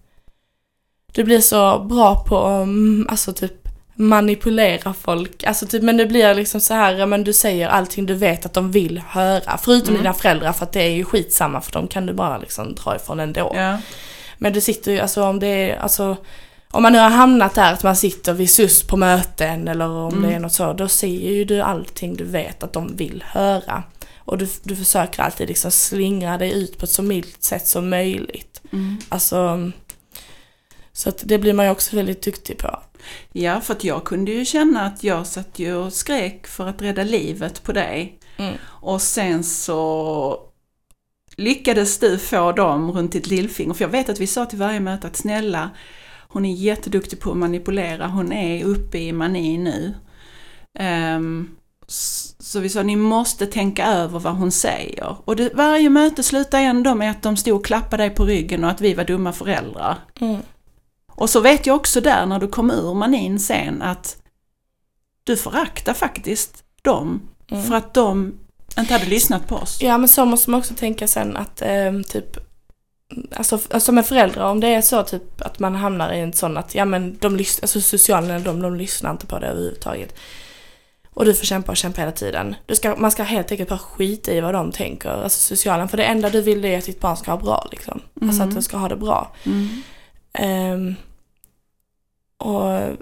Du 1.12 1.24
blir 1.24 1.40
så 1.40 1.78
bra 1.78 2.24
på 2.28 2.36
mm, 2.46 3.06
alltså 3.10 3.32
typ 3.32 3.59
manipulera 4.00 4.94
folk. 4.94 5.44
Alltså 5.44 5.66
typ, 5.66 5.82
men 5.82 5.96
det 5.96 6.06
blir 6.06 6.34
liksom 6.34 6.60
så 6.60 6.74
här, 6.74 7.06
men 7.06 7.24
du 7.24 7.32
säger 7.32 7.68
allting 7.68 8.06
du 8.06 8.14
vet 8.14 8.46
att 8.46 8.52
de 8.52 8.70
vill 8.72 9.02
höra. 9.08 9.58
Förutom 9.58 9.88
Mm. 9.88 10.02
dina 10.02 10.14
föräldrar 10.14 10.52
för 10.52 10.64
att 10.64 10.72
det 10.72 10.82
är 10.82 10.90
ju 10.90 11.04
skitsamma 11.04 11.60
för 11.60 11.72
de 11.72 11.88
kan 11.88 12.06
du 12.06 12.12
bara 12.12 12.38
liksom 12.38 12.74
dra 12.74 12.96
ifrån 12.96 13.20
ändå. 13.20 13.52
Ja. 13.56 13.78
Men 14.38 14.52
du 14.52 14.60
sitter 14.60 14.92
ju, 14.92 14.98
alltså 15.00 15.22
om 15.22 15.38
det 15.40 15.46
är, 15.46 15.76
alltså 15.78 16.16
om 16.70 16.82
man 16.82 16.92
nu 16.92 16.98
har 16.98 17.08
hamnat 17.10 17.54
där 17.54 17.72
att 17.72 17.82
man 17.82 17.96
sitter 17.96 18.32
vid 18.32 18.50
SUS 18.50 18.82
på 18.82 18.96
möten 18.96 19.68
eller 19.68 19.88
om 19.88 20.12
Mm. 20.14 20.30
det 20.30 20.36
är 20.36 20.40
något 20.40 20.52
så, 20.52 20.72
då 20.72 20.88
ser 20.88 21.06
ju 21.30 21.44
du 21.44 21.60
allting 21.60 22.16
du 22.16 22.24
vet 22.24 22.62
att 22.62 22.72
de 22.72 22.96
vill 22.96 23.24
höra. 23.26 23.82
Och 24.18 24.38
du, 24.38 24.48
du 24.62 24.76
försöker 24.76 25.22
alltid 25.22 25.48
liksom 25.48 25.70
slingra 25.70 26.38
dig 26.38 26.52
ut 26.62 26.78
på 26.78 26.84
ett 26.84 26.90
så 26.90 27.02
milt 27.02 27.42
sätt 27.42 27.66
som 27.68 27.90
möjligt. 27.90 28.60
Mm. 28.72 28.96
Alltså, 29.08 29.70
så 30.92 31.08
att 31.08 31.22
det 31.24 31.38
blir 31.38 31.52
man 31.52 31.64
ju 31.66 31.72
också 31.72 31.96
väldigt 31.96 32.22
duktig 32.22 32.58
på. 32.58 32.78
Ja, 33.32 33.60
för 33.60 33.74
att 33.74 33.84
jag 33.84 34.04
kunde 34.04 34.32
ju 34.32 34.44
känna 34.44 34.82
att 34.86 35.04
jag 35.04 35.26
satt 35.26 35.58
ju 35.58 35.74
och 35.74 35.92
skrek 35.92 36.46
för 36.46 36.66
att 36.66 36.82
rädda 36.82 37.02
livet 37.02 37.62
på 37.62 37.72
dig. 37.72 38.18
Mm. 38.36 38.54
Och 38.64 39.02
sen 39.02 39.44
så 39.44 40.38
lyckades 41.36 41.98
du 41.98 42.18
få 42.18 42.52
dem 42.52 42.92
runt 42.92 43.12
ditt 43.12 43.26
lillfinger. 43.26 43.74
För 43.74 43.84
jag 43.84 43.90
vet 43.90 44.08
att 44.08 44.20
vi 44.20 44.26
sa 44.26 44.46
till 44.46 44.58
varje 44.58 44.80
möte 44.80 45.06
att 45.06 45.16
snälla, 45.16 45.70
hon 46.28 46.44
är 46.46 46.54
jätteduktig 46.54 47.20
på 47.20 47.30
att 47.30 47.36
manipulera, 47.36 48.06
hon 48.06 48.32
är 48.32 48.64
uppe 48.64 48.98
i 48.98 49.12
mani 49.12 49.58
nu. 49.58 49.94
S- 51.88 52.36
så 52.38 52.60
vi 52.60 52.68
sa, 52.68 52.82
ni 52.82 52.96
måste 52.96 53.46
tänka 53.46 53.86
över 53.86 54.18
vad 54.18 54.36
hon 54.36 54.50
säger. 54.52 55.16
Och 55.24 55.36
det, 55.36 55.50
varje 55.54 55.90
möte 55.90 56.22
slutade 56.22 56.62
ändå 56.62 56.94
med 56.94 57.10
att 57.10 57.22
de 57.22 57.36
stod 57.36 57.56
och 57.56 57.64
klappade 57.64 58.02
dig 58.02 58.10
på 58.10 58.24
ryggen 58.24 58.64
och 58.64 58.70
att 58.70 58.80
vi 58.80 58.94
var 58.94 59.04
dumma 59.04 59.32
föräldrar. 59.32 59.98
Mm. 60.20 60.40
Och 61.20 61.30
så 61.30 61.40
vet 61.40 61.66
jag 61.66 61.76
också 61.76 62.00
där 62.00 62.26
när 62.26 62.38
du 62.38 62.48
kom 62.48 62.70
ur 62.70 62.94
manin 62.94 63.40
sen 63.40 63.82
att 63.82 64.16
du 65.24 65.36
föraktar 65.36 65.94
faktiskt 65.94 66.64
dem 66.82 67.22
Mm. 67.50 67.64
för 67.64 67.74
att 67.74 67.94
de 67.94 68.38
inte 68.78 68.92
hade 68.92 69.06
lyssnat 69.06 69.48
på 69.48 69.56
oss. 69.56 69.78
Ja 69.82 69.98
men 69.98 70.08
så 70.08 70.24
måste 70.24 70.50
man 70.50 70.60
också 70.60 70.74
tänka 70.74 71.06
sen 71.08 71.36
att 71.36 71.62
ehm, 71.62 72.04
typ 72.04 72.36
Alltså 73.36 73.56
f- 73.70 73.82
som 73.82 73.98
en 73.98 74.04
förälder, 74.04 74.42
om 74.44 74.60
det 74.60 74.68
är 74.68 74.80
så 74.80 75.02
typ 75.02 75.40
att 75.40 75.58
man 75.58 75.74
hamnar 75.74 76.12
i 76.12 76.20
en 76.20 76.32
sån 76.32 76.56
att 76.56 76.74
ja 76.74 76.84
men 76.84 77.16
de 77.20 77.36
lyssnar, 77.36 77.64
alltså 77.64 77.80
socialen 77.80 78.42
de, 78.44 78.62
de 78.62 78.74
lyssnar 78.76 79.10
inte 79.10 79.26
på 79.26 79.38
det 79.38 79.46
överhuvudtaget. 79.46 80.14
Och 81.14 81.24
du 81.24 81.34
får 81.34 81.44
kämpa 81.46 81.72
och 81.72 81.76
kämpa 81.76 82.00
hela 82.00 82.12
tiden. 82.12 82.54
Du 82.66 82.74
ska, 82.74 82.96
man 82.96 83.10
ska 83.10 83.22
helt 83.22 83.50
enkelt 83.50 83.68
bara 83.68 83.78
skita 83.78 84.32
i 84.32 84.40
vad 84.40 84.54
de 84.54 84.72
tänker, 84.72 85.08
alltså 85.10 85.40
socialen. 85.40 85.88
För 85.88 85.96
det 85.96 86.04
enda 86.04 86.30
du 86.30 86.40
vill 86.42 86.64
är 86.64 86.78
att 86.78 86.84
ditt 86.84 87.00
barn 87.00 87.16
ska 87.16 87.30
ha 87.30 87.38
bra 87.38 87.68
liksom. 87.70 88.00
Alltså 88.22 88.42
att 88.42 88.46
Mm. 88.46 88.54
det 88.54 88.62
ska 88.62 88.76
ha 88.76 88.88
det 88.88 88.96
bra. 88.96 89.32
Mm. 89.46 89.82
Ehm, 90.32 90.94
och 92.40 92.96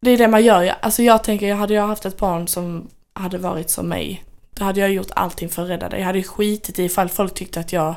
det 0.00 0.10
är 0.10 0.18
det 0.18 0.28
man 0.28 0.44
gör. 0.44 0.74
Alltså 0.80 1.02
jag 1.02 1.24
tänker, 1.24 1.54
hade 1.54 1.74
jag 1.74 1.86
haft 1.86 2.04
ett 2.06 2.16
barn 2.16 2.48
som 2.48 2.88
hade 3.12 3.38
varit 3.38 3.70
som 3.70 3.88
mig, 3.88 4.24
då 4.50 4.64
hade 4.64 4.80
jag 4.80 4.90
gjort 4.92 5.10
allting 5.16 5.48
för 5.48 5.62
att 5.62 5.68
rädda 5.68 5.88
det. 5.88 5.98
Jag 5.98 6.06
hade 6.06 6.22
skitit 6.22 6.78
i 6.78 6.84
ifall 6.84 7.08
folk 7.08 7.34
tyckte 7.34 7.60
att 7.60 7.72
jag 7.72 7.94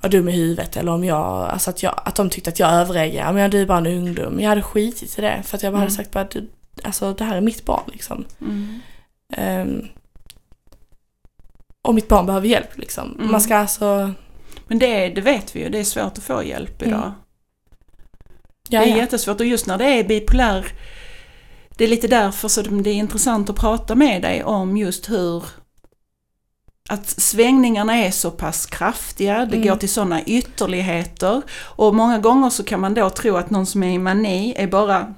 var 0.00 0.10
dum 0.10 0.28
i 0.28 0.32
huvudet 0.32 0.76
eller 0.76 0.92
om 0.92 1.04
jag, 1.04 1.48
alltså 1.48 1.70
att, 1.70 1.82
jag, 1.82 2.00
att 2.04 2.14
de 2.14 2.30
tyckte 2.30 2.50
att 2.50 2.58
jag 2.58 2.72
överreagerade. 2.72 3.32
Men 3.32 3.50
du 3.50 3.62
är 3.62 3.66
bara 3.66 3.78
en 3.78 3.86
ungdom. 3.86 4.40
Jag 4.40 4.48
hade 4.48 4.62
skitit 4.62 5.18
i 5.18 5.22
det 5.22 5.42
för 5.44 5.56
att 5.56 5.62
jag 5.62 5.72
bara 5.72 5.78
hade 5.78 5.90
Mm. 5.90 5.96
sagt 5.96 6.10
bara, 6.10 6.24
du, 6.24 6.48
alltså 6.84 7.12
det 7.12 7.24
här 7.24 7.36
är 7.36 7.40
mitt 7.40 7.64
barn 7.64 7.84
liksom. 7.92 8.24
Mm. 8.40 8.80
Ehm, 9.32 9.88
och 11.82 11.94
mitt 11.94 12.08
barn 12.08 12.26
behöver 12.26 12.48
hjälp 12.48 12.76
liksom. 12.78 13.14
Mm. 13.18 13.30
Man 13.30 13.40
ska 13.40 13.56
alltså, 13.56 14.12
Men 14.66 14.78
det, 14.78 15.08
det 15.08 15.20
vet 15.20 15.56
vi 15.56 15.60
ju, 15.62 15.68
det 15.68 15.78
är 15.78 15.84
svårt 15.84 16.18
att 16.18 16.24
få 16.24 16.44
hjälp 16.44 16.82
idag. 16.82 17.12
Ja, 18.68 18.80
Det 18.80 18.86
är 18.86 18.90
ja. 18.90 18.96
jättesvårt 18.96 19.40
och 19.40 19.46
just 19.46 19.66
när 19.66 19.78
det 19.78 19.84
är 19.84 20.04
bipolär, 20.04 20.66
det 21.76 21.84
är 21.84 21.88
lite 21.88 22.08
därför 22.08 22.48
så 22.48 22.62
det 22.62 22.90
är 22.90 22.94
intressant 22.94 23.50
att 23.50 23.56
prata 23.56 23.94
med 23.94 24.22
dig 24.22 24.44
om 24.44 24.76
just 24.76 25.10
hur 25.10 25.44
att 26.90 27.08
svängningarna 27.08 27.96
är 27.96 28.10
så 28.10 28.30
pass 28.30 28.66
kraftiga, 28.66 29.46
det 29.46 29.56
Mm. 29.56 29.68
går 29.68 29.76
till 29.76 29.88
sådana 29.88 30.22
ytterligheter 30.22 31.42
och 31.60 31.94
många 31.94 32.18
gånger 32.18 32.50
så 32.50 32.64
kan 32.64 32.80
man 32.80 32.94
då 32.94 33.10
tro 33.10 33.36
att 33.36 33.50
någon 33.50 33.66
som 33.66 33.82
är 33.82 33.90
i 33.94 33.98
mani 33.98 34.54
är 34.56 34.66
bara 34.66 35.14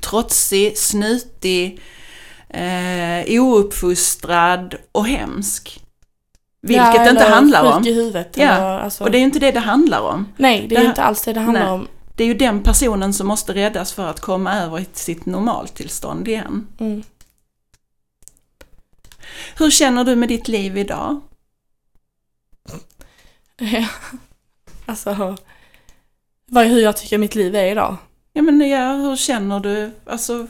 trotsig, 0.00 0.78
snutig, 0.78 1.80
eh, 2.48 3.42
ouppfostrad 3.42 4.74
och 4.92 5.06
hemsk. 5.06 5.80
Vilket 6.62 6.94
Ja, 6.94 7.04
det 7.04 7.10
inte 7.10 7.24
handlar 7.24 7.76
om. 7.76 7.86
i 7.86 7.92
huvudet. 7.92 8.28
Ja, 8.36 8.42
Eller, 8.44 8.78
alltså, 8.80 9.04
Och 9.04 9.10
det 9.10 9.18
är 9.18 9.22
inte 9.22 9.38
det 9.38 9.50
det 9.50 9.60
handlar 9.60 10.00
om. 10.00 10.28
nej, 10.36 10.66
det 10.68 10.76
är 10.76 10.80
det- 10.80 10.86
inte 10.86 11.02
alls 11.02 11.22
det 11.22 11.32
det 11.32 11.40
handlar 11.40 11.62
nej. 11.64 11.70
om. 11.72 11.88
Det 12.16 12.24
är 12.24 12.28
ju 12.28 12.34
den 12.34 12.62
personen 12.62 13.12
som 13.12 13.26
måste 13.26 13.54
räddas 13.54 13.92
för 13.92 14.06
att 14.06 14.20
komma 14.20 14.54
över 14.54 14.80
i 14.80 14.86
sitt 14.92 15.26
normaltillstånd 15.26 16.28
igen. 16.28 16.66
Mm. 16.78 17.02
Hur 19.56 19.70
känner 19.70 20.04
du 20.04 20.16
med 20.16 20.28
ditt 20.28 20.48
liv 20.48 20.78
idag? 20.78 21.20
Alltså, 24.86 25.36
vad, 26.46 26.66
hur 26.66 26.80
jag 26.80 26.96
tycker 26.96 27.18
mitt 27.18 27.34
liv 27.34 27.54
är 27.56 27.64
idag. 27.72 27.96
Ja 28.32 28.42
men 28.42 28.68
ja, 28.68 28.92
hur 28.94 29.16
känner 29.16 29.60
du? 29.60 29.90
Alltså, 30.06 30.46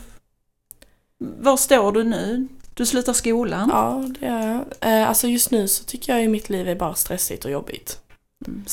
var 1.18 1.56
står 1.56 1.92
du 1.92 2.04
nu? 2.04 2.48
Du 2.74 2.86
slutar 2.86 3.12
skolan? 3.12 3.68
Ja, 3.72 4.04
det 4.20 4.26
är 4.26 4.46
jag. 4.80 5.00
Eh, 5.00 5.08
Alltså 5.08 5.28
just 5.28 5.50
nu 5.50 5.68
så 5.68 5.84
tycker 5.84 6.12
jag 6.12 6.22
ju 6.22 6.28
mitt 6.28 6.50
liv 6.50 6.68
är 6.68 6.74
bara 6.74 6.94
stressigt 6.94 7.44
och 7.44 7.50
jobbigt. 7.50 8.00
Mm. 8.46 8.64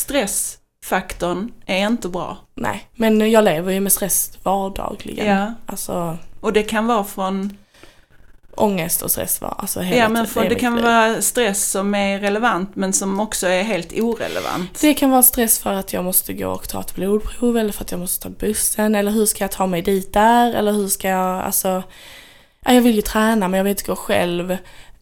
Stressfaktorn 0.82 1.52
är 1.66 1.88
inte 1.88 2.08
bra. 2.10 2.38
Nej, 2.56 2.88
men 2.96 3.32
jag 3.32 3.44
lever 3.44 3.74
ju 3.74 3.80
med 3.80 3.92
stress 3.92 4.38
vardagligen. 4.44 5.28
Ja, 5.28 5.54
Alltså 5.66 6.18
och 6.42 6.54
det 6.54 6.64
kan 6.64 6.88
vara 6.88 7.04
från, 7.04 7.58
ångest 8.56 9.02
och 9.02 9.12
stress? 9.12 9.40
Alltså 9.42 9.80
hela 9.80 10.02
ja 10.02 10.10
men 10.10 10.28
för, 10.28 10.50
det 10.50 10.56
kan 10.56 10.76
liv. 10.76 10.84
vara 10.86 11.22
stress 11.22 11.72
som 11.72 11.96
är 11.96 12.20
relevant 12.20 12.76
men 12.76 12.94
som 12.94 13.20
också 13.20 13.48
är 13.48 13.64
helt 13.64 13.94
orelevant. 14.00 14.80
Det 14.82 14.94
kan 14.94 15.10
vara 15.10 15.24
stress 15.24 15.60
för 15.60 15.74
att 15.74 15.94
jag 15.94 16.04
måste 16.04 16.34
gå 16.34 16.48
och 16.48 16.70
ta 16.70 16.80
ett 16.80 16.96
blodprov 16.96 17.58
eller 17.58 17.72
för 17.72 17.84
att 17.84 17.92
jag 17.92 18.00
måste 18.00 18.24
ta 18.24 18.30
bussen 18.30 18.96
eller 18.96 19.12
hur 19.12 19.26
ska 19.26 19.44
jag 19.44 19.52
ta 19.52 19.68
mig 19.68 19.82
dit 19.82 20.14
där 20.14 20.54
eller 20.54 20.72
hur 20.72 20.88
ska 20.88 21.08
jag, 21.08 21.44
alltså 21.44 21.84
ja, 22.66 22.74
jag 22.74 22.82
vill 22.82 22.96
ju 22.96 23.02
träna 23.02 23.48
men 23.48 23.58
jag 23.58 23.64
vill 23.64 23.72
inte 23.72 23.84
gå 23.84 23.96
själv. 23.96 24.58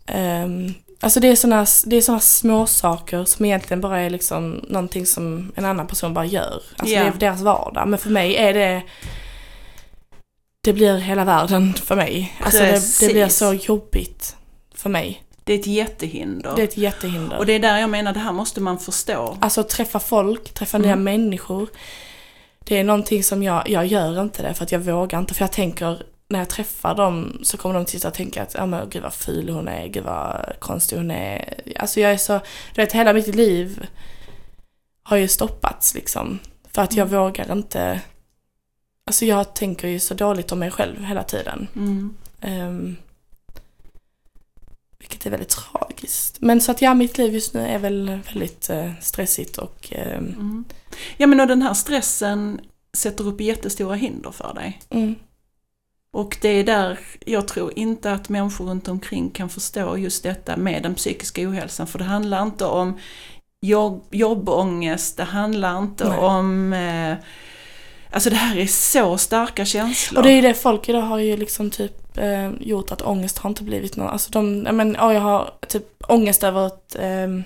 Ehm, 0.05 0.73
Alltså 1.00 1.20
det 1.20 1.28
är 1.28 1.36
såna, 1.36 1.66
det 1.86 1.95
är 1.95 2.02
såna 2.02 2.20
små 2.20 2.66
saker 2.68 3.26
som 3.26 3.45
egentligen 3.45 3.82
bara 3.82 4.00
är 4.00 4.10
liksom 4.10 4.66
någonting 4.70 5.06
som 5.06 5.52
en 5.56 5.66
annan 5.66 5.88
person 5.88 6.14
bara 6.14 6.26
gör. 6.26 6.62
Alltså 6.78 6.95
Ja. 6.95 7.02
det 7.04 7.08
är 7.08 7.14
deras 7.20 7.41
vardag. 7.41 7.88
Men 7.88 8.00
för 8.00 8.10
mig 8.10 8.36
är 8.36 8.54
det 8.54 8.84
det 10.64 10.74
blir 10.74 10.98
hela 10.98 11.26
världen 11.26 11.74
för 11.74 11.95
mig. 11.95 12.34
Alltså 12.43 12.60
det, 12.60 13.00
det 13.08 13.14
blir 13.14 13.28
så 13.28 13.54
jobbigt 13.54 14.36
för 14.76 14.89
mig. 14.89 15.24
Det 15.43 15.54
är 15.54 15.60
ett 15.60 15.68
jättehinder. 15.68 16.54
Det 16.56 16.62
är 16.62 16.68
ett 16.68 16.78
jättehinder. 16.78 17.38
Och 17.38 17.45
det 17.45 17.54
är 17.54 17.60
där 17.60 17.78
jag 17.78 17.89
menar, 17.89 18.14
det 18.14 18.20
här 18.20 18.32
måste 18.32 18.62
man 18.62 18.80
förstå. 18.80 19.38
Alltså 19.41 19.64
träffa 19.64 20.00
folk, 20.00 20.54
träffa 20.54 20.78
Mm. 20.78 20.88
nya 20.88 20.95
människor. 20.95 21.68
Det 22.60 22.78
är 22.78 22.84
någonting 22.84 23.24
som 23.24 23.43
jag, 23.43 23.70
jag 23.70 23.86
gör 23.86 24.22
inte 24.22 24.43
det 24.43 24.54
för 24.54 24.64
att 24.64 24.72
jag 24.72 24.80
vågar 24.80 25.20
inte. 25.20 25.34
För 25.34 25.43
jag 25.43 25.52
tänker, 25.52 26.04
när 26.30 26.39
jag 26.39 26.49
träffar 26.49 26.95
dem 26.95 27.39
så 27.43 27.57
kommer 27.57 27.75
de 27.75 27.86
titta 27.86 28.07
och 28.07 28.13
tänka 28.13 28.43
att, 28.43 28.53
ja 28.53 28.65
men 28.65 28.89
gud 28.89 29.03
vad 29.03 29.13
ful 29.13 29.49
hon 29.49 29.67
är, 29.67 29.88
gud 29.88 30.03
vad 30.03 30.53
konstig 30.59 30.97
hon 30.97 31.11
är. 31.11 31.61
Alltså 31.80 31.99
jag 31.99 32.11
är 32.11 32.17
så, 32.17 32.34
du 32.75 32.82
vet 32.82 32.93
hela 32.93 33.13
mitt 33.13 33.36
liv 33.36 33.86
har 35.03 35.17
ju 35.17 35.28
stoppats 35.28 35.93
liksom. 35.95 36.39
För 36.73 36.82
att 36.82 36.93
jag 36.95 37.07
Mm. 37.07 37.19
vågar 37.21 37.51
inte, 37.51 38.01
alltså 39.05 39.25
jag 39.25 39.53
tänker 39.55 39.88
ju 39.88 39.99
så 39.99 40.13
dåligt 40.13 40.51
om 40.51 40.59
mig 40.59 40.71
själv 40.71 41.03
hela 41.03 41.23
tiden. 41.23 41.67
Mm. 41.75 42.15
Ehm, 42.41 42.95
vilket 44.99 45.25
är 45.25 45.30
väldigt 45.30 45.49
tragiskt. 45.49 46.38
Men 46.41 46.61
så 46.61 46.71
att 46.71 46.82
ja, 46.82 46.93
mitt 46.93 47.17
liv 47.17 47.34
just 47.34 47.53
nu 47.53 47.59
är 47.67 47.80
väl 47.80 48.19
väldigt 48.25 48.69
eh, 48.69 48.91
stressigt 49.01 49.57
och 49.57 49.88
ehm, 49.91 50.25
Mm. 50.25 50.65
Ja 51.17 51.28
men 51.28 51.39
och 51.39 51.47
den 51.47 51.61
här 51.61 51.73
stressen 51.73 52.61
sätter 52.93 53.28
upp 53.28 53.41
jättestora 53.41 53.95
hinder 53.95 54.32
för 54.32 54.53
dig. 54.53 54.82
mm, 54.89 55.15
Och 56.12 56.38
det 56.41 56.49
är 56.49 56.64
där 56.64 56.99
jag 57.26 57.47
tror 57.47 57.74
inte 57.76 58.12
att 58.12 58.30
människor 58.30 58.66
runt 58.66 58.88
omkring 58.88 59.30
kan 59.30 59.49
förstå 59.49 59.97
just 59.97 60.24
detta 60.24 60.58
med 60.58 60.84
den 60.84 60.95
psykiska 60.95 61.49
ohälsan. 61.49 61.88
För 61.88 61.99
det 61.99 62.05
handlar 62.05 62.43
inte 62.43 62.66
om 62.66 62.99
jobb, 63.62 64.05
jobbångest, 64.12 65.18
det 65.18 65.24
handlar 65.24 65.78
inte 65.78 66.10
Nej. 66.10 66.18
om... 66.18 66.74
Eh, 66.74 67.16
alltså 68.12 68.30
det 68.30 68.36
här 68.36 68.58
är 68.58 68.66
så 68.66 69.18
starka 69.18 69.66
känslor. 69.66 70.20
Och 70.20 70.24
det 70.24 70.32
är 70.32 70.36
ju 70.36 70.41
det 70.41 70.53
folk 70.53 70.89
idag 70.89 71.01
har 71.01 71.20
ju 71.20 71.38
liksom 71.38 71.70
typ 71.70 72.18
eh, 72.18 72.51
gjort 72.60 72.91
att 72.91 73.01
ångest 73.01 73.38
har 73.38 73.49
inte 73.49 73.64
blivit 73.64 73.95
någon, 73.95 74.10
alltså 74.10 74.32
de, 74.32 74.64
ja 74.66 74.72
men 74.72 74.93
ja, 74.99 75.14
jag 75.14 75.22
har 75.22 75.53
typ 75.68 76.03
ångest 76.08 76.43
över 76.43 76.68
att 76.68 76.95
ehm, 76.99 77.43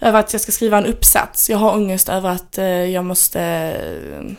över 0.00 0.20
att 0.20 0.32
jag 0.32 0.42
ska 0.42 0.52
skriva 0.52 0.78
en 0.78 0.86
uppsats. 0.86 1.50
Jag 1.50 1.58
har 1.58 1.72
ångest 1.74 2.08
över 2.08 2.30
att 2.30 2.58
eh, 2.58 2.66
jag 2.66 3.04
måste 3.04 3.42
eh, 3.42 4.32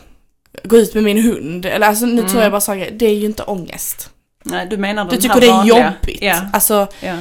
gå 0.64 0.76
ut 0.76 0.94
med 0.94 1.02
min 1.04 1.18
hund. 1.22 1.66
Eller 1.66 1.86
alltså 1.86 2.06
nu 2.06 2.12
Mm. 2.18 2.28
tror 2.30 2.42
jag 2.42 2.52
bara 2.52 2.60
saker, 2.60 2.90
det 2.90 3.06
är 3.06 3.14
ju 3.14 3.26
inte 3.26 3.42
ångest. 3.42 4.10
Nej, 4.44 4.66
du 4.70 4.76
menar 4.76 5.10
Du 5.10 5.16
tycker 5.16 5.40
det 5.40 5.46
är 5.46 5.52
vanliga. 5.52 5.94
jobbigt. 6.00 6.22
Ja, 6.22 6.40
Alltså 6.52 6.86
ja. 7.00 7.16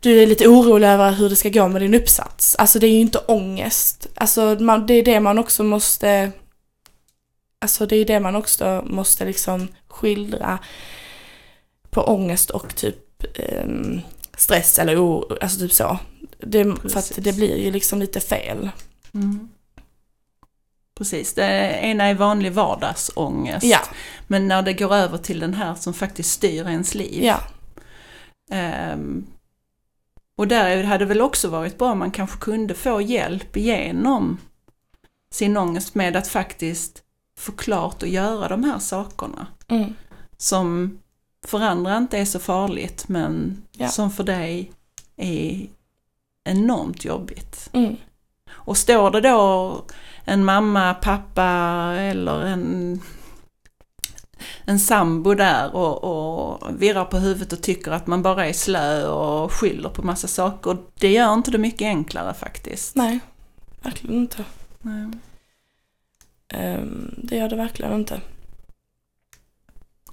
du 0.00 0.22
är 0.22 0.26
lite 0.26 0.48
orolig 0.48 0.88
över 0.88 1.12
hur 1.12 1.28
det 1.30 1.36
ska 1.36 1.48
gå 1.48 1.68
med 1.68 1.82
din 1.82 1.94
uppsats. 1.94 2.54
Alltså 2.54 2.78
det 2.78 2.86
är 2.86 2.90
ju 2.92 3.00
inte 3.00 3.18
ångest. 3.18 4.06
Alltså 4.14 4.56
man, 4.60 4.86
det 4.86 4.94
är 4.94 5.04
det 5.04 5.20
man 5.20 5.38
också 5.38 5.62
måste 5.64 6.30
Alltså 7.58 7.86
det 7.86 7.96
är 7.96 8.04
det 8.04 8.20
man 8.20 8.36
också 8.36 8.84
måste 8.86 9.24
liksom 9.24 9.68
skildra 9.88 10.58
på 11.90 12.02
ångest 12.02 12.50
och 12.50 12.76
typ 12.76 13.24
ehm, 13.38 14.00
stress 14.36 14.78
eller 14.78 15.04
oro, 15.04 15.36
alltså 15.40 15.58
typ 15.58 15.72
så. 15.72 15.98
Det, 16.38 16.64
för 16.88 16.98
att 16.98 17.12
det 17.16 17.32
blir 17.36 17.56
ju 17.56 17.70
liksom 17.70 18.00
lite 18.00 18.20
fel. 18.20 18.70
Mm. 19.14 19.48
Precis, 20.94 21.34
det 21.34 21.44
ena 21.82 22.04
är 22.04 22.14
vanlig 22.14 22.52
vardagsångest. 22.52 23.64
Ja, 23.66 23.80
Men 24.26 24.48
när 24.48 24.62
det 24.62 24.72
går 24.72 24.94
över 24.94 25.18
till 25.18 25.40
den 25.40 25.54
här 25.54 25.74
som 25.74 25.94
faktiskt 25.94 26.30
styr 26.30 26.66
ens 26.68 26.94
liv. 26.94 27.24
ja, 27.24 27.40
Ehm, 28.50 29.26
och 30.36 30.48
där 30.48 30.82
hade 30.84 31.04
det 31.04 31.08
väl 31.08 31.20
också 31.20 31.48
varit 31.48 31.78
bra 31.78 31.92
om 31.92 31.98
man 31.98 32.10
kanske 32.10 32.38
kunde 32.38 32.74
få 32.74 33.00
hjälp 33.00 33.56
igenom 33.56 34.38
sin 35.30 35.56
ångest 35.56 35.94
med 35.94 36.16
att 36.16 36.28
faktiskt 36.28 37.02
få 37.38 37.52
klart 37.52 38.02
och 38.02 38.08
göra 38.08 38.48
de 38.48 38.64
här 38.64 38.78
sakerna. 38.78 39.46
mm, 39.68 39.94
Som 40.36 40.98
för 41.46 41.60
andra 41.60 41.96
inte 41.96 42.18
är 42.18 42.24
så 42.24 42.38
farligt 42.38 43.08
men 43.08 43.62
Ja. 43.72 43.88
som 43.88 44.10
för 44.10 44.24
dig 44.24 44.72
är 45.16 45.66
enormt 46.44 47.04
jobbigt. 47.04 47.68
mm, 47.72 47.96
Och 48.48 48.76
står 48.76 49.10
det 49.10 49.20
då 49.20 49.84
en 50.24 50.44
mamma, 50.44 50.94
pappa 50.94 51.44
eller 51.98 52.40
en, 52.46 53.00
en 54.64 54.80
sambo 54.80 55.34
där 55.34 55.74
och, 55.74 56.04
och 56.04 56.82
virrar 56.82 57.04
på 57.04 57.18
huvudet 57.18 57.52
och 57.52 57.62
tycker 57.62 57.90
att 57.90 58.06
man 58.06 58.22
bara 58.22 58.46
är 58.46 58.52
slö 58.52 59.06
och 59.06 59.52
skyller 59.52 59.88
på 59.88 60.02
massa 60.02 60.28
saker. 60.28 60.76
Det 60.94 61.12
gör 61.12 61.34
inte 61.34 61.50
det 61.50 61.58
mycket 61.58 61.86
enklare 61.86 62.34
faktiskt. 62.34 62.96
nej, 62.96 63.20
verkligen 63.82 64.16
inte. 64.16 64.44
Nej. 64.80 65.10
Ehm, 66.48 67.14
det 67.18 67.36
gör 67.36 67.48
det 67.48 67.56
verkligen 67.56 67.92
inte. 67.92 68.20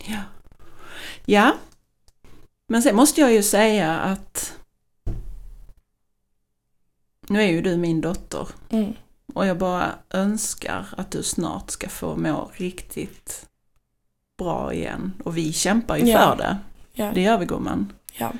Ja. 0.07 0.21
ja, 1.25 1.53
men 2.67 2.81
sen 2.81 2.95
måste 2.95 3.21
jag 3.21 3.33
ju 3.33 3.43
säga 3.43 3.99
att 3.99 4.53
nu 7.27 7.41
är 7.41 7.47
ju 7.47 7.61
du 7.61 7.77
min 7.77 8.01
dotter 8.01 8.47
Mm, 8.69 8.93
och 9.33 9.45
jag 9.45 9.57
bara 9.57 9.91
önskar 10.09 10.85
att 10.97 11.11
du 11.11 11.23
snart 11.23 11.69
ska 11.69 11.89
få 11.89 12.15
må 12.15 12.51
riktigt 12.53 13.45
bra 14.37 14.73
igen. 14.73 15.13
Och 15.25 15.37
vi 15.37 15.53
kämpar 15.53 15.97
ju 15.97 16.05
Ja. 16.07 16.17
för 16.19 16.37
det. 16.43 16.57
ja, 16.93 17.11
Det 17.13 17.21
gör 17.21 17.37
vi 17.37 17.45
gumman. 17.45 17.93
ja, 18.13 18.33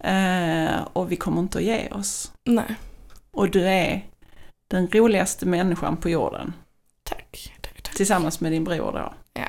Eh, 0.00 0.80
och 0.92 1.12
vi 1.12 1.16
kommer 1.16 1.40
inte 1.40 1.58
att 1.58 1.64
ge 1.64 1.88
oss. 1.90 2.32
nej, 2.44 2.74
Och 3.30 3.50
du 3.50 3.68
är 3.68 4.06
den 4.68 4.88
roligaste 4.88 5.46
människan 5.46 5.96
på 5.96 6.08
jorden. 6.10 6.52
tack, 7.02 7.52
tack, 7.60 7.82
tack. 7.82 7.94
Tillsammans 7.94 8.40
med 8.40 8.52
din 8.52 8.64
bror 8.64 8.92
då. 8.92 9.14
Ja. 9.34 9.46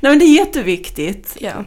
Nej 0.00 0.12
men 0.12 0.18
det 0.18 0.24
är 0.24 0.36
jätteviktigt. 0.36 1.36
Ja, 1.40 1.64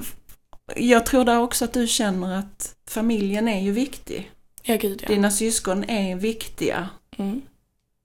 Jag 0.76 1.06
tror 1.06 1.26
där 1.26 1.40
också 1.40 1.66
att 1.66 1.74
du 1.74 1.88
känner 1.88 2.36
att 2.40 2.76
familjen 2.90 3.48
är 3.48 3.62
ju 3.62 3.72
viktig. 3.72 4.32
ja 4.64 4.76
gud 4.76 5.00
ja. 5.04 5.08
Dina 5.08 5.32
syskon 5.32 5.84
är 5.90 6.16
viktiga. 6.16 6.90
Mm. 7.18 7.42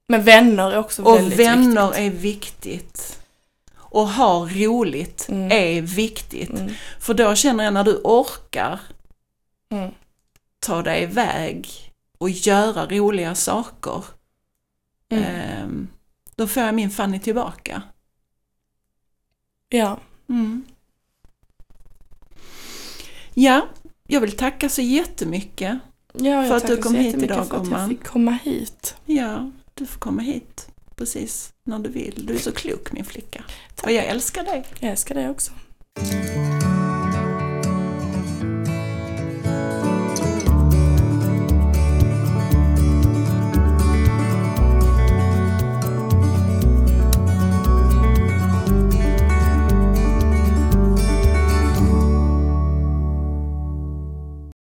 Men 0.09 0.23
vänner 0.23 0.71
är 0.71 0.79
också 0.79 1.03
Och 1.03 1.17
väldigt 1.17 1.39
vänner 1.39 1.87
viktigt. 1.89 1.99
är 2.07 2.11
viktigt. 2.11 3.19
Och 3.77 4.09
ha 4.09 4.49
roligt 4.49 5.27
Mm. 5.29 5.53
är 5.53 5.81
viktigt. 5.83 6.51
Mm. 6.51 6.73
För 7.01 7.15
då 7.15 7.35
känner 7.35 7.65
jag 7.65 7.75
när 7.75 7.85
du 7.85 8.01
orkar 8.05 8.81
Mm. 9.71 9.91
ta 10.59 10.83
dig 10.83 11.03
iväg 11.03 11.69
och 12.19 12.31
göra 12.31 12.87
roliga 12.87 13.35
saker. 13.35 14.05
Mm. 15.09 15.25
ehm, 15.25 15.89
då 16.37 16.47
får 16.47 16.63
jag 16.63 16.75
min 16.75 16.91
Fanny 16.91 17.19
tillbaka. 17.21 17.83
Ja. 19.69 19.99
Ja, 23.35 23.67
jag 24.09 24.21
vill 24.21 24.37
tacka 24.37 24.69
så 24.69 24.83
jättemycket. 24.83 25.79
Ja 26.13 26.45
För 26.45 26.57
att 26.57 26.67
du 26.67 26.77
kom 26.77 26.95
hit 26.95 27.23
idag, 27.23 27.47
för 27.49 27.57
att 27.57 27.71
jag 27.71 27.89
fick 27.89 28.05
komma 28.05 28.39
hit. 28.45 28.95
Ja, 29.07 29.51
du 29.75 29.87
får 29.87 29.99
komma 30.01 30.23
hit 30.23 30.69
precis 30.97 31.53
när 31.65 31.79
du 31.79 31.91
vill. 31.91 32.27
Du 32.27 32.35
är 32.35 32.39
så 32.39 32.53
klok 32.53 32.93
min 32.93 33.05
flicka. 33.05 33.45
Tack. 33.75 33.87
Och 33.87 33.93
jag 33.93 34.05
älskar 34.05 34.45
dig. 34.45 34.65
Jag 34.81 34.91
älskar 34.91 35.15
dig 35.15 35.31
också. 35.31 35.53